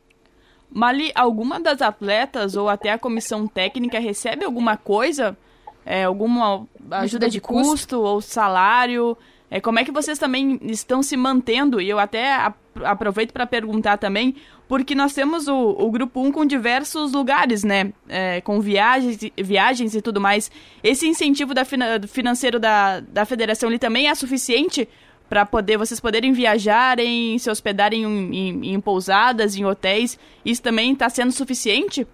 Mali, 0.69 1.11
alguma 1.15 1.59
das 1.59 1.81
atletas 1.81 2.55
ou 2.55 2.69
até 2.69 2.91
a 2.91 2.99
comissão 2.99 3.47
técnica 3.47 3.99
recebe 3.99 4.45
alguma 4.45 4.77
coisa? 4.77 5.35
É, 5.83 6.03
alguma 6.03 6.65
ajuda, 6.91 7.27
de, 7.27 7.41
custo 7.41 7.99
ou 8.01 8.21
salário? 8.21 9.17
É, 9.53 9.59
como 9.59 9.77
é 9.79 9.83
que 9.83 9.91
vocês 9.91 10.17
também 10.17 10.57
estão 10.63 11.03
se 11.03 11.17
mantendo? 11.17 11.81
E 11.81 11.89
eu 11.89 11.99
até 11.99 12.53
aproveito 12.85 13.33
para 13.33 13.45
perguntar 13.45 13.97
também, 13.97 14.33
porque 14.65 14.95
nós 14.95 15.13
temos 15.13 15.49
o, 15.49 15.75
o 15.77 15.91
grupo 15.91 16.21
1 16.21 16.31
com 16.31 16.45
diversos 16.45 17.11
lugares, 17.11 17.61
né? 17.61 17.91
É, 18.07 18.39
com 18.39 18.61
viagens, 18.61 19.19
viagens 19.37 19.93
e 19.93 20.01
tudo 20.01 20.21
mais. 20.21 20.49
Esse 20.81 21.05
incentivo 21.05 21.53
da, 21.53 21.63
financeiro 22.07 22.61
da, 22.61 23.01
da 23.01 23.25
federação 23.25 23.67
ele 23.67 23.77
também 23.77 24.07
é 24.07 24.15
suficiente 24.15 24.87
para 25.27 25.45
poder 25.45 25.77
vocês 25.77 25.99
poderem 25.99 26.31
viajar, 26.31 26.97
em, 26.97 27.37
se 27.37 27.49
hospedarem 27.49 28.03
em, 28.03 28.35
em, 28.35 28.73
em 28.73 28.79
pousadas, 28.79 29.57
em 29.57 29.65
hotéis? 29.65 30.17
Isso 30.45 30.61
também 30.61 30.93
está 30.93 31.09
sendo 31.09 31.33
suficiente? 31.33 32.07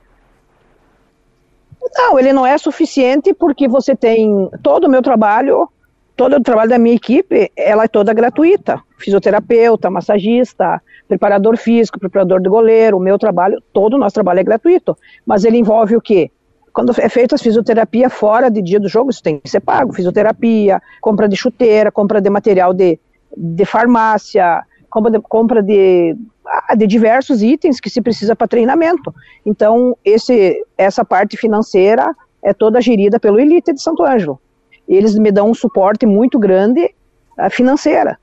Não, 1.95 2.17
ele 2.17 2.33
não 2.33 2.47
é 2.47 2.57
suficiente 2.57 3.31
porque 3.31 3.67
você 3.67 3.95
tem 3.95 4.49
todo 4.63 4.85
o 4.85 4.89
meu 4.89 5.03
trabalho 5.03 5.69
todo 6.17 6.35
o 6.35 6.41
trabalho 6.41 6.71
da 6.71 6.79
minha 6.79 6.95
equipe, 6.95 7.51
ela 7.55 7.83
é 7.83 7.87
toda 7.87 8.11
gratuita. 8.11 8.81
Fisioterapeuta, 8.97 9.89
massagista, 9.91 10.81
preparador 11.07 11.55
físico, 11.55 11.99
preparador 11.99 12.41
de 12.41 12.49
goleiro, 12.49 12.97
o 12.97 12.99
meu 12.99 13.19
trabalho, 13.19 13.61
todo 13.71 13.93
o 13.93 13.97
nosso 13.99 14.15
trabalho 14.15 14.39
é 14.39 14.43
gratuito. 14.43 14.97
Mas 15.23 15.45
ele 15.45 15.57
envolve 15.57 15.95
o 15.95 16.01
quê? 16.01 16.31
Quando 16.73 16.91
é 16.99 17.07
feita 17.07 17.35
a 17.35 17.37
fisioterapia 17.37 18.09
fora 18.09 18.49
de 18.49 18.63
dia 18.63 18.79
do 18.79 18.89
jogo, 18.89 19.11
isso 19.11 19.21
tem 19.21 19.39
que 19.39 19.49
ser 19.49 19.59
pago. 19.59 19.93
Fisioterapia, 19.93 20.81
compra 20.99 21.29
de 21.29 21.35
chuteira, 21.35 21.91
compra 21.91 22.19
de 22.19 22.29
material 22.31 22.73
de, 22.73 22.99
de 23.35 23.65
farmácia, 23.65 24.63
compra 24.89 25.11
de, 25.11 25.19
compra 25.19 25.61
de, 25.61 26.15
ah, 26.45 26.75
de 26.75 26.87
diversos 26.87 27.43
itens 27.43 27.79
que 27.79 27.91
se 27.91 28.01
precisa 28.01 28.35
para 28.35 28.47
treinamento. 28.47 29.13
Então, 29.45 29.95
esse, 30.03 30.65
essa 30.75 31.05
parte 31.05 31.37
financeira 31.37 32.15
é 32.43 32.53
toda 32.53 32.81
gerida 32.81 33.19
pelo 33.19 33.39
Elite 33.39 33.71
de 33.71 33.81
Santo 33.81 34.03
Ângelo 34.03 34.39
eles 34.87 35.17
me 35.17 35.31
dão 35.31 35.49
um 35.49 35.53
suporte 35.53 36.05
muito 36.05 36.39
grande 36.39 36.93
uh, 37.37 37.49
financeira. 37.49 38.17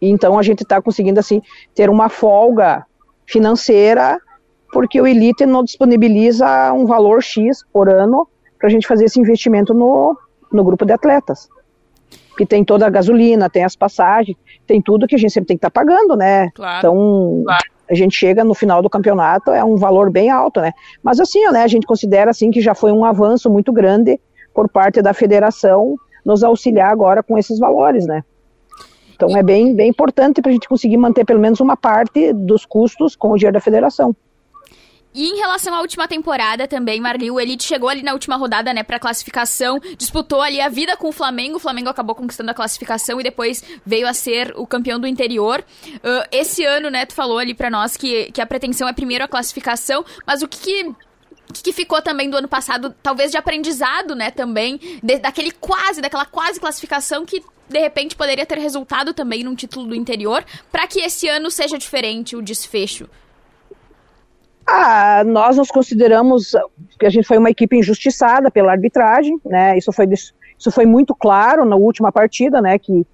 Então 0.00 0.38
a 0.38 0.42
gente 0.42 0.62
está 0.62 0.80
conseguindo 0.80 1.18
assim 1.18 1.42
ter 1.74 1.90
uma 1.90 2.08
folga 2.08 2.84
financeira 3.26 4.18
porque 4.72 5.00
o 5.00 5.06
Elite 5.06 5.46
não 5.46 5.64
disponibiliza 5.64 6.72
um 6.72 6.86
valor 6.86 7.22
X 7.22 7.64
por 7.72 7.88
ano 7.88 8.28
para 8.58 8.68
a 8.68 8.70
gente 8.70 8.86
fazer 8.86 9.06
esse 9.06 9.18
investimento 9.18 9.72
no, 9.72 10.16
no 10.52 10.64
grupo 10.64 10.84
de 10.84 10.92
atletas. 10.92 11.48
Que 12.36 12.46
tem 12.46 12.64
toda 12.64 12.86
a 12.86 12.90
gasolina, 12.90 13.50
tem 13.50 13.64
as 13.64 13.74
passagens, 13.74 14.36
tem 14.66 14.80
tudo 14.80 15.06
que 15.06 15.14
a 15.14 15.18
gente 15.18 15.32
sempre 15.32 15.48
tem 15.48 15.56
que 15.56 15.66
estar 15.66 15.70
tá 15.70 15.80
pagando, 15.80 16.16
né? 16.16 16.50
Claro, 16.50 16.78
então, 16.78 17.42
claro. 17.44 17.64
a 17.90 17.94
gente 17.94 18.14
chega 18.14 18.44
no 18.44 18.54
final 18.54 18.82
do 18.82 18.90
campeonato, 18.90 19.50
é 19.50 19.64
um 19.64 19.76
valor 19.76 20.10
bem 20.10 20.30
alto, 20.30 20.60
né? 20.60 20.72
Mas 21.02 21.18
assim, 21.18 21.42
né, 21.50 21.62
a 21.62 21.68
gente 21.68 21.86
considera 21.86 22.30
assim 22.30 22.50
que 22.50 22.60
já 22.60 22.74
foi 22.74 22.92
um 22.92 23.04
avanço 23.04 23.50
muito 23.50 23.72
grande 23.72 24.20
por 24.58 24.68
parte 24.68 25.00
da 25.00 25.14
federação 25.14 25.94
nos 26.24 26.42
auxiliar 26.42 26.90
agora 26.90 27.22
com 27.22 27.38
esses 27.38 27.60
valores, 27.60 28.06
né? 28.06 28.24
Então 29.14 29.36
é 29.36 29.40
bem, 29.40 29.72
bem 29.72 29.88
importante 29.88 30.42
para 30.42 30.50
a 30.50 30.52
gente 30.52 30.68
conseguir 30.68 30.96
manter 30.96 31.24
pelo 31.24 31.38
menos 31.38 31.60
uma 31.60 31.76
parte 31.76 32.32
dos 32.32 32.66
custos 32.66 33.14
com 33.14 33.30
o 33.30 33.36
dinheiro 33.36 33.54
da 33.54 33.60
federação. 33.60 34.16
E 35.14 35.28
em 35.28 35.36
relação 35.36 35.72
à 35.76 35.80
última 35.80 36.08
temporada 36.08 36.66
também, 36.66 37.00
Marli, 37.00 37.30
o 37.30 37.38
Elite 37.38 37.62
chegou 37.62 37.88
ali 37.88 38.02
na 38.02 38.12
última 38.12 38.34
rodada, 38.34 38.74
né, 38.74 38.82
para 38.82 38.98
classificação, 38.98 39.78
disputou 39.96 40.42
ali 40.42 40.60
a 40.60 40.68
vida 40.68 40.96
com 40.96 41.08
o 41.08 41.12
Flamengo, 41.12 41.56
o 41.56 41.60
Flamengo 41.60 41.88
acabou 41.88 42.16
conquistando 42.16 42.50
a 42.50 42.54
classificação 42.54 43.20
e 43.20 43.22
depois 43.22 43.62
veio 43.86 44.08
a 44.08 44.12
ser 44.12 44.52
o 44.56 44.66
campeão 44.66 44.98
do 44.98 45.06
interior. 45.06 45.64
Uh, 45.86 46.26
esse 46.32 46.64
ano, 46.64 46.90
né, 46.90 47.06
tu 47.06 47.14
falou 47.14 47.38
ali 47.38 47.54
para 47.54 47.70
nós 47.70 47.96
que, 47.96 48.32
que 48.32 48.40
a 48.40 48.46
pretensão 48.46 48.88
é 48.88 48.92
primeiro 48.92 49.24
a 49.24 49.28
classificação, 49.28 50.04
mas 50.26 50.42
o 50.42 50.48
que, 50.48 50.58
que 50.58 50.94
que, 51.52 51.62
que 51.62 51.72
ficou 51.72 52.02
também 52.02 52.28
do 52.28 52.36
ano 52.36 52.48
passado, 52.48 52.94
talvez 53.02 53.30
de 53.30 53.36
aprendizado, 53.36 54.14
né, 54.14 54.30
também, 54.30 54.78
de, 55.02 55.18
daquele 55.18 55.50
quase, 55.50 56.00
daquela 56.00 56.26
quase 56.26 56.60
classificação 56.60 57.24
que 57.24 57.42
de 57.68 57.78
repente 57.78 58.16
poderia 58.16 58.46
ter 58.46 58.58
resultado 58.58 59.12
também 59.12 59.44
num 59.44 59.54
título 59.54 59.86
do 59.86 59.94
interior, 59.94 60.44
para 60.72 60.86
que 60.86 61.00
esse 61.00 61.28
ano 61.28 61.50
seja 61.50 61.76
diferente 61.76 62.34
o 62.34 62.42
desfecho? 62.42 63.08
Ah, 64.66 65.22
nós 65.24 65.56
nos 65.56 65.70
consideramos 65.70 66.52
que 66.98 67.06
a 67.06 67.10
gente 67.10 67.26
foi 67.26 67.38
uma 67.38 67.50
equipe 67.50 67.76
injustiçada 67.76 68.50
pela 68.50 68.72
arbitragem, 68.72 69.38
né? 69.44 69.78
Isso 69.78 69.90
foi 69.92 70.06
isso 70.12 70.70
foi 70.70 70.84
muito 70.84 71.14
claro 71.14 71.64
na 71.64 71.76
última 71.76 72.12
partida, 72.12 72.60
né? 72.60 72.78
Que 72.78 73.06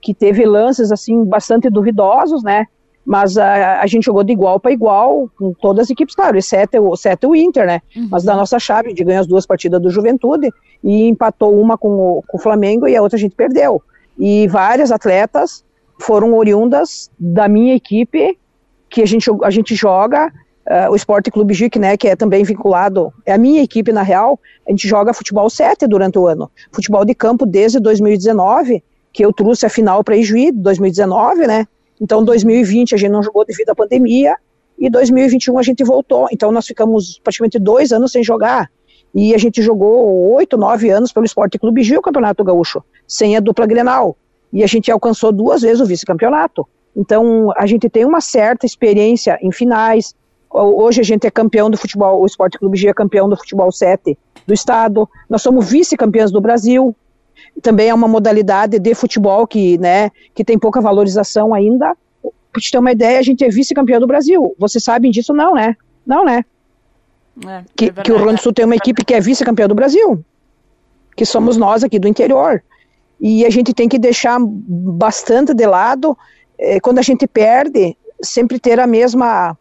que 0.00 0.14
teve 0.14 0.46
lances 0.46 0.90
assim 0.90 1.24
bastante 1.24 1.68
duvidosos, 1.68 2.42
né? 2.42 2.66
Mas 3.04 3.36
a, 3.38 3.80
a 3.80 3.86
gente 3.86 4.04
jogou 4.04 4.22
de 4.22 4.32
igual 4.32 4.60
para 4.60 4.72
igual 4.72 5.28
com 5.36 5.52
todas 5.52 5.84
as 5.84 5.90
equipes, 5.90 6.14
claro, 6.14 6.36
exceto, 6.36 6.92
exceto 6.94 7.28
o 7.28 7.36
Inter, 7.36 7.66
né? 7.66 7.80
Uhum. 7.96 8.08
Mas 8.10 8.24
da 8.24 8.36
nossa 8.36 8.58
chave, 8.58 8.90
gente 8.90 9.04
ganhou 9.04 9.20
as 9.20 9.26
duas 9.26 9.46
partidas 9.46 9.80
do 9.80 9.90
Juventude 9.90 10.50
e 10.84 11.08
empatou 11.08 11.58
uma 11.58 11.76
com 11.76 11.88
o, 11.88 12.24
com 12.26 12.36
o 12.36 12.40
Flamengo 12.40 12.86
e 12.86 12.96
a 12.96 13.02
outra 13.02 13.16
a 13.16 13.20
gente 13.20 13.34
perdeu. 13.34 13.82
E 14.18 14.46
várias 14.48 14.92
atletas 14.92 15.64
foram 16.00 16.34
oriundas 16.34 17.10
da 17.18 17.48
minha 17.48 17.74
equipe, 17.74 18.38
que 18.88 19.02
a 19.02 19.06
gente, 19.06 19.30
a 19.42 19.50
gente 19.50 19.74
joga, 19.74 20.32
uh, 20.66 20.90
o 20.90 20.96
Esporte 20.96 21.30
Clube 21.30 21.54
JIC, 21.54 21.78
né, 21.78 21.96
que 21.96 22.08
é 22.08 22.16
também 22.16 22.42
vinculado, 22.42 23.12
é 23.24 23.32
a 23.32 23.38
minha 23.38 23.62
equipe 23.62 23.92
na 23.92 24.02
real, 24.02 24.38
a 24.66 24.70
gente 24.70 24.88
joga 24.88 25.14
futebol 25.14 25.48
7 25.48 25.86
durante 25.86 26.18
o 26.18 26.26
ano. 26.26 26.50
Futebol 26.72 27.04
de 27.04 27.14
campo 27.14 27.46
desde 27.46 27.78
2019, 27.78 28.82
que 29.12 29.24
eu 29.24 29.32
trouxe 29.32 29.66
a 29.66 29.68
final 29.68 30.02
para 30.02 30.16
Ijuí, 30.16 30.52
2019, 30.52 31.46
né? 31.46 31.66
Então, 32.00 32.24
2020 32.24 32.94
a 32.94 32.98
gente 32.98 33.10
não 33.10 33.22
jogou 33.22 33.44
devido 33.44 33.70
à 33.70 33.74
pandemia 33.74 34.36
e 34.78 34.88
2021 34.88 35.58
a 35.58 35.62
gente 35.62 35.84
voltou. 35.84 36.26
Então, 36.32 36.50
nós 36.50 36.66
ficamos 36.66 37.20
praticamente 37.22 37.58
dois 37.58 37.92
anos 37.92 38.12
sem 38.12 38.24
jogar. 38.24 38.70
E 39.14 39.34
a 39.34 39.38
gente 39.38 39.60
jogou 39.60 40.32
oito, 40.34 40.56
nove 40.56 40.88
anos 40.88 41.12
pelo 41.12 41.26
Esporte 41.26 41.58
Clube 41.58 41.82
Gil, 41.82 41.98
o 41.98 42.02
Campeonato 42.02 42.44
Gaúcho, 42.44 42.82
sem 43.06 43.36
a 43.36 43.40
dupla 43.40 43.66
Grenal. 43.66 44.16
E 44.52 44.62
a 44.64 44.66
gente 44.66 44.90
alcançou 44.90 45.32
duas 45.32 45.62
vezes 45.62 45.80
o 45.80 45.86
vice-campeonato. 45.86 46.66
Então, 46.96 47.52
a 47.56 47.66
gente 47.66 47.88
tem 47.88 48.04
uma 48.04 48.20
certa 48.20 48.66
experiência 48.66 49.38
em 49.42 49.52
finais. 49.52 50.14
Hoje 50.48 51.00
a 51.00 51.04
gente 51.04 51.26
é 51.26 51.30
campeão 51.30 51.70
do 51.70 51.76
futebol, 51.76 52.20
o 52.20 52.26
Esporte 52.26 52.58
Clube 52.58 52.76
Gil 52.76 52.90
é 52.90 52.94
campeão 52.94 53.28
do 53.28 53.36
futebol 53.36 53.70
7 53.70 54.16
do 54.46 54.54
estado. 54.54 55.08
Nós 55.28 55.42
somos 55.42 55.70
vice-campeões 55.70 56.32
do 56.32 56.40
Brasil 56.40 56.94
também 57.62 57.88
é 57.88 57.94
uma 57.94 58.08
modalidade 58.08 58.78
de 58.78 58.94
futebol 58.94 59.46
que, 59.46 59.78
né, 59.78 60.10
que 60.34 60.44
tem 60.44 60.58
pouca 60.58 60.80
valorização 60.80 61.54
ainda. 61.54 61.96
Para 62.52 62.60
te 62.60 62.70
ter 62.70 62.78
uma 62.78 62.92
ideia, 62.92 63.18
a 63.18 63.22
gente 63.22 63.44
é 63.44 63.48
vice-campeão 63.48 64.00
do 64.00 64.06
Brasil. 64.06 64.54
Vocês 64.58 64.82
sabem 64.82 65.10
disso? 65.10 65.32
Não, 65.32 65.54
né? 65.54 65.76
Não, 66.04 66.24
né? 66.24 66.44
É, 67.46 67.64
que, 67.76 67.84
é 67.86 67.92
que, 67.92 68.10
o 68.10 68.16
Rio 68.16 68.24
Grande 68.24 68.40
do 68.40 68.42
Sul 68.42 68.52
tem 68.52 68.64
uma 68.64 68.76
equipe 68.76 69.04
que 69.04 69.14
é 69.14 69.20
vice-campeão 69.20 69.68
do 69.68 69.74
Brasil. 69.74 70.24
que 71.16 71.24
somos 71.24 71.56
nós 71.56 71.84
aqui 71.84 71.98
do 71.98 72.08
interior. 72.08 72.62
E 73.20 73.44
a 73.44 73.50
gente 73.50 73.74
tem 73.74 73.88
que 73.88 73.98
deixar 73.98 74.38
bastante 74.40 75.52
de 75.52 75.66
lado, 75.66 76.16
eh, 76.58 76.80
quando 76.80 76.98
a 76.98 77.02
gente 77.02 77.26
perde, 77.26 77.96
sempre 78.22 78.58
ter 78.58 78.80
a 78.80 78.86
mesma 78.86 79.56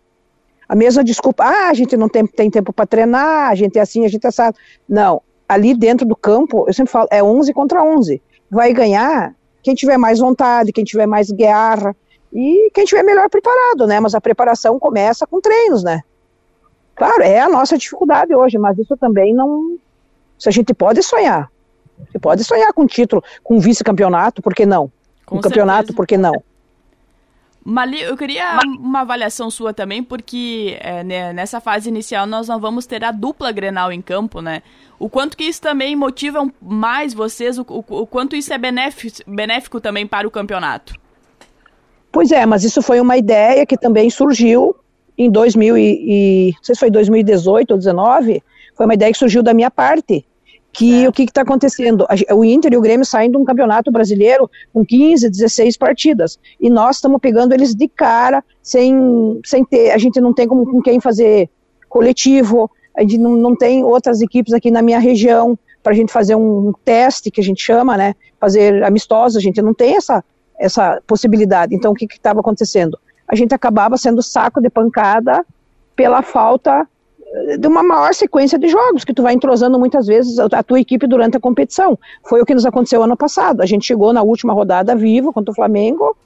a 0.69 0.75
mesma 0.75 1.03
desculpa, 1.03 1.43
ah, 1.43 1.69
a 1.69 1.73
gente 1.73 1.97
não 1.97 2.07
tem, 2.07 2.27
tem 2.27 2.47
tempo 2.47 2.71
para 2.71 2.85
treinar, 2.85 3.49
a 3.49 3.55
gente 3.55 3.79
é 3.79 3.81
assim, 3.81 4.05
a 4.05 4.07
gente 4.07 4.23
é 4.23 4.27
assado. 4.27 4.55
Não, 4.87 5.19
ali 5.49 5.73
dentro 5.73 6.05
do 6.05 6.15
campo, 6.15 6.65
eu 6.67 6.73
sempre 6.73 6.91
falo, 6.91 7.07
é 7.09 7.23
11 7.23 7.51
contra 7.53 7.83
11. 7.83 8.21
Vai 8.51 8.71
ganhar 8.71 9.33
quem 9.63 9.73
tiver 9.73 9.97
mais 9.97 10.19
vontade, 10.19 10.71
quem 10.71 10.83
tiver 10.83 11.07
mais 11.07 11.31
guerra 11.31 11.95
e 12.31 12.69
quem 12.71 12.85
tiver 12.85 13.01
melhor 13.01 13.27
preparado, 13.29 13.87
né? 13.87 13.99
Mas 13.99 14.13
a 14.13 14.21
preparação 14.21 14.77
começa 14.77 15.25
com 15.25 15.41
treinos, 15.41 15.83
né? 15.83 16.01
Claro, 16.95 17.23
é 17.23 17.39
a 17.39 17.49
nossa 17.49 17.77
dificuldade 17.77 18.35
hoje, 18.35 18.59
mas 18.59 18.77
isso 18.77 18.95
também 18.95 19.33
não. 19.33 19.77
Se 20.37 20.47
a 20.47 20.51
gente 20.51 20.73
pode 20.73 21.01
sonhar, 21.01 21.51
você 22.07 22.19
pode 22.19 22.43
sonhar 22.43 22.71
com 22.71 22.85
título, 22.85 23.23
com 23.43 23.59
vice-campeonato, 23.59 24.41
por 24.41 24.53
que 24.53 24.65
não? 24.65 24.91
Com 25.25 25.37
um 25.37 25.41
campeonato, 25.41 25.93
por 25.93 26.05
que 26.05 26.17
não? 26.17 26.43
Mali, 27.69 28.01
eu 28.01 28.17
queria 28.17 28.59
uma 28.79 29.01
avaliação 29.01 29.49
sua 29.51 29.73
também, 29.73 30.03
porque 30.03 30.77
é, 30.79 31.03
né, 31.03 31.31
nessa 31.33 31.61
fase 31.61 31.87
inicial 31.87 32.25
nós 32.25 32.47
não 32.47 32.59
vamos 32.59 32.87
ter 32.87 33.03
a 33.03 33.11
dupla 33.11 33.51
Grenal 33.51 33.91
em 33.91 34.01
campo, 34.01 34.41
né? 34.41 34.63
O 34.97 35.07
quanto 35.07 35.37
que 35.37 35.43
isso 35.43 35.61
também 35.61 35.95
motiva 35.95 36.49
mais 36.59 37.13
vocês, 37.13 37.59
o, 37.59 37.65
o, 37.67 37.83
o 38.01 38.07
quanto 38.07 38.35
isso 38.35 38.51
é 38.51 38.57
benéfico, 38.57 39.17
benéfico 39.27 39.79
também 39.79 40.07
para 40.07 40.27
o 40.27 40.31
campeonato? 40.31 40.95
Pois 42.11 42.31
é, 42.31 42.43
mas 42.45 42.63
isso 42.63 42.81
foi 42.81 42.99
uma 42.99 43.17
ideia 43.17 43.65
que 43.67 43.77
também 43.77 44.09
surgiu 44.09 44.75
em 45.15 45.29
2000 45.29 45.77
e, 45.77 45.81
e 45.81 46.51
não 46.55 46.63
sei 46.63 46.73
se 46.73 46.79
foi 46.79 46.89
2018 46.89 47.71
ou 47.71 47.77
2019, 47.77 48.43
foi 48.75 48.85
uma 48.85 48.95
ideia 48.95 49.11
que 49.11 49.17
surgiu 49.19 49.43
da 49.43 49.53
minha 49.53 49.69
parte, 49.69 50.25
que 50.71 51.05
é. 51.05 51.09
o 51.09 51.11
que 51.11 51.23
está 51.23 51.41
acontecendo? 51.41 52.05
O 52.31 52.45
Inter 52.45 52.73
e 52.73 52.77
o 52.77 52.81
Grêmio 52.81 53.05
saem 53.05 53.31
de 53.31 53.37
um 53.37 53.43
campeonato 53.43 53.91
brasileiro 53.91 54.49
com 54.73 54.85
15, 54.85 55.29
16 55.29 55.77
partidas. 55.77 56.39
E 56.59 56.69
nós 56.69 56.97
estamos 56.97 57.19
pegando 57.19 57.53
eles 57.53 57.73
de 57.73 57.87
cara, 57.87 58.43
sem, 58.61 59.39
sem 59.43 59.63
ter. 59.65 59.91
A 59.91 59.97
gente 59.97 60.19
não 60.21 60.33
tem 60.33 60.47
como, 60.47 60.65
com 60.65 60.81
quem 60.81 60.99
fazer 60.99 61.49
coletivo, 61.87 62.69
a 62.95 63.01
gente 63.01 63.17
não, 63.17 63.35
não 63.35 63.55
tem 63.55 63.83
outras 63.83 64.21
equipes 64.21 64.53
aqui 64.53 64.69
na 64.69 64.81
minha 64.81 64.99
região 64.99 65.57
para 65.81 65.93
a 65.93 65.95
gente 65.95 66.11
fazer 66.11 66.35
um 66.35 66.73
teste, 66.83 67.31
que 67.31 67.41
a 67.41 67.43
gente 67.43 67.63
chama, 67.63 67.97
né? 67.97 68.13
Fazer 68.39 68.83
amistosos, 68.83 69.37
a 69.37 69.41
gente 69.41 69.61
não 69.61 69.73
tem 69.73 69.95
essa, 69.95 70.23
essa 70.59 71.01
possibilidade. 71.07 71.73
Então, 71.73 71.91
o 71.91 71.95
que 71.95 72.05
estava 72.05 72.41
acontecendo? 72.41 72.99
A 73.27 73.35
gente 73.35 73.55
acabava 73.55 73.97
sendo 73.97 74.21
saco 74.21 74.61
de 74.61 74.69
pancada 74.69 75.45
pela 75.95 76.21
falta 76.21 76.87
de 77.59 77.67
uma 77.67 77.83
maior 77.83 78.13
sequência 78.13 78.57
de 78.57 78.67
jogos, 78.67 79.03
que 79.03 79.13
tu 79.13 79.21
vai 79.21 79.33
entrosando 79.33 79.77
muitas 79.77 80.07
vezes 80.07 80.39
a 80.39 80.63
tua 80.63 80.79
equipe 80.79 81.05
durante 81.05 81.37
a 81.37 81.39
competição. 81.39 81.97
Foi 82.27 82.41
o 82.41 82.45
que 82.45 82.55
nos 82.55 82.65
aconteceu 82.65 83.03
ano 83.03 83.15
passado. 83.15 83.61
A 83.61 83.65
gente 83.65 83.85
chegou 83.85 84.11
na 84.11 84.23
última 84.23 84.53
rodada 84.53 84.95
vivo 84.95 85.31
contra 85.31 85.51
o 85.51 85.55
Flamengo, 85.55 86.17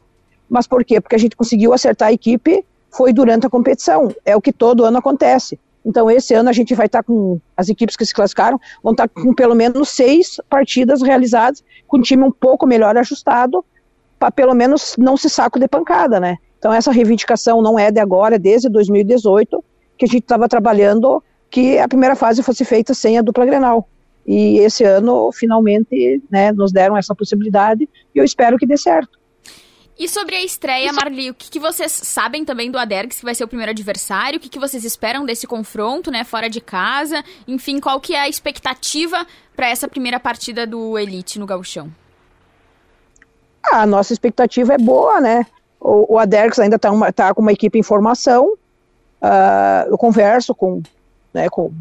mas 0.49 0.65
por 0.65 0.83
quê? 0.83 1.01
Porque 1.01 1.15
a 1.15 1.19
gente 1.19 1.35
conseguiu 1.35 1.73
acertar 1.73 2.09
a 2.09 2.13
equipe, 2.13 2.65
foi 2.89 3.11
durante 3.11 3.45
a 3.45 3.49
competição. 3.49 4.13
É 4.23 4.35
o 4.35 4.41
que 4.41 4.53
todo 4.53 4.85
ano 4.85 4.97
acontece. 4.97 5.59
Então, 5.85 6.09
esse 6.09 6.33
ano 6.33 6.49
a 6.49 6.53
gente 6.53 6.73
vai 6.73 6.85
estar 6.85 7.03
com 7.03 7.39
as 7.57 7.67
equipes 7.67 7.97
que 7.97 8.05
se 8.05 8.13
classificaram, 8.13 8.57
vão 8.81 8.93
estar 8.93 9.09
com 9.09 9.33
pelo 9.33 9.53
menos 9.53 9.89
seis 9.89 10.39
partidas 10.49 11.01
realizadas, 11.01 11.61
com 11.85 11.97
o 11.97 12.01
time 12.01 12.23
um 12.23 12.31
pouco 12.31 12.65
melhor 12.65 12.95
ajustado, 12.97 13.65
para 14.17 14.31
pelo 14.31 14.53
menos 14.53 14.95
não 14.97 15.17
se 15.17 15.29
saco 15.29 15.59
de 15.59 15.67
pancada, 15.67 16.19
né? 16.21 16.37
Então, 16.57 16.71
essa 16.73 16.93
reivindicação 16.93 17.61
não 17.61 17.77
é 17.77 17.91
de 17.91 17.99
agora, 17.99 18.35
é 18.35 18.39
desde 18.39 18.69
2018 18.69 19.61
que 20.03 20.05
a 20.05 20.07
gente 20.07 20.23
estava 20.23 20.49
trabalhando 20.49 21.23
que 21.49 21.77
a 21.77 21.87
primeira 21.87 22.15
fase 22.15 22.43
fosse 22.43 22.65
feita 22.65 22.93
sem 22.93 23.17
a 23.17 23.21
dupla 23.21 23.45
Grenal. 23.45 23.87
E 24.25 24.57
esse 24.59 24.83
ano, 24.83 25.31
finalmente, 25.31 26.21
né, 26.29 26.51
nos 26.51 26.71
deram 26.71 26.97
essa 26.97 27.13
possibilidade 27.15 27.87
e 28.13 28.17
eu 28.17 28.23
espero 28.23 28.57
que 28.57 28.65
dê 28.65 28.77
certo. 28.77 29.19
E 29.97 30.09
sobre 30.09 30.35
a 30.35 30.43
estreia, 30.43 30.91
Marli, 30.91 31.29
o 31.29 31.33
que, 31.35 31.51
que, 31.51 31.59
vocês 31.59 31.91
sabem 31.91 32.43
também 32.43 32.71
do 32.71 32.79
Adergs, 32.79 33.19
que 33.19 33.25
vai 33.25 33.35
ser 33.35 33.43
o 33.43 33.47
primeiro 33.47 33.69
adversário? 33.69 34.37
O 34.37 34.41
que, 34.41 34.49
que, 34.49 34.59
vocês 34.59 34.83
esperam 34.83 35.23
desse 35.23 35.45
confronto, 35.45 36.09
né, 36.09 36.23
fora 36.23 36.49
de 36.49 36.59
casa? 36.59 37.23
Enfim, 37.47 37.79
qual 37.79 37.99
que 37.99 38.15
é 38.15 38.21
a 38.21 38.27
expectativa 38.27 39.25
para 39.55 39.69
essa 39.69 39.87
primeira 39.87 40.19
partida 40.19 40.65
do 40.65 40.97
Elite 40.97 41.37
no 41.37 41.45
Gauchão? 41.45 41.91
Ah, 43.71 43.83
a 43.83 43.85
nossa 43.85 44.11
expectativa 44.11 44.73
é 44.73 44.77
boa, 44.77 45.21
né? 45.21 45.45
O, 45.79 46.15
o 46.15 46.19
Adergs 46.19 46.59
ainda 46.59 46.77
está 46.77 46.89
tá 47.11 47.33
com 47.33 47.41
uma 47.41 47.53
equipe 47.53 47.77
em 47.77 47.83
formação, 47.83 48.57
Uh, 49.23 49.89
eu 49.89 49.97
converso 49.97 50.53
com, 50.53 50.81
né, 51.33 51.49
com, 51.49 51.71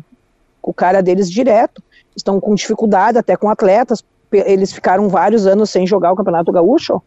com 0.61 0.71
o 0.71 0.75
cara 0.75 1.03
deles 1.03 1.29
direto, 1.29 1.83
estão 2.15 2.39
com 2.39 2.55
dificuldade 2.55 3.19
até 3.19 3.37
com 3.37 3.51
atletas, 3.51 4.05
eles 4.33 4.73
ficaram 4.73 5.09
vários 5.09 5.45
anos 5.45 5.69
sem 5.69 5.85
jogar 5.85 6.13
o 6.13 6.17
Campeonato 6.17 6.53
Gaúcho, 6.53 7.03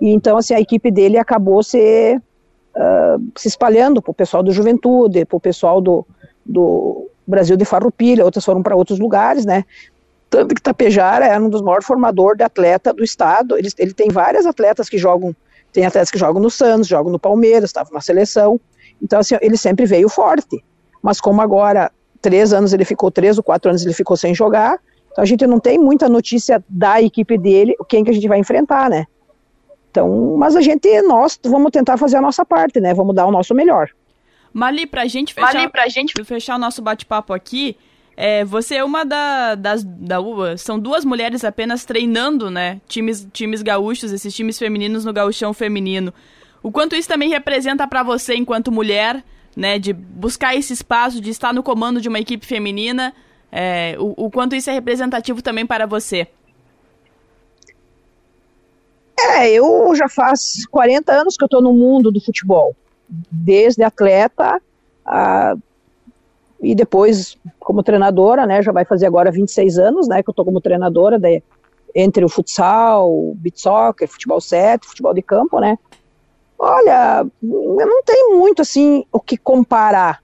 e 0.00 0.10
então 0.10 0.36
assim, 0.36 0.54
a 0.54 0.60
equipe 0.60 0.88
dele 0.88 1.18
acabou 1.18 1.64
se, 1.64 2.16
uh, 2.76 3.32
se 3.36 3.48
espalhando 3.48 4.00
para 4.00 4.12
o 4.12 4.14
pessoal 4.14 4.40
do 4.40 4.52
Juventude, 4.52 5.24
para 5.24 5.36
o 5.36 5.40
pessoal 5.40 5.80
do, 5.80 6.06
do 6.46 7.10
Brasil 7.26 7.56
de 7.56 7.64
Farroupilha, 7.64 8.24
outras 8.24 8.44
foram 8.44 8.62
para 8.62 8.76
outros 8.76 9.00
lugares, 9.00 9.44
né, 9.44 9.64
tanto 10.30 10.54
que 10.54 10.62
Tapejara 10.62 11.26
é 11.26 11.36
um 11.40 11.50
dos 11.50 11.60
maiores 11.60 11.84
formadores 11.84 12.38
de 12.38 12.44
atleta 12.44 12.92
do 12.94 13.02
estado, 13.02 13.58
ele, 13.58 13.68
ele 13.76 13.92
tem 13.92 14.10
várias 14.10 14.46
atletas 14.46 14.88
que 14.88 14.96
jogam, 14.96 15.34
tem 15.72 15.84
atletas 15.84 16.10
que 16.10 16.18
jogam 16.18 16.40
no 16.40 16.50
Santos, 16.50 16.86
jogam 16.86 17.10
no 17.10 17.18
Palmeiras, 17.18 17.70
estava 17.70 17.90
na 17.92 18.00
seleção, 18.00 18.60
então, 19.02 19.18
assim, 19.18 19.36
ele 19.40 19.56
sempre 19.56 19.84
veio 19.84 20.08
forte. 20.08 20.62
Mas 21.02 21.20
como 21.20 21.40
agora, 21.40 21.90
três 22.20 22.52
anos 22.52 22.72
ele 22.72 22.84
ficou, 22.84 23.10
três 23.10 23.36
ou 23.36 23.42
quatro 23.42 23.70
anos 23.70 23.84
ele 23.84 23.92
ficou 23.92 24.16
sem 24.16 24.34
jogar, 24.34 24.78
então 25.10 25.22
a 25.22 25.26
gente 25.26 25.46
não 25.46 25.58
tem 25.58 25.78
muita 25.78 26.08
notícia 26.08 26.64
da 26.68 27.02
equipe 27.02 27.36
dele, 27.36 27.74
quem 27.88 28.04
que 28.04 28.10
a 28.10 28.14
gente 28.14 28.28
vai 28.28 28.38
enfrentar, 28.38 28.88
né? 28.88 29.06
Então, 29.90 30.36
mas 30.38 30.56
a 30.56 30.62
gente, 30.62 31.02
nós 31.02 31.38
vamos 31.44 31.70
tentar 31.70 31.98
fazer 31.98 32.16
a 32.16 32.20
nossa 32.22 32.46
parte, 32.46 32.80
né? 32.80 32.94
Vamos 32.94 33.14
dar 33.14 33.26
o 33.26 33.30
nosso 33.30 33.54
melhor. 33.54 33.90
Mali, 34.52 34.86
pra 34.86 35.06
gente 35.06 35.34
fechar, 35.34 35.54
Mali, 35.54 35.68
pra 35.68 35.88
gente... 35.88 36.24
fechar 36.24 36.56
o 36.56 36.58
nosso 36.58 36.80
bate-papo 36.80 37.32
aqui, 37.32 37.76
é, 38.16 38.44
você 38.44 38.76
é 38.76 38.84
uma 38.84 39.04
da, 39.04 39.54
das. 39.54 39.82
Da, 39.84 40.18
são 40.56 40.78
duas 40.78 41.04
mulheres 41.04 41.44
apenas 41.44 41.84
treinando, 41.84 42.50
né? 42.50 42.80
Times, 42.86 43.26
times 43.32 43.62
gaúchos, 43.62 44.12
esses 44.12 44.34
times 44.34 44.58
femininos 44.58 45.04
no 45.04 45.12
gauchão 45.12 45.52
feminino. 45.52 46.12
O 46.62 46.70
quanto 46.70 46.94
isso 46.94 47.08
também 47.08 47.28
representa 47.28 47.86
para 47.86 48.02
você 48.02 48.34
enquanto 48.34 48.70
mulher, 48.70 49.22
né, 49.56 49.78
de 49.78 49.92
buscar 49.92 50.54
esse 50.54 50.72
espaço, 50.72 51.20
de 51.20 51.30
estar 51.30 51.52
no 51.52 51.62
comando 51.62 52.00
de 52.00 52.08
uma 52.08 52.20
equipe 52.20 52.46
feminina, 52.46 53.12
é, 53.50 53.96
o, 53.98 54.14
o 54.26 54.30
quanto 54.30 54.54
isso 54.54 54.70
é 54.70 54.72
representativo 54.72 55.42
também 55.42 55.66
para 55.66 55.86
você? 55.86 56.28
É, 59.18 59.50
eu 59.52 59.94
já 59.94 60.08
faz 60.08 60.66
40 60.66 61.12
anos 61.12 61.36
que 61.36 61.44
eu 61.44 61.46
estou 61.46 61.62
no 61.62 61.72
mundo 61.72 62.10
do 62.10 62.20
futebol, 62.20 62.74
desde 63.30 63.82
atleta 63.82 64.60
a, 65.04 65.54
e 66.60 66.74
depois 66.74 67.36
como 67.58 67.82
treinadora, 67.82 68.46
né, 68.46 68.62
já 68.62 68.72
vai 68.72 68.84
fazer 68.84 69.06
agora 69.06 69.30
26 69.30 69.78
anos, 69.78 70.08
né, 70.08 70.22
que 70.22 70.30
eu 70.30 70.32
estou 70.32 70.44
como 70.44 70.60
treinadora 70.60 71.18
de, 71.18 71.42
entre 71.94 72.24
o 72.24 72.28
futsal, 72.28 73.12
o 73.12 73.34
beat 73.36 73.58
soccer, 73.58 74.08
futebol 74.08 74.40
7, 74.40 74.86
futebol 74.86 75.12
de 75.12 75.22
campo, 75.22 75.60
né, 75.60 75.78
Olha, 76.64 77.26
não 77.42 78.04
tem 78.04 78.38
muito 78.38 78.62
assim 78.62 79.04
o 79.10 79.18
que 79.18 79.36
comparar, 79.36 80.22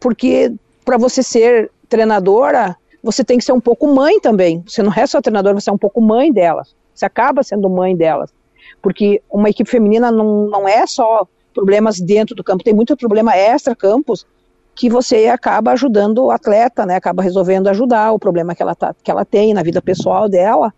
porque 0.00 0.52
para 0.84 0.98
você 0.98 1.22
ser 1.22 1.70
treinadora, 1.88 2.76
você 3.00 3.22
tem 3.22 3.38
que 3.38 3.44
ser 3.44 3.52
um 3.52 3.60
pouco 3.60 3.86
mãe 3.86 4.18
também. 4.18 4.64
Você 4.66 4.82
não 4.82 4.92
é 4.92 5.06
só 5.06 5.20
treinadora, 5.22 5.54
você 5.54 5.70
é 5.70 5.72
um 5.72 5.78
pouco 5.78 6.00
mãe 6.00 6.32
delas. 6.32 6.74
Você 6.92 7.06
acaba 7.06 7.44
sendo 7.44 7.70
mãe 7.70 7.96
delas. 7.96 8.34
Porque 8.82 9.22
uma 9.30 9.50
equipe 9.50 9.70
feminina 9.70 10.10
não, 10.10 10.48
não 10.48 10.68
é 10.68 10.84
só 10.84 11.24
problemas 11.54 12.00
dentro 12.00 12.34
do 12.34 12.42
campo, 12.42 12.64
tem 12.64 12.74
muito 12.74 12.96
problema 12.96 13.36
extra-campos 13.36 14.26
que 14.74 14.90
você 14.90 15.28
acaba 15.28 15.70
ajudando 15.70 16.24
o 16.24 16.32
atleta, 16.32 16.84
né? 16.84 16.96
Acaba 16.96 17.22
resolvendo 17.22 17.68
ajudar 17.68 18.10
o 18.10 18.18
problema 18.18 18.52
que 18.52 18.62
ela, 18.62 18.74
tá, 18.74 18.92
que 19.00 19.12
ela 19.12 19.24
tem 19.24 19.54
na 19.54 19.62
vida 19.62 19.80
pessoal 19.80 20.28
dela. 20.28 20.74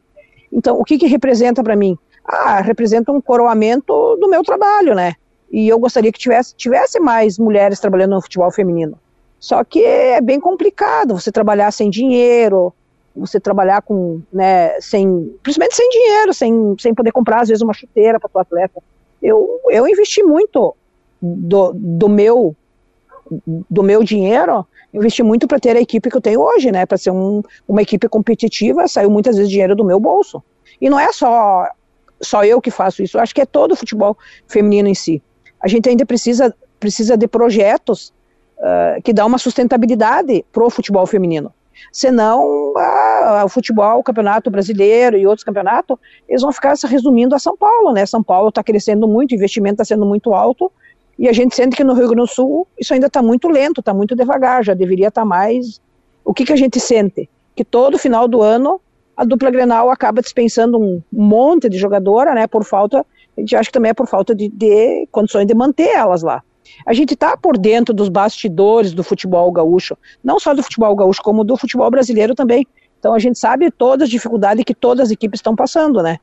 Então, 0.52 0.78
o 0.78 0.84
que, 0.84 0.98
que 0.98 1.06
representa 1.06 1.62
para 1.62 1.74
mim? 1.74 1.96
Ah, 2.24 2.60
representa 2.60 3.12
um 3.12 3.20
coroamento 3.20 4.16
do 4.16 4.28
meu 4.28 4.42
trabalho, 4.42 4.94
né? 4.94 5.14
E 5.50 5.68
eu 5.68 5.78
gostaria 5.78 6.12
que 6.12 6.18
tivesse, 6.18 6.54
tivesse 6.54 7.00
mais 7.00 7.38
mulheres 7.38 7.80
trabalhando 7.80 8.14
no 8.14 8.22
futebol 8.22 8.50
feminino. 8.52 8.98
Só 9.38 9.64
que 9.64 9.82
é 9.82 10.20
bem 10.20 10.38
complicado 10.38 11.18
você 11.18 11.32
trabalhar 11.32 11.70
sem 11.72 11.90
dinheiro, 11.90 12.72
você 13.16 13.40
trabalhar 13.40 13.82
com, 13.82 14.20
né, 14.32 14.78
sem, 14.80 15.34
principalmente 15.42 15.74
sem 15.74 15.88
dinheiro, 15.90 16.32
sem, 16.32 16.76
sem 16.78 16.94
poder 16.94 17.10
comprar 17.10 17.40
às 17.40 17.48
vezes 17.48 17.62
uma 17.62 17.72
chuteira 17.72 18.20
para 18.20 18.30
o 18.32 18.38
atleta. 18.38 18.82
Eu, 19.20 19.60
eu 19.68 19.88
investi 19.88 20.22
muito 20.22 20.76
do, 21.20 21.72
do 21.74 22.08
meu 22.08 22.54
do 23.46 23.82
meu 23.84 24.02
dinheiro, 24.02 24.66
investi 24.92 25.22
muito 25.22 25.46
para 25.46 25.60
ter 25.60 25.76
a 25.76 25.80
equipe 25.80 26.10
que 26.10 26.16
eu 26.16 26.20
tenho 26.20 26.40
hoje, 26.40 26.72
né, 26.72 26.84
para 26.84 26.98
ser 26.98 27.12
um, 27.12 27.42
uma 27.68 27.80
equipe 27.80 28.08
competitiva, 28.08 28.88
saiu 28.88 29.08
muitas 29.08 29.36
vezes 29.36 29.48
dinheiro 29.48 29.76
do 29.76 29.84
meu 29.84 30.00
bolso. 30.00 30.42
E 30.80 30.90
não 30.90 30.98
é 30.98 31.12
só 31.12 31.64
só 32.22 32.44
eu 32.44 32.60
que 32.60 32.70
faço 32.70 33.02
isso. 33.02 33.18
Acho 33.18 33.34
que 33.34 33.40
é 33.40 33.46
todo 33.46 33.72
o 33.72 33.76
futebol 33.76 34.16
feminino 34.46 34.88
em 34.88 34.94
si. 34.94 35.22
A 35.60 35.68
gente 35.68 35.88
ainda 35.88 36.06
precisa, 36.06 36.54
precisa 36.78 37.16
de 37.16 37.26
projetos 37.26 38.12
uh, 38.58 39.02
que 39.02 39.12
dão 39.12 39.26
uma 39.26 39.38
sustentabilidade 39.38 40.44
para 40.52 40.64
o 40.64 40.70
futebol 40.70 41.06
feminino. 41.06 41.52
Senão, 41.92 42.74
a, 42.76 43.42
o 43.44 43.48
futebol, 43.48 43.98
o 43.98 44.02
campeonato 44.02 44.50
brasileiro 44.50 45.16
e 45.16 45.26
outros 45.26 45.44
campeonatos, 45.44 45.96
eles 46.28 46.42
vão 46.42 46.52
ficar 46.52 46.76
se 46.76 46.86
resumindo 46.86 47.34
a 47.34 47.38
São 47.38 47.56
Paulo, 47.56 47.92
né? 47.92 48.04
São 48.04 48.22
Paulo 48.22 48.50
está 48.50 48.62
crescendo 48.62 49.08
muito, 49.08 49.32
o 49.32 49.34
investimento 49.34 49.74
está 49.82 49.84
sendo 49.84 50.04
muito 50.04 50.34
alto, 50.34 50.70
e 51.18 51.28
a 51.28 51.32
gente 51.32 51.54
sente 51.54 51.76
que 51.76 51.84
no 51.84 51.94
Rio 51.94 52.08
Grande 52.08 52.22
do 52.22 52.26
Sul 52.26 52.66
isso 52.78 52.94
ainda 52.94 53.06
está 53.06 53.22
muito 53.22 53.48
lento, 53.48 53.80
está 53.80 53.92
muito 53.92 54.14
devagar, 54.14 54.64
já 54.64 54.74
deveria 54.74 55.08
estar 55.08 55.22
tá 55.22 55.26
mais. 55.26 55.80
O 56.24 56.32
que, 56.32 56.44
que 56.44 56.52
a 56.52 56.56
gente 56.56 56.78
sente? 56.78 57.28
Que 57.54 57.64
todo 57.64 57.98
final 57.98 58.28
do 58.28 58.40
ano 58.40 58.80
a 59.20 59.24
dupla 59.24 59.50
Grenal 59.50 59.90
acaba 59.90 60.22
dispensando 60.22 60.80
um 60.80 61.02
monte 61.12 61.68
de 61.68 61.76
jogadora, 61.76 62.32
né? 62.32 62.46
Por 62.46 62.64
falta, 62.64 63.04
a 63.36 63.40
gente 63.40 63.54
acha 63.54 63.66
que 63.66 63.72
também 63.74 63.90
é 63.90 63.94
por 63.94 64.06
falta 64.06 64.34
de, 64.34 64.48
de 64.48 65.06
condições 65.12 65.46
de 65.46 65.52
manter 65.52 65.88
elas 65.88 66.22
lá. 66.22 66.42
A 66.86 66.94
gente 66.94 67.12
está 67.12 67.36
por 67.36 67.58
dentro 67.58 67.92
dos 67.92 68.08
bastidores 68.08 68.94
do 68.94 69.04
futebol 69.04 69.52
gaúcho, 69.52 69.94
não 70.24 70.40
só 70.40 70.54
do 70.54 70.62
futebol 70.62 70.96
gaúcho, 70.96 71.20
como 71.22 71.44
do 71.44 71.54
futebol 71.54 71.90
brasileiro 71.90 72.34
também. 72.34 72.66
Então 72.98 73.12
a 73.12 73.18
gente 73.18 73.38
sabe 73.38 73.70
todas 73.70 74.04
as 74.04 74.08
dificuldades 74.10 74.64
que 74.64 74.74
todas 74.74 75.08
as 75.08 75.10
equipes 75.10 75.40
estão 75.40 75.54
passando, 75.54 76.02
né? 76.02 76.16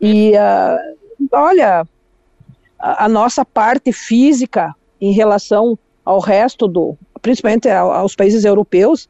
E 0.00 0.30
uh, 0.30 1.26
olha, 1.32 1.84
a, 2.78 3.06
a, 3.06 3.08
nossa 3.08 3.44
parte 3.44 3.92
física 3.92 4.72
em 5.00 5.10
relação 5.10 5.76
ao 6.04 6.20
resto 6.20 6.68
do, 6.68 6.96
principalmente 7.20 7.68
aos 7.68 8.14
países 8.14 8.44
europeus, 8.44 9.08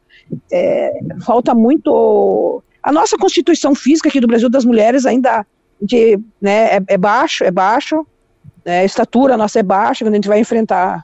é, 0.51 0.91
falta 1.23 1.53
muito 1.53 2.63
a 2.83 2.91
nossa 2.91 3.17
constituição 3.17 3.75
física 3.75 4.09
aqui 4.09 4.19
do 4.19 4.27
Brasil 4.27 4.49
das 4.49 4.65
mulheres 4.65 5.05
ainda 5.05 5.45
de, 5.81 6.19
né, 6.39 6.77
é, 6.77 6.83
é 6.87 6.97
baixo, 6.97 7.43
é 7.43 7.51
baixo, 7.51 8.05
né, 8.65 8.79
a 8.81 8.85
estatura 8.85 9.37
nossa 9.37 9.59
é 9.59 9.63
baixa, 9.63 10.05
quando 10.05 10.13
a 10.13 10.17
gente 10.17 10.27
vai 10.27 10.39
enfrentar 10.39 11.03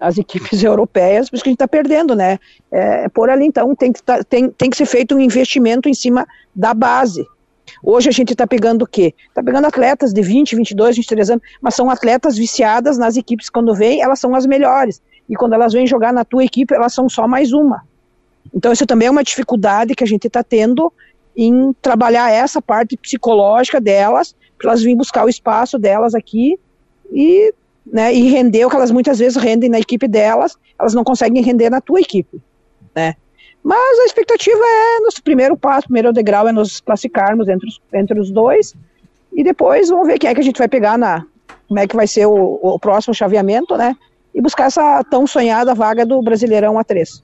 as 0.00 0.18
equipes 0.18 0.62
europeias, 0.64 1.28
por 1.28 1.36
isso 1.36 1.44
que 1.44 1.50
a 1.50 1.52
gente 1.52 1.56
está 1.56 1.68
perdendo, 1.68 2.14
né? 2.14 2.38
É, 2.70 3.08
por 3.08 3.30
ali, 3.30 3.46
então, 3.46 3.74
tem 3.74 3.92
que, 3.92 4.02
tá, 4.02 4.22
tem, 4.24 4.50
tem 4.50 4.70
que 4.70 4.76
ser 4.76 4.86
feito 4.86 5.14
um 5.14 5.20
investimento 5.20 5.88
em 5.88 5.94
cima 5.94 6.26
da 6.54 6.74
base. 6.74 7.26
Hoje 7.82 8.08
a 8.08 8.12
gente 8.12 8.32
está 8.32 8.46
pegando 8.46 8.82
o 8.82 8.86
quê? 8.86 9.14
Está 9.28 9.42
pegando 9.42 9.66
atletas 9.66 10.12
de 10.12 10.22
20, 10.22 10.56
22, 10.56 10.96
23 10.96 11.30
anos, 11.30 11.44
mas 11.60 11.74
são 11.74 11.90
atletas 11.90 12.36
viciadas 12.36 12.98
nas 12.98 13.16
equipes. 13.16 13.48
Quando 13.48 13.74
vêm, 13.74 14.02
elas 14.02 14.18
são 14.18 14.34
as 14.34 14.46
melhores. 14.46 15.00
E 15.28 15.34
quando 15.34 15.54
elas 15.54 15.72
vêm 15.72 15.86
jogar 15.86 16.12
na 16.12 16.24
tua 16.24 16.44
equipe, 16.44 16.74
elas 16.74 16.92
são 16.92 17.08
só 17.08 17.26
mais 17.26 17.52
uma. 17.52 17.82
Então, 18.54 18.72
isso 18.72 18.86
também 18.86 19.08
é 19.08 19.10
uma 19.10 19.24
dificuldade 19.24 19.94
que 19.94 20.04
a 20.04 20.06
gente 20.06 20.26
está 20.26 20.42
tendo 20.42 20.92
em 21.36 21.72
trabalhar 21.82 22.30
essa 22.30 22.62
parte 22.62 22.96
psicológica 22.96 23.80
delas, 23.80 24.34
para 24.58 24.70
elas 24.70 24.80
virem 24.80 24.96
buscar 24.96 25.24
o 25.24 25.28
espaço 25.28 25.78
delas 25.78 26.14
aqui 26.14 26.58
e, 27.10 27.52
né, 27.84 28.14
e 28.14 28.28
render 28.30 28.64
o 28.64 28.70
que 28.70 28.76
elas 28.76 28.90
muitas 28.90 29.18
vezes 29.18 29.36
rendem 29.36 29.68
na 29.68 29.78
equipe 29.78 30.06
delas, 30.06 30.56
elas 30.78 30.94
não 30.94 31.04
conseguem 31.04 31.42
render 31.42 31.70
na 31.70 31.80
tua 31.80 32.00
equipe, 32.00 32.40
né. 32.94 33.14
Mas 33.62 33.98
a 34.00 34.04
expectativa 34.04 34.58
é, 34.58 35.00
nosso 35.00 35.22
primeiro 35.22 35.56
passo, 35.56 35.86
primeiro 35.86 36.12
degrau 36.12 36.46
é 36.46 36.52
nos 36.52 36.80
classificarmos 36.80 37.48
entre 37.48 37.66
os, 37.66 37.80
entre 37.92 38.20
os 38.20 38.30
dois, 38.30 38.74
e 39.32 39.42
depois 39.42 39.88
vamos 39.88 40.06
ver 40.06 40.18
quem 40.18 40.30
é 40.30 40.34
que 40.34 40.40
a 40.40 40.44
gente 40.44 40.58
vai 40.58 40.68
pegar 40.68 40.98
na, 40.98 41.24
como 41.66 41.80
é 41.80 41.86
que 41.86 41.96
vai 41.96 42.06
ser 42.06 42.26
o, 42.26 42.60
o 42.62 42.78
próximo 42.78 43.14
chaveamento, 43.14 43.76
né, 43.76 43.96
e 44.34 44.40
buscar 44.40 44.66
essa 44.66 45.02
tão 45.04 45.26
sonhada 45.26 45.74
vaga 45.74 46.04
do 46.06 46.20
Brasileirão 46.22 46.74
A3. 46.74 47.22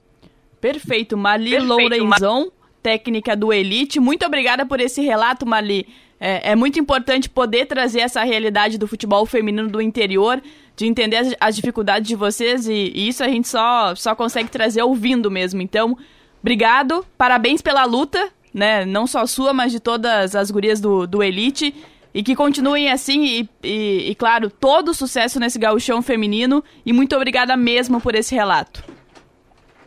Perfeito, 0.59 1.17
Mali 1.17 1.57
Lourenzon 1.59 2.51
técnica 2.81 3.35
do 3.35 3.53
Elite. 3.53 3.99
Muito 3.99 4.25
obrigada 4.25 4.65
por 4.65 4.79
esse 4.79 5.01
relato, 5.01 5.45
Mali. 5.45 5.87
É, 6.19 6.51
é, 6.51 6.55
muito 6.55 6.79
importante 6.79 7.27
poder 7.27 7.65
trazer 7.65 8.01
essa 8.01 8.23
realidade 8.23 8.77
do 8.77 8.87
futebol 8.87 9.25
feminino 9.25 9.67
do 9.67 9.81
interior, 9.81 10.39
de 10.75 10.85
entender 10.85 11.17
as, 11.17 11.35
as 11.39 11.55
dificuldades 11.55 12.07
de 12.07 12.15
vocês, 12.15 12.67
e, 12.67 12.91
e, 12.93 13.07
isso 13.07 13.23
a 13.23 13.27
gente 13.27 13.47
só, 13.47 13.95
só 13.95 14.13
consegue 14.13 14.49
trazer 14.49 14.83
ouvindo 14.83 15.31
mesmo. 15.31 15.61
Então, 15.61 15.97
obrigado, 16.39 17.03
parabéns 17.17 17.59
pela 17.61 17.85
luta, 17.85 18.29
né? 18.53 18.85
Não 18.85 19.07
só 19.07 19.25
sua, 19.25 19.51
mas 19.51 19.71
de 19.71 19.79
todas 19.79 20.35
as 20.35 20.51
gurias 20.51 20.79
do, 20.79 21.07
do 21.07 21.23
Elite. 21.23 21.73
E 22.13 22.21
que 22.21 22.35
continuem 22.35 22.91
assim, 22.91 23.23
e, 23.23 23.49
e, 23.63 24.11
e 24.11 24.15
claro, 24.15 24.49
todo 24.49 24.93
sucesso 24.93 25.39
nesse 25.39 25.57
gauchão 25.57 26.01
feminino. 26.01 26.61
E 26.85 26.91
muito 26.91 27.15
obrigada 27.15 27.55
mesmo 27.55 28.01
por 28.01 28.15
esse 28.15 28.35
relato 28.35 28.90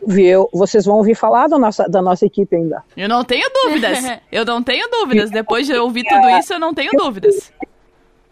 viu, 0.05 0.49
vocês 0.53 0.85
vão 0.85 0.97
ouvir 0.97 1.15
falar 1.15 1.47
da 1.47 1.57
nossa, 1.57 1.87
da 1.87 2.01
nossa 2.01 2.25
equipe 2.25 2.55
ainda. 2.55 2.83
Eu 2.95 3.09
não 3.09 3.23
tenho 3.23 3.49
dúvidas. 3.63 3.99
eu 4.31 4.45
não 4.45 4.61
tenho 4.61 4.87
dúvidas. 4.89 5.31
Depois 5.31 5.65
de 5.65 5.73
ouvir 5.73 6.03
tudo 6.03 6.29
isso, 6.37 6.53
eu 6.53 6.59
não 6.59 6.73
tenho 6.73 6.91
dúvidas. 6.93 7.51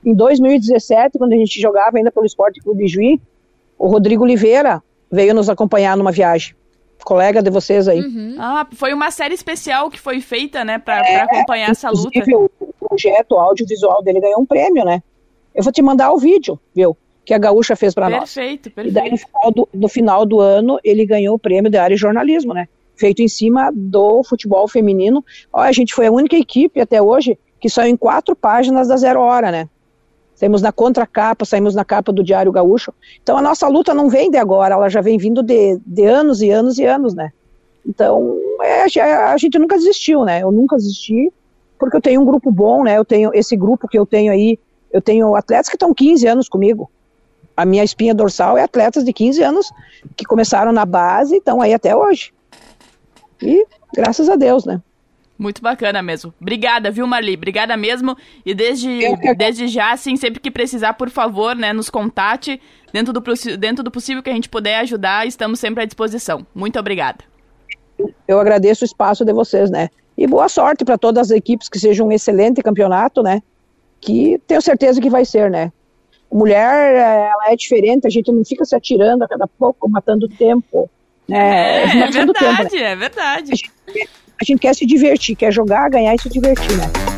Em 0.06 0.14
2017, 0.14 1.18
quando 1.18 1.34
a 1.34 1.38
gente 1.38 1.60
jogava 1.60 1.98
ainda 1.98 2.12
pelo 2.12 2.26
Esporte 2.26 2.62
Clube 2.62 2.88
Juí, 2.88 3.22
o 3.78 3.88
Rodrigo 3.88 4.24
Oliveira 4.24 4.82
veio 5.12 5.34
nos 5.34 5.50
acompanhar 5.50 5.96
numa 5.96 6.12
viagem. 6.12 6.56
Colega 7.04 7.42
de 7.42 7.50
vocês 7.50 7.88
aí. 7.88 8.00
Uhum. 8.00 8.36
Ah, 8.40 8.66
foi 8.74 8.94
uma 8.94 9.12
série 9.12 9.34
especial 9.34 9.90
que 9.90 10.00
foi 10.00 10.22
feita, 10.22 10.64
né, 10.64 10.80
para 10.80 11.06
é, 11.06 11.22
acompanhar 11.22 11.70
essa 11.72 11.90
luta. 11.90 12.24
O 12.60 12.74
projeto 12.88 13.38
audiovisual 13.38 14.02
dele 14.02 14.22
ganhou 14.22 14.40
um 14.40 14.46
prêmio, 14.46 14.86
né? 14.86 15.04
Eu 15.54 15.64
vou 15.64 15.72
te 15.72 15.82
mandar 15.82 16.14
o 16.14 16.18
vídeo, 16.18 16.58
viu? 16.74 16.98
Que 17.26 17.34
a 17.34 17.38
Gaúcha 17.38 17.76
fez 17.76 17.94
para 17.94 18.10
nós. 18.10 18.34
Perfeito, 18.34 18.70
perfeito. 18.70 18.90
E 18.90 18.92
daí 18.92 19.12
no 19.12 19.18
final, 19.18 19.52
do, 19.52 19.70
no 19.74 19.90
final 19.90 20.26
do 20.26 20.40
ano 20.40 20.80
ele 20.84 21.06
ganhou 21.06 21.36
o 21.36 21.40
prêmio 21.40 21.72
da 21.72 21.84
área 21.84 21.96
de 21.96 22.02
jornalismo, 22.02 22.54
né? 22.54 22.68
Feito 22.96 23.22
em 23.22 23.28
cima 23.28 23.72
do 23.74 24.24
futebol 24.24 24.68
feminino. 24.68 25.24
Ó, 25.52 25.60
a 25.62 25.72
gente 25.72 25.94
foi 25.94 26.08
a 26.08 26.12
única 26.12 26.36
equipe 26.36 26.80
até 26.80 27.02
hoje 27.02 27.38
que 27.60 27.70
saiu 27.70 27.92
em 27.92 27.98
quatro 27.98 28.36
páginas 28.36 28.88
da 28.88 28.98
Zero 28.98 29.22
Hora, 29.22 29.52
né? 29.52 29.70
Saímos 30.36 30.62
na 30.62 30.72
contracapa, 30.72 31.46
saímos 31.46 31.76
na 31.76 31.86
capa 31.86 32.12
do 32.12 32.24
Diário 32.24 32.52
Gaúcho. 32.52 32.94
Então 33.22 33.38
a 33.38 33.42
nossa 33.42 33.68
luta 33.68 33.94
não 33.94 34.10
vem 34.10 34.30
de 34.30 34.38
agora, 34.38 34.76
ela 34.76 34.90
já 34.90 35.00
vem 35.00 35.18
vindo 35.18 35.42
de, 35.42 35.80
de 35.86 36.06
anos 36.06 36.42
e 36.42 36.50
anos 36.50 36.78
e 36.78 36.86
anos, 36.86 37.14
né? 37.14 37.32
Então 37.86 38.38
é, 38.62 38.84
a 38.84 39.38
gente 39.38 39.58
nunca 39.58 39.78
desistiu, 39.78 40.26
né? 40.26 40.44
Eu 40.44 40.52
nunca 40.52 40.76
desisti, 40.76 41.32
porque 41.80 41.96
eu 41.96 42.02
tenho 42.02 42.22
um 42.22 42.26
grupo 42.26 42.52
bom, 42.52 42.84
né? 42.84 42.98
Eu 42.98 43.06
tenho 43.06 43.32
esse 43.34 43.56
grupo 43.56 43.88
que 43.88 43.98
eu 43.98 44.06
tenho 44.06 44.32
aí, 44.32 44.60
eu 44.92 45.02
tenho 45.02 45.34
atletas 45.36 45.70
que 45.70 45.76
estão 45.76 45.94
15 45.94 46.28
anos 46.28 46.50
comigo 46.50 46.90
a 47.56 47.66
minha 47.66 47.84
espinha 47.84 48.14
dorsal 48.14 48.58
é 48.58 48.64
atletas 48.64 49.04
de 49.04 49.14
15 49.14 49.44
anos 49.44 49.72
que 50.16 50.26
começaram 50.26 50.72
na 50.72 50.86
base 50.86 51.36
e 51.36 51.38
estão 51.38 51.62
aí 51.62 51.74
até 51.74 51.96
hoje. 51.96 52.34
E 53.42 53.66
graças 53.94 54.30
a 54.30 54.36
Deus, 54.36 54.66
né? 54.66 54.82
Muito 55.38 55.62
bacana 55.62 56.02
mesmo. 56.02 56.34
Obrigada, 56.40 56.92
viu, 56.92 57.08
Marli? 57.08 57.34
Obrigada 57.34 57.76
mesmo. 57.76 58.16
E 58.46 58.54
desde, 58.54 59.00
desde 59.36 59.68
já, 59.68 59.92
assim, 59.92 60.16
sempre 60.16 60.40
que 60.40 60.52
precisar, 60.52 60.94
por 60.94 61.10
favor, 61.10 61.56
né, 61.56 61.74
nos 61.74 61.90
contate. 61.90 62.62
Dentro 62.94 63.12
do, 63.12 63.22
dentro 63.58 63.84
do 63.84 63.92
possível 63.92 64.22
que 64.22 64.30
a 64.30 64.34
gente 64.34 64.48
puder 64.48 64.78
ajudar, 64.80 65.26
estamos 65.28 65.60
sempre 65.60 65.84
à 65.84 65.86
disposição. 65.86 66.46
Muito 66.54 66.80
obrigada. 66.80 67.24
Eu 68.28 68.40
agradeço 68.40 68.84
o 68.84 68.86
espaço 68.86 69.26
de 69.26 69.34
vocês, 69.34 69.70
né? 69.70 69.90
E 70.18 70.28
boa 70.28 70.48
sorte 70.48 70.86
para 70.86 70.98
todas 70.98 71.32
as 71.32 71.36
equipes, 71.36 71.68
que 71.68 71.80
seja 71.80 72.04
um 72.04 72.12
excelente 72.12 72.62
campeonato, 72.62 73.24
né? 73.24 73.42
Que 74.00 74.40
tenho 74.48 74.62
certeza 74.62 75.02
que 75.02 75.10
vai 75.10 75.26
ser, 75.26 75.50
né? 75.50 75.72
Mulher 76.34 76.96
ela 76.96 77.52
é 77.52 77.56
diferente, 77.56 78.08
a 78.08 78.10
gente 78.10 78.32
não 78.32 78.44
fica 78.44 78.66
se 78.66 78.76
atirando 78.76 79.24
a 79.24 79.28
cada 79.28 79.48
pouco, 79.48 79.90
matando 79.90 80.28
tempo. 80.28 80.90
Né? 81.28 81.84
É, 81.84 81.84
é 81.84 82.12
verdade, 82.12 82.70
tempo, 82.70 82.76
né? 82.76 82.92
é 82.92 82.96
verdade. 82.96 83.52
A 83.52 83.56
gente, 83.56 84.10
a 84.42 84.46
gente 84.46 84.60
quer 84.60 84.76
se 84.76 84.86
divertir, 84.86 85.36
quer 85.36 85.52
jogar, 85.52 85.90
ganhar 85.90 86.14
e 86.16 86.20
se 86.20 86.30
divertir, 86.30 86.78
né? 86.78 87.13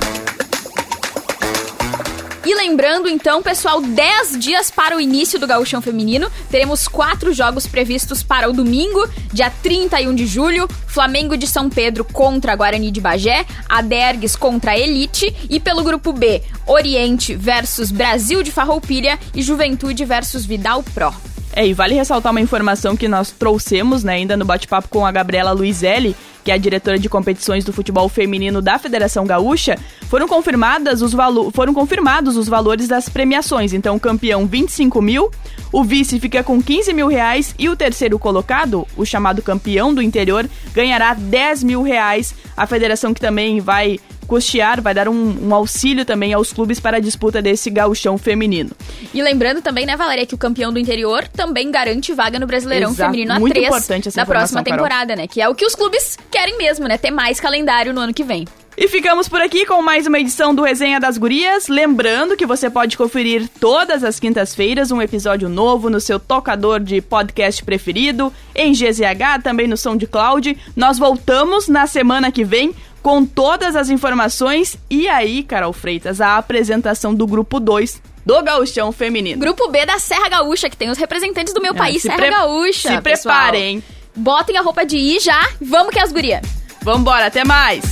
E 2.45 2.53
lembrando, 2.53 3.09
então, 3.09 3.41
pessoal, 3.41 3.81
10 3.81 4.37
dias 4.37 4.69
para 4.69 4.95
o 4.95 5.01
início 5.01 5.39
do 5.39 5.47
Gauchão 5.47 5.81
Feminino. 5.81 6.29
Teremos 6.51 6.87
quatro 6.87 7.33
jogos 7.33 7.65
previstos 7.65 8.21
para 8.21 8.47
o 8.47 8.53
domingo, 8.53 9.03
dia 9.33 9.49
31 9.49 10.13
de 10.13 10.27
julho. 10.27 10.67
Flamengo 10.85 11.35
de 11.35 11.47
São 11.47 11.71
Pedro 11.71 12.05
contra 12.05 12.55
Guarani 12.55 12.91
de 12.91 13.01
Bagé, 13.01 13.47
Adergues 13.67 14.35
contra 14.35 14.77
Elite 14.77 15.35
e 15.49 15.59
pelo 15.59 15.83
grupo 15.83 16.13
B, 16.13 16.43
Oriente 16.67 17.35
versus 17.35 17.89
Brasil 17.89 18.43
de 18.43 18.51
Farroupilha 18.51 19.19
e 19.33 19.41
Juventude 19.41 20.05
versus 20.05 20.45
Vidal 20.45 20.83
Pro. 20.83 21.11
É, 21.51 21.65
e 21.65 21.73
vale 21.73 21.95
ressaltar 21.95 22.31
uma 22.31 22.41
informação 22.41 22.95
que 22.95 23.07
nós 23.07 23.31
trouxemos, 23.31 24.03
né, 24.03 24.13
ainda 24.13 24.37
no 24.37 24.45
bate-papo 24.45 24.89
com 24.89 25.05
a 25.05 25.11
Gabriela 25.11 25.51
Luizelli, 25.51 26.15
que 26.45 26.51
é 26.51 26.53
a 26.53 26.57
diretora 26.57 26.99
de 26.99 27.09
competições 27.09 27.65
do 27.65 27.73
futebol 27.73 28.07
feminino 28.07 28.61
da 28.61 28.77
Federação 28.77 29.25
Gaúcha, 29.25 29.79
foram, 30.07 30.27
confirmadas 30.27 31.01
os 31.01 31.11
foram 31.51 31.73
confirmados 31.73 32.37
os 32.37 32.47
valores 32.47 32.87
das 32.87 33.09
premiações. 33.09 33.73
Então, 33.73 33.95
o 33.95 33.99
campeão 33.99 34.45
25 34.45 35.01
mil, 35.01 35.31
o 35.71 35.83
vice 35.83 36.19
fica 36.19 36.43
com 36.43 36.61
15 36.61 36.93
mil 36.93 37.07
reais 37.07 37.55
e 37.57 37.67
o 37.67 37.75
terceiro 37.75 38.19
colocado, 38.19 38.87
o 38.95 39.03
chamado 39.03 39.41
campeão 39.41 39.91
do 39.91 40.03
interior, 40.03 40.47
ganhará 40.71 41.15
10 41.15 41.63
mil 41.63 41.81
reais. 41.81 42.35
A 42.55 42.67
federação 42.67 43.11
que 43.11 43.19
também 43.19 43.59
vai 43.59 43.99
custear, 44.25 44.81
vai 44.81 44.93
dar 44.93 45.07
um, 45.07 45.47
um, 45.47 45.53
auxílio 45.53 46.05
também 46.05 46.33
aos 46.33 46.51
clubes 46.51 46.79
para 46.79 46.97
a 46.97 46.99
disputa 46.99 47.41
desse 47.41 47.69
gauchão 47.69 48.17
feminino. 48.17 48.71
E 49.13 49.21
lembrando 49.21 49.61
também, 49.61 49.85
né, 49.85 49.95
Valéria, 49.95 50.25
que 50.25 50.35
o 50.35 50.37
campeão 50.37 50.73
do 50.73 50.79
interior 50.79 51.27
também 51.27 51.71
garante 51.71 52.13
vaga 52.13 52.39
no 52.39 52.47
Brasileirão 52.47 52.91
Exato. 52.91 53.11
Feminino 53.11 53.33
A3 53.33 53.39
Muito 53.39 53.59
importante 53.59 54.07
essa 54.09 54.19
na 54.19 54.25
próxima 54.25 54.63
temporada, 54.63 55.07
Carol. 55.07 55.17
né? 55.17 55.27
Que 55.27 55.41
é 55.41 55.47
o 55.47 55.55
que 55.55 55.65
os 55.65 55.75
clubes 55.75 56.17
querem 56.29 56.57
mesmo, 56.57 56.87
né? 56.87 56.97
Ter 56.97 57.11
mais 57.11 57.39
calendário 57.39 57.93
no 57.93 58.01
ano 58.01 58.13
que 58.13 58.23
vem. 58.23 58.45
E 58.77 58.89
ficamos 58.89 59.29
por 59.29 59.39
aqui 59.39 59.65
com 59.65 59.81
mais 59.81 60.05
uma 60.05 60.19
edição 60.19 60.53
do 60.53 60.61
Resenha 60.61 60.99
das 60.99 61.17
Gurias. 61.17 61.69
Lembrando 61.69 62.35
que 62.35 62.45
você 62.45 62.69
pode 62.69 62.97
conferir 62.97 63.47
todas 63.57 64.03
as 64.03 64.19
quintas-feiras 64.19 64.91
um 64.91 65.01
episódio 65.01 65.47
novo 65.47 65.89
no 65.89 66.01
seu 66.01 66.19
tocador 66.19 66.81
de 66.81 66.99
podcast 66.99 67.63
preferido, 67.63 68.33
em 68.53 68.73
GZH, 68.73 69.41
também 69.41 69.65
no 69.65 69.77
SoundCloud. 69.77 70.57
Nós 70.75 70.99
voltamos 70.99 71.69
na 71.69 71.87
semana 71.87 72.33
que 72.33 72.43
vem 72.43 72.75
com 73.05 73.23
todas 73.23 73.75
as 73.75 73.91
informações 73.91 74.75
e 74.89 75.07
aí, 75.07 75.43
Carol 75.43 75.71
Freitas, 75.71 76.19
a 76.19 76.37
apresentação 76.37 77.13
do 77.13 77.27
grupo 77.27 77.59
2 77.59 78.01
do 78.25 78.41
Gauchão 78.41 78.91
Feminino. 78.91 79.39
Grupo 79.39 79.69
B 79.69 79.85
da 79.85 79.99
Serra 79.99 80.27
Gaúcha, 80.27 80.71
que 80.71 80.75
tem 80.75 80.89
os 80.89 80.97
representantes 80.97 81.53
do 81.53 81.61
meu 81.61 81.75
É, 81.75 81.77
país, 81.77 82.01
se 82.01 82.07
Serra 82.07 82.27
Gaúcha. 82.31 82.95
Se 82.95 83.01
pessoal. 83.01 83.35
preparem. 83.35 83.83
Botem 84.15 84.57
a 84.57 84.61
roupa 84.61 84.83
de 84.83 84.97
ir 84.97 85.19
já. 85.19 85.39
Vamos 85.61 85.93
que 85.93 85.99
é 85.99 86.01
as 86.01 86.11
guria. 86.11 86.41
Vambora, 86.81 87.27
até 87.27 87.43
mais! 87.43 87.83